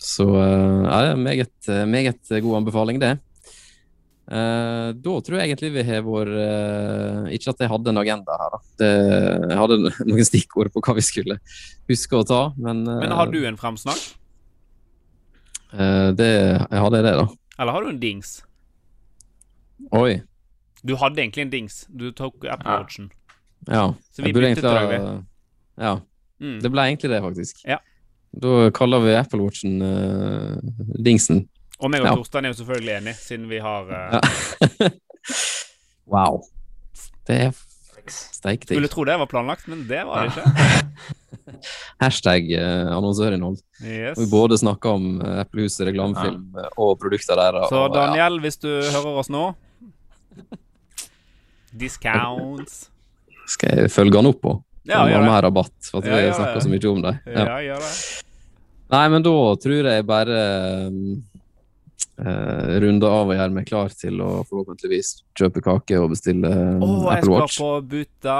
så 0.00 0.24
ja, 0.32 1.00
det 1.04 1.08
er 1.10 1.18
meget, 1.20 1.70
meget 1.90 2.30
god 2.44 2.60
anbefaling, 2.62 3.00
det. 3.02 3.10
da 4.28 5.16
tror 5.24 5.36
jeg 5.36 5.50
egentlig 5.50 5.72
vi 5.74 5.84
har 5.84 6.04
vår 6.06 6.30
Ikke 7.34 7.52
at 7.52 7.60
jeg 7.60 7.70
hadde 7.72 7.92
en 7.92 8.00
agenda 8.00 8.38
her, 8.40 8.54
da. 8.54 8.60
Det, 8.80 8.92
jeg 9.50 9.58
hadde 9.60 9.78
noen 9.82 10.28
stikkord 10.30 10.72
på 10.72 10.84
hva 10.86 10.96
vi 10.96 11.04
skulle 11.04 11.40
huske 11.90 12.20
å 12.20 12.24
ta, 12.28 12.40
men 12.56 12.86
Men 12.88 13.16
har 13.16 13.32
du 13.32 13.42
en 13.42 13.60
fremsnakk? 13.60 14.06
Uh, 15.72 16.10
det, 16.16 16.28
jeg 16.70 16.82
hadde 16.84 17.02
det, 17.04 17.14
da. 17.20 17.26
Eller 17.58 17.72
har 17.76 17.84
du 17.84 17.90
en 17.92 18.00
dings? 18.00 18.38
Oi. 19.94 20.20
Du 20.86 20.94
hadde 20.96 21.22
egentlig 21.22 21.46
en 21.46 21.52
dings. 21.52 21.82
Du 21.88 22.10
tok 22.16 22.44
Apple 22.44 22.78
Watchen. 22.80 23.10
Ja. 23.66 23.94
Så 24.12 24.22
vi 24.22 24.32
byttet 24.32 24.62
drag, 24.62 24.88
vi. 24.88 25.00
Ja. 25.78 25.98
Mm. 26.40 26.58
Det 26.62 26.70
ble 26.70 26.86
egentlig 26.88 27.10
det, 27.10 27.20
faktisk. 27.22 27.62
Ja. 27.66 27.78
Da 28.42 28.70
kaller 28.74 29.02
vi 29.02 29.14
Apple 29.18 29.42
Watchen 29.42 29.82
uh, 29.82 30.58
dingsen. 31.04 31.48
Og 31.78 31.90
meg 31.92 32.02
og 32.02 32.10
ja. 32.10 32.14
Torstein 32.18 32.46
er 32.46 32.54
jo 32.54 32.60
selvfølgelig 32.62 32.94
enig, 32.96 33.14
siden 33.20 33.48
vi 33.50 33.60
har 33.62 33.90
uh... 33.90 34.18
ja. 34.18 34.90
Wow. 36.08 36.40
Det 37.28 37.36
er 37.36 37.50
steik 38.12 38.66
digg. 38.66 38.76
Skulle 38.76 38.90
tro 38.92 39.06
det 39.08 39.16
var 39.20 39.30
planlagt, 39.30 39.68
men 39.70 39.86
det 39.88 40.02
var 40.08 40.28
det 40.28 40.34
ikke. 40.34 41.14
Hashtag 42.02 42.50
eh, 42.54 42.90
annonsørinnhold. 42.92 43.58
Yes. 43.82 44.18
vi 44.18 44.26
både 44.30 44.58
snakker 44.60 44.98
om 44.98 45.20
Eplehuset, 45.42 45.86
reklamefilm 45.88 46.58
ja. 46.58 46.68
og 46.76 46.98
produkter 47.00 47.38
der. 47.40 47.62
Så 47.70 47.86
Daniel, 47.94 48.38
ja. 48.38 48.44
hvis 48.44 48.60
du 48.62 48.70
hører 48.70 49.20
oss 49.22 49.32
nå 49.32 49.50
Discounts. 51.78 52.88
Skal 53.48 53.84
jeg 53.84 53.92
følge 53.92 54.18
han 54.18 54.28
opp 54.30 54.40
på? 54.44 54.54
Ja, 54.88 55.04
gjør 55.08 55.20
det. 55.20 55.28
Mer 55.28 55.44
rabatt, 55.44 55.76
for 55.90 56.00
at 56.00 56.08
ja, 56.08 56.20
vi 56.20 56.36
snakker 56.36 56.64
så 56.64 56.72
mye 56.72 56.90
om 56.90 57.02
det. 57.04 57.14
Ja, 57.28 57.58
gjør 57.64 57.84
det. 57.84 57.92
Nei, 58.88 59.04
men 59.12 59.24
da 59.24 59.34
tror 59.60 59.88
jeg 59.92 60.06
bare 60.08 60.38
um, 60.88 61.00
uh, 62.20 62.78
runde 62.82 63.10
av 63.10 63.30
og 63.30 63.36
gjøre 63.36 63.54
meg 63.54 63.68
klar 63.68 63.92
til 63.94 64.20
å 64.24 64.30
forhåpentligvis 64.48 65.12
kjøpe 65.38 65.62
kake 65.64 66.00
og 66.00 66.12
bestille 66.14 66.50
oh, 66.50 67.08
Apple 67.12 67.34
Watch. 67.34 67.56
Jeg 67.56 67.58
skal 67.58 67.64
på 67.64 67.88
Butta. 67.92 68.38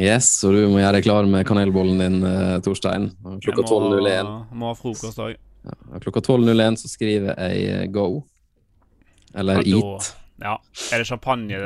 Yes, 0.00 0.28
og 0.46 0.56
du 0.56 0.62
må 0.72 0.80
gjøre 0.80 0.96
deg 0.98 1.06
klar 1.06 1.28
med 1.28 1.46
kanelbollen 1.48 2.00
din, 2.00 2.18
uh, 2.24 2.56
Torstein. 2.64 3.10
Klokka 3.44 3.66
12.01. 3.66 4.32
Må 4.56 4.70
ha 4.72 4.78
frokost 4.78 5.20
òg. 5.20 5.36
Ja, 5.60 6.00
klokka 6.00 6.22
12.01 6.24 6.80
så 6.80 6.88
skriver 6.88 7.36
jeg 7.36 7.90
go. 7.92 8.22
Eller 9.36 9.60
ja, 9.60 9.76
eat. 9.76 10.12
Ja. 10.40 10.56
Er 10.94 11.02
det 11.02 11.10
champagne? 11.10 11.60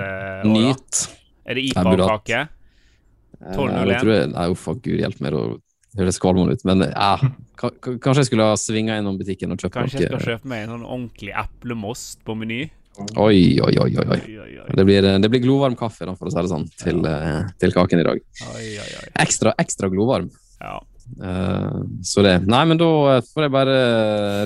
Nyt. 0.51 1.05
Er 1.47 1.59
det 1.59 1.69
IPA-kake? 1.71 2.47
12.01? 3.55 4.33
Nei, 4.33 4.49
uff, 4.53 4.67
gud 4.83 4.99
hjelpe 4.99 5.25
meg. 5.25 5.37
Det 5.95 6.03
høres 6.03 6.19
kvalmende 6.19 6.57
ut, 6.57 6.65
men 6.67 6.89
ja, 6.89 7.13
kanskje 7.55 8.25
jeg 8.25 8.29
skulle 8.33 8.49
ha 8.49 8.55
svinga 8.59 8.97
innom 8.99 9.15
butikken 9.21 9.55
og 9.55 9.61
kjøpt. 9.63 9.77
Kanskje 9.77 10.01
jeg 10.03 10.09
skal 10.11 10.25
kjøpe 10.25 10.51
meg 10.51 10.65
en 10.65 10.73
sånn 10.75 10.89
ordentlig 10.89 11.31
eplemost 11.39 12.25
på 12.27 12.35
Meny? 12.39 12.65
Oi, 13.19 13.61
oi, 13.63 13.75
oi. 13.83 13.91
oi. 13.99 14.19
Det, 14.75 14.85
blir, 14.87 15.07
det 15.23 15.31
blir 15.31 15.43
glovarm 15.43 15.75
kaffe, 15.79 16.07
da, 16.07 16.15
for 16.19 16.31
å 16.31 16.33
si 16.35 16.39
det 16.39 16.51
sånn, 16.51 16.67
til, 16.79 16.99
ja. 17.07 17.15
uh, 17.43 17.53
til 17.63 17.75
kaken 17.75 18.03
i 18.03 18.07
dag. 18.07 18.21
Ekstra, 19.23 19.55
ekstra 19.59 19.91
glovarm. 19.91 20.29
Ja. 20.63 20.77
Uh, 21.19 21.83
så 22.07 22.23
det. 22.27 22.37
Nei, 22.47 22.63
men 22.71 22.79
da 22.81 23.21
får 23.27 23.47
jeg 23.47 23.55
bare 23.55 23.77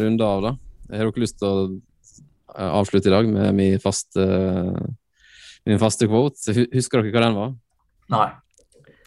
runde 0.04 0.28
av, 0.28 0.44
da. 0.50 0.54
Jeg 0.88 1.00
har 1.00 1.10
dere 1.10 1.24
lyst 1.24 1.36
til 1.40 1.48
å 1.48 1.64
eh, 1.68 2.68
avslutte 2.68 3.10
i 3.10 3.12
dag 3.12 3.26
med 3.28 3.56
min 3.56 3.80
faste, 3.82 4.24
min 5.68 5.80
faste 5.80 6.08
quote? 6.08 6.54
Husker 6.72 7.02
dere 7.02 7.12
hva 7.12 7.24
den 7.26 7.36
var? 7.36 7.56
Nei. 8.14 8.28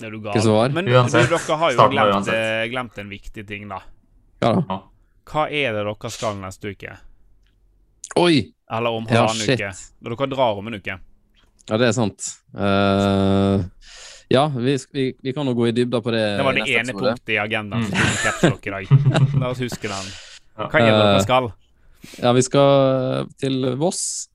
Er 0.04 0.14
du 0.14 0.22
gal? 0.24 0.74
Men 0.74 0.90
uansett, 0.90 1.30
du, 1.30 1.36
dere 1.36 1.58
har 1.64 1.76
jo 1.76 1.88
glemt, 1.94 2.32
eh, 2.34 2.66
glemt, 2.72 2.98
en 2.98 3.12
viktig 3.12 3.46
ting, 3.48 3.68
da. 3.70 3.82
Ja 4.42 4.56
da. 4.58 4.82
Hva 5.32 5.46
er 5.48 5.76
det 5.76 5.86
dere 5.86 6.12
skal 6.12 6.40
neste 6.42 6.74
uke? 6.74 6.98
Oi! 8.20 8.52
Eller 8.72 8.98
om 8.98 9.06
halvannen 9.08 9.46
ja, 9.46 9.56
uke? 9.56 9.72
Da 10.02 10.16
dere 10.16 10.30
drar 10.34 10.60
om 10.60 10.68
en 10.72 10.80
uke. 10.80 10.98
Ja, 11.70 11.78
det 11.78 11.92
er 11.92 11.94
sant. 11.96 12.26
Uh, 12.58 13.62
ja, 14.32 14.48
vi, 14.56 14.78
vi, 14.92 15.06
vi, 15.22 15.34
kan 15.36 15.48
jo 15.48 15.54
gå 15.56 15.70
i 15.70 15.76
dybda 15.76 16.02
på 16.02 16.12
det. 16.12 16.24
Det 16.40 16.48
var 16.48 16.58
det 16.58 16.68
ene 16.72 16.96
punktet 16.98 17.34
i 17.36 17.40
agendaen 17.40 17.86
mm. 17.86 18.58
i 18.66 18.76
dag. 18.76 18.92
La 19.40 19.52
oss 19.54 19.62
huske 19.62 19.92
den. 19.92 20.12
Hva 20.58 20.82
er 20.82 20.90
det 20.90 20.98
dere 20.98 21.24
skal? 21.26 21.52
Ja, 22.18 22.34
vi 22.34 22.44
skal 22.44 23.30
til 23.40 23.74
Voss 23.80 24.31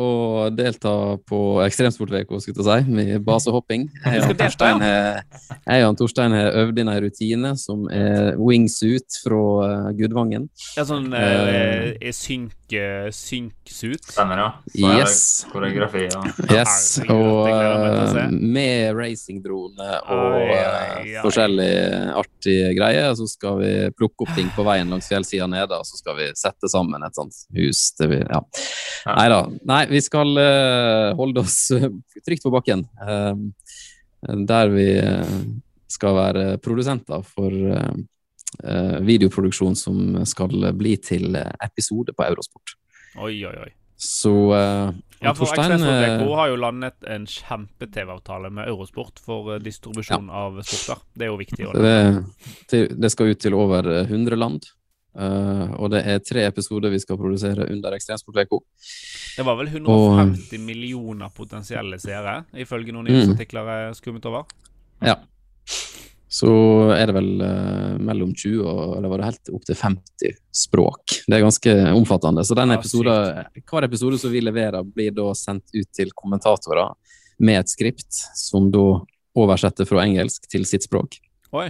og 0.00 0.56
delta 0.56 0.92
på 1.28 1.40
Ekstremsportveka, 1.64 2.40
skulle 2.42 2.64
jeg 2.66 2.86
si, 2.86 2.94
med 2.94 3.12
basehopping. 3.26 3.86
Jeg 4.04 4.24
og 4.26 4.36
Torstein 4.38 4.82
har, 4.82 5.94
Torstein 5.98 6.34
har 6.34 6.56
øvd 6.64 6.80
inn 6.82 6.90
en 6.90 7.00
rutine 7.04 7.52
som 7.58 7.86
er 7.92 8.34
wingsuit 8.40 9.18
fra 9.22 9.40
uh, 9.62 9.88
Gudvangen. 9.96 10.48
Ja, 10.76 10.84
sånn 10.88 11.10
uh, 11.14 11.94
uh, 11.94 12.10
synk, 12.14 12.74
synksuit? 13.14 14.04
Stemmer, 14.10 14.42
ja. 14.42 14.48
Så 14.74 14.92
yes. 14.98 15.16
Koreografi, 15.52 16.06
ja. 16.10 16.22
Yes, 16.50 16.98
og 17.06 17.50
uh, 17.50 18.18
med 18.34 18.94
racingdrone 18.98 20.00
og 20.10 20.38
uh, 20.50 21.20
forskjellige 21.24 22.14
artige 22.24 22.74
greier, 22.78 23.12
så 23.18 23.28
skal 23.30 23.60
vi 23.62 23.72
plukke 23.94 24.26
opp 24.26 24.34
ting 24.38 24.50
på 24.56 24.66
veien 24.66 24.90
langs 24.90 25.08
fjellsida 25.10 25.48
nede, 25.50 25.78
og 25.78 25.86
så 25.86 26.00
skal 26.00 26.18
vi 26.18 26.30
sette 26.38 26.70
sammen 26.72 27.06
et 27.06 27.16
sånt 27.16 27.44
hus. 27.56 27.86
Det 27.98 28.10
vi, 28.10 28.20
ja. 28.24 28.42
Nei 29.14 29.28
da. 29.30 29.40
Nei, 29.84 29.90
vi 29.90 30.00
skal 30.00 30.30
uh, 30.38 31.14
holde 31.18 31.42
oss 31.44 31.68
uh, 31.74 31.90
trygt 32.24 32.44
på 32.44 32.52
bakken. 32.54 32.86
Uh, 33.00 33.36
der 34.48 34.70
vi 34.72 34.88
skal 35.92 36.14
være 36.16 36.44
produsenter 36.64 37.20
for 37.28 37.52
videoproduksjon 39.04 39.74
som 39.76 39.98
skal 40.24 40.70
bli 40.72 40.94
til 40.96 41.36
episode 41.36 42.14
på 42.16 42.24
Eurosport. 42.24 42.72
Oi, 43.20 43.34
oi, 43.44 43.52
oi. 43.66 43.68
Så 44.00 44.32
Ja, 45.20 45.34
for 45.34 45.44
Torstein 45.44 45.82
eh, 45.82 46.24
har 46.36 46.48
jo 46.48 46.56
landet 46.56 47.04
en 47.08 47.26
kjempe-TV-avtale 47.28 48.48
med 48.52 48.68
Eurosport 48.68 49.20
for 49.20 49.58
distribusjon 49.60 49.64
distribusjon 49.64 50.30
av 50.30 50.62
sporter. 50.64 51.04
Det 51.12 51.28
er 51.28 51.32
jo 51.34 51.38
viktig. 51.40 51.68
det, 52.72 52.80
det 52.96 53.12
skal 53.12 53.32
ut 53.32 53.40
til 53.44 53.60
over 53.60 53.88
100 54.06 54.40
land. 54.40 54.64
eh, 55.18 55.76
og 55.76 55.92
det 55.92 56.02
er 56.08 56.24
tre 56.24 56.48
episoder 56.48 56.92
vi 56.92 57.00
skal 57.04 57.20
produsere 57.20 57.68
under 57.68 57.96
Ekstremsportveko. 57.96 58.64
Det 59.34 59.42
var 59.46 59.56
vel 59.58 59.68
150 59.72 60.60
millioner 60.62 61.30
potensielle 61.34 61.98
seere, 61.98 62.42
ifølge 62.54 62.94
noen 62.94 63.08
nyhetsartikler 63.08 63.70
jeg 63.70 63.88
har 63.88 63.96
skummet 63.98 64.28
over. 64.30 64.44
Ja. 65.04 65.16
Så 66.34 66.50
er 66.90 67.06
det 67.06 67.14
vel 67.14 67.42
eh, 67.46 67.90
mellom 68.02 68.32
20 68.34 68.62
og 68.66 68.96
eller 68.96 69.10
var 69.10 69.20
det 69.20 69.26
helt 69.28 69.50
opp 69.54 69.66
til 69.68 69.78
50 69.78 70.38
språk. 70.64 71.18
Det 71.28 71.36
er 71.36 71.44
ganske 71.44 71.74
omfattende. 71.94 72.42
Så 72.46 72.56
den 72.58 72.74
episode, 72.74 73.14
hver 73.70 73.86
episode 73.86 74.18
som 74.18 74.32
vi 74.34 74.42
leverer, 74.42 74.82
blir 74.82 75.14
da 75.14 75.28
sendt 75.38 75.70
ut 75.74 75.90
til 75.94 76.10
kommentatorer 76.16 76.90
med 77.38 77.60
et 77.60 77.70
skript 77.70 78.18
som 78.38 78.66
da 78.74 78.86
oversetter 79.34 79.86
fra 79.86 80.02
engelsk 80.06 80.48
til 80.50 80.66
sitt 80.66 80.86
språk. 80.86 81.20
Oi. 81.54 81.68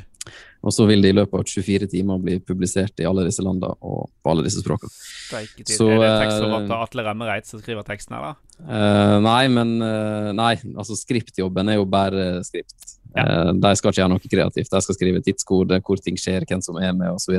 Og 0.64 0.72
så 0.72 0.86
vil 0.88 1.04
det 1.04 1.10
i 1.12 1.16
løpet 1.18 1.36
av 1.36 1.44
24 1.44 1.90
timer 1.92 2.20
bli 2.22 2.38
publisert 2.40 3.02
i 3.02 3.06
alle 3.08 3.26
disse 3.26 3.44
landene 3.44 3.74
og 3.84 4.08
på 4.24 4.32
alle 4.32 4.46
disse 4.46 4.62
språkene. 4.64 4.92
Steiketid. 4.94 5.74
Så, 5.76 5.90
er 5.92 6.00
det 6.00 6.08
eh, 6.08 6.18
tekstforfatter 6.22 6.74
Atle 6.78 7.04
Remmereit 7.04 7.50
som 7.50 7.60
skriver 7.60 7.84
teksten 7.84 8.16
da? 8.16 8.32
Eh, 8.64 9.16
nei, 9.26 9.42
men 9.52 9.76
uh, 9.82 10.32
Nei, 10.36 10.54
altså 10.72 10.96
skriptjobben 10.96 11.68
er 11.68 11.80
jo 11.82 11.88
bare 11.90 12.28
skript. 12.48 12.94
Eh, 13.14 13.50
de 13.54 13.72
skal 13.78 13.92
ikke 13.92 14.00
gjøre 14.00 14.12
noe 14.14 14.24
kreativt. 14.24 14.72
De 14.72 14.82
skal 14.82 14.96
skrive 14.96 15.22
tidskode, 15.24 15.78
hvor 15.86 16.00
ting 16.02 16.18
skjer, 16.20 16.46
hvem 16.48 16.62
som 16.64 16.78
er 16.82 16.94
med, 16.96 17.12
osv. 17.14 17.36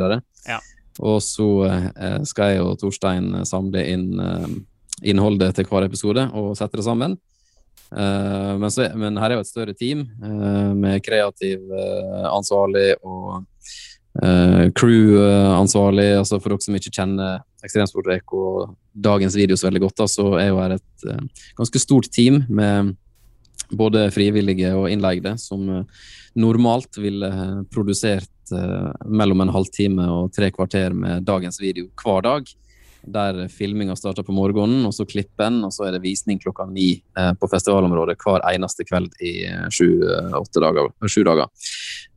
Ja. 0.47 0.61
Og 1.03 1.19
så 1.23 1.49
eh, 1.67 2.21
skal 2.27 2.53
jeg 2.53 2.63
og 2.63 2.77
Torstein 2.79 3.33
samle 3.47 3.83
inn 3.91 4.11
eh, 4.21 4.49
innholdet 5.11 5.57
til 5.57 5.67
hver 5.67 5.83
episode 5.89 6.29
og 6.37 6.53
sette 6.55 6.79
det 6.79 6.85
sammen. 6.87 7.17
Eh, 7.91 8.57
men, 8.57 8.71
så, 8.71 8.87
men 8.97 9.17
her 9.21 9.31
er 9.31 9.39
jo 9.39 9.45
et 9.45 9.51
større 9.51 9.75
team 9.77 10.05
eh, 10.23 10.71
med 10.75 11.03
kreativ 11.05 11.61
eh, 11.69 12.25
ansvarlig 12.31 12.93
og 13.03 13.45
crew-ansvarlig. 14.79 16.05
altså 16.21 16.37
For 16.39 16.53
dere 16.53 16.63
som 16.63 16.75
ikke 16.77 16.93
kjenner 16.95 17.41
Ekstremsportvek 17.67 18.31
og 18.37 18.69
dagens 18.95 19.35
video 19.35 19.57
så 19.59 19.67
veldig 19.67 19.81
godt, 19.83 19.97
da, 19.99 20.05
så 20.07 20.29
er 20.39 20.45
jo 20.53 20.61
her 20.61 20.75
et 20.77 21.03
ganske 21.57 21.81
stort 21.83 22.07
team 22.15 22.37
med 22.47 22.93
både 23.75 24.05
frivillige 24.15 24.71
og 24.71 24.87
innleide, 24.87 25.33
som 25.41 25.67
normalt 26.31 26.95
ville 26.95 27.27
produsert 27.75 28.55
mellom 29.03 29.43
en 29.43 29.51
halvtime 29.51 30.07
og 30.13 30.31
tre 30.31 30.47
kvarter 30.55 30.95
med 30.95 31.27
dagens 31.27 31.59
video 31.59 31.89
hver 31.99 32.23
dag. 32.23 32.55
Der 33.05 33.47
filminga 33.53 33.95
starter 33.95 34.25
på 34.25 34.33
morgenen, 34.35 34.85
og 34.87 34.93
så 34.95 35.05
klippen, 35.05 35.61
og 35.67 35.73
så 35.75 35.87
er 35.87 35.95
det 35.95 36.03
visning 36.05 36.39
klokka 36.41 36.65
ni 36.69 36.89
eh, 37.17 37.31
på 37.37 37.49
festivalområdet 37.51 38.17
hver 38.21 38.45
eneste 38.49 38.85
kveld 38.87 39.13
i 39.21 39.35
eh, 39.49 39.67
sju-åtte 39.69 40.63
dager. 40.63 40.89
Sju 41.05 41.21
dager. 41.27 41.51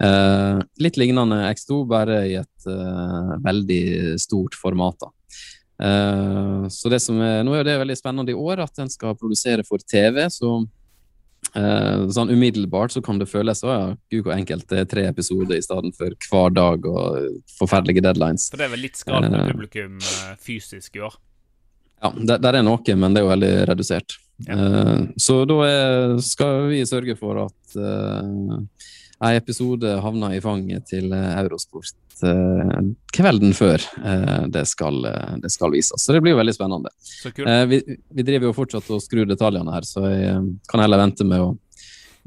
Eh, 0.01 0.63
litt 0.85 0.99
lignende 1.01 1.43
X2, 1.51 1.83
bare 1.91 2.23
i 2.31 2.35
et 2.41 2.71
eh, 2.71 3.37
veldig 3.45 3.85
stort 4.23 4.57
format. 4.59 4.99
da. 5.05 5.13
Eh, 5.83 6.69
så 6.69 6.91
det 6.91 6.99
som 7.05 7.21
er, 7.23 7.45
Nå 7.47 7.55
er 7.55 7.67
det 7.67 7.77
veldig 7.79 7.97
spennende 7.99 8.35
i 8.35 8.39
år 8.39 8.65
at 8.65 8.81
en 8.83 8.91
skal 8.91 9.15
produsere 9.19 9.65
for 9.67 9.79
TV. 9.79 10.25
så 10.31 10.57
eh, 10.57 10.67
sånn 11.55 12.31
Umiddelbart 12.31 12.93
så 12.93 13.01
kan 13.05 13.19
det 13.19 13.29
føles 13.31 13.63
å 13.65 13.71
ja, 13.73 13.87
gud 14.13 14.27
hvor 14.27 14.35
enkelt 14.35 14.67
det 14.69 14.79
er 14.83 14.89
tre 14.91 15.05
episoder 15.09 15.57
i 15.57 15.63
stedet 15.65 15.95
for 15.97 16.13
hver 16.29 16.53
dag 16.55 16.85
og 16.87 17.41
forferdelige 17.59 18.05
deadlines. 18.05 18.51
For 18.51 18.61
det 18.61 18.69
er 18.69 18.75
vel 18.75 18.85
litt 18.85 19.01
skralt 19.01 19.31
med 19.31 19.41
Eh. 19.41 19.51
publikum 19.53 19.97
eh, 19.99 20.35
fysisk 20.45 20.97
i 20.97 21.05
år. 21.09 21.17
Ja, 22.03 22.13
det, 22.15 22.41
der 22.45 22.61
er 22.61 22.63
noe, 22.63 22.95
men 22.95 23.15
det 23.15 23.23
er 23.23 23.27
jo 23.27 23.33
veldig 23.33 23.53
redusert. 23.73 24.19
Ja. 24.47 24.55
Eh, 24.55 25.01
så 25.19 25.41
da 25.51 25.57
er, 25.67 26.19
skal 26.23 26.69
vi 26.71 26.85
sørge 26.87 27.17
for 27.19 27.41
at 27.49 27.79
en 29.21 29.35
episode 29.35 29.97
havna 30.03 30.29
i 30.37 30.41
fanget 30.41 30.87
til 30.87 31.13
eh, 31.13 31.31
Eurosport 31.41 31.91
eh, 32.23 32.81
kvelden 33.15 33.55
før 33.57 33.83
eh, 34.05 34.45
det, 34.55 34.63
skal, 34.71 35.01
det 35.43 35.51
skal 35.51 35.73
vises. 35.75 36.05
Så 36.05 36.15
det 36.15 36.21
blir 36.23 36.37
jo 36.37 36.41
veldig 36.41 36.55
spennende. 36.55 36.93
Vi, 37.73 37.81
vi 38.15 38.27
driver 38.29 38.51
jo 38.51 38.57
fortsatt 38.57 38.91
og 38.95 39.03
skrur 39.03 39.27
detaljene 39.27 39.75
her, 39.75 39.87
så 39.89 40.05
jeg 40.07 40.45
kan 40.71 40.85
heller 40.85 41.03
vente 41.03 41.27
med 41.27 41.43
å 41.43 41.53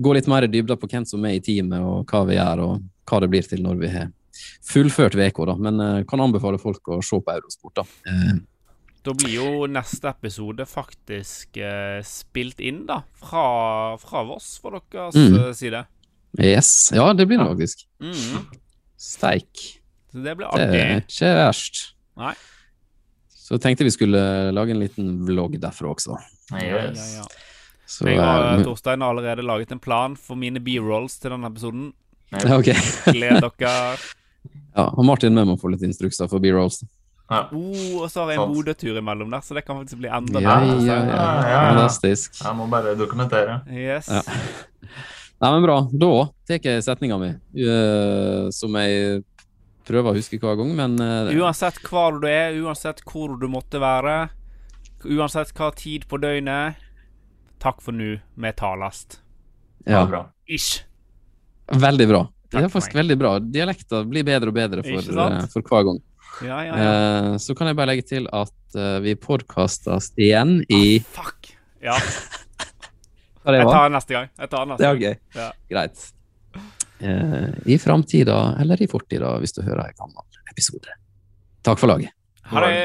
gå 0.02 0.16
litt 0.18 0.28
mer 0.32 0.44
i 0.48 0.52
dybda 0.52 0.76
på 0.82 0.90
hvem 0.92 1.06
som 1.08 1.24
er 1.30 1.38
i 1.38 1.44
teamet, 1.46 1.80
og 1.80 2.10
hva 2.12 2.26
vi 2.28 2.36
gjør, 2.40 2.64
og 2.66 2.88
hva 3.08 3.20
det 3.24 3.30
blir 3.32 3.48
til 3.48 3.64
når 3.64 3.80
vi 3.84 3.92
har 3.94 4.10
fullført 4.66 5.16
VK, 5.20 5.44
da. 5.52 5.56
Men 5.62 5.82
kan 6.10 6.24
anbefale 6.24 6.58
folk 6.60 6.88
å 6.96 7.02
se 7.06 7.20
på 7.22 7.36
Eurosport, 7.36 7.84
da. 7.84 8.40
Da 9.02 9.14
blir 9.18 9.34
jo 9.34 9.66
neste 9.70 10.12
episode 10.12 10.66
faktisk 10.70 11.58
eh, 11.58 12.04
spilt 12.06 12.60
inn, 12.62 12.84
da. 12.90 13.00
Fra, 13.18 13.98
fra 14.02 14.22
Voss, 14.30 14.54
for 14.62 14.78
deres 14.92 15.18
Mm. 15.18 15.54
side. 15.58 15.84
Yes. 16.40 16.92
Ja, 16.96 17.10
det 17.14 17.26
blir 17.28 17.38
det 17.42 17.48
faktisk. 17.52 17.86
Mm. 18.02 18.46
Steik. 19.02 19.66
Så 20.12 20.24
det 20.24 20.36
blir 20.38 20.48
Det 20.56 20.80
er 20.82 21.02
ikke 21.02 21.32
verst. 21.42 21.82
Nei. 22.20 22.34
Så 23.30 23.58
tenkte 23.60 23.84
vi 23.84 23.92
skulle 23.92 24.20
lage 24.56 24.72
en 24.72 24.80
liten 24.80 25.26
vlogg 25.28 25.58
derfra 25.60 25.92
også. 25.92 26.16
Ja, 26.54 26.62
ja, 26.64 26.84
ja. 26.96 27.26
Så, 27.92 28.06
Jeg 28.08 28.20
og 28.24 28.60
eh, 28.60 28.64
Torstein 28.64 29.02
har 29.04 29.12
allerede 29.12 29.44
laget 29.44 29.72
en 29.76 29.80
plan 29.84 30.14
for 30.16 30.40
mine 30.40 30.62
B-rolls 30.64 31.18
til 31.20 31.34
denne 31.34 31.50
episoden. 31.52 31.90
ja, 32.32 32.56
ok. 32.60 32.70
Gled 33.12 33.42
dere. 33.44 33.98
Ja, 34.72 34.86
og 34.96 35.04
Martin 35.06 35.36
med 35.36 35.50
må 35.50 35.58
få 35.60 35.68
litt 35.74 35.84
instrukser 35.84 36.30
for 36.32 36.40
B-rolls. 36.40 36.80
Ja. 37.32 37.46
Oh, 37.56 38.04
og 38.04 38.08
så 38.12 38.24
har 38.26 38.32
jeg 38.34 38.40
en. 38.44 38.54
Bodø-tur 38.56 38.98
imellom 39.00 39.32
der, 39.32 39.44
så 39.44 39.56
det 39.56 39.66
kan 39.68 39.78
faktisk 39.82 40.00
bli 40.00 40.08
enda 40.12 40.40
Ja, 40.44 40.56
bedre. 40.60 40.78
ja, 40.88 40.96
ja. 40.96 40.96
Ja, 40.96 41.04
ja, 41.12 41.52
ja. 41.52 41.60
Fantastisk. 41.74 42.40
Jeg 42.44 42.56
må 42.60 42.68
bare 42.72 42.96
dokumentere. 43.00 43.60
Yes. 43.72 44.08
Ja. 45.42 45.48
Nei, 45.50 45.56
men 45.56 45.64
bra. 45.66 45.78
Da 45.90 46.12
tar 46.46 46.68
jeg 46.70 46.84
setninga 46.86 47.18
mi, 47.18 47.32
uh, 47.66 48.50
som 48.54 48.76
jeg 48.78 49.24
prøver 49.88 50.12
å 50.12 50.18
huske 50.20 50.38
hver 50.38 50.60
gang, 50.60 50.76
men 50.78 51.00
uh, 51.02 51.32
Uansett 51.42 51.80
hvor 51.88 52.20
du 52.22 52.28
er, 52.30 52.54
uansett 52.62 53.02
hvor 53.10 53.34
du 53.42 53.48
måtte 53.50 53.82
være, 53.82 54.30
uansett 55.10 55.50
hva 55.58 55.72
tid 55.74 56.06
på 56.06 56.22
døgnet 56.22 56.78
Takk 57.62 57.82
for 57.82 57.94
nå, 57.94 58.16
vi 58.42 58.52
talast. 58.58 59.20
ja. 59.86 60.06
Bra. 60.10 60.24
Ish. 60.50 60.84
veldig 61.70 62.08
bra. 62.10 62.22
Det 62.52 62.60
er 62.60 62.72
faktisk 62.74 62.96
veldig 62.98 63.18
bra. 63.22 63.36
Dialekter 63.40 64.08
blir 64.10 64.26
bedre 64.28 64.52
og 64.52 64.56
bedre 64.58 64.84
for, 64.84 64.98
eh, 65.00 65.44
for 65.54 65.70
hver 65.70 65.86
gang. 65.88 66.00
Ja, 66.42 66.58
ja, 66.66 66.74
ja. 66.74 66.90
Uh, 66.90 67.38
så 67.38 67.54
kan 67.56 67.70
jeg 67.70 67.78
bare 67.78 67.92
legge 67.92 68.08
til 68.08 68.26
at 68.34 68.76
uh, 68.76 68.98
vi 69.04 69.14
podkastes 69.20 70.10
igjen 70.18 70.62
i 70.74 71.00
Fuck. 71.14 71.54
Ja, 71.84 71.96
jeg 73.46 73.68
tar 73.68 73.84
den 73.88 73.96
neste 73.98 74.14
gang. 74.14 74.28
Tar 74.50 74.66
neste 74.70 74.82
Det 74.84 74.90
er 74.90 75.00
gøy. 75.02 75.16
Ja. 75.36 75.52
Greit. 75.72 76.08
Eh, 77.02 77.48
I 77.74 77.78
framtida 77.82 78.40
eller 78.62 78.82
i 78.82 78.88
fortida, 78.88 79.34
hvis 79.42 79.56
du 79.58 79.62
hører 79.66 79.88
en 79.90 79.98
gammel 79.98 80.42
episode. 80.52 80.94
Takk 81.66 81.80
for 81.82 81.90
laget. 81.90 82.14
Ha 82.52 82.66
det. 82.66 82.76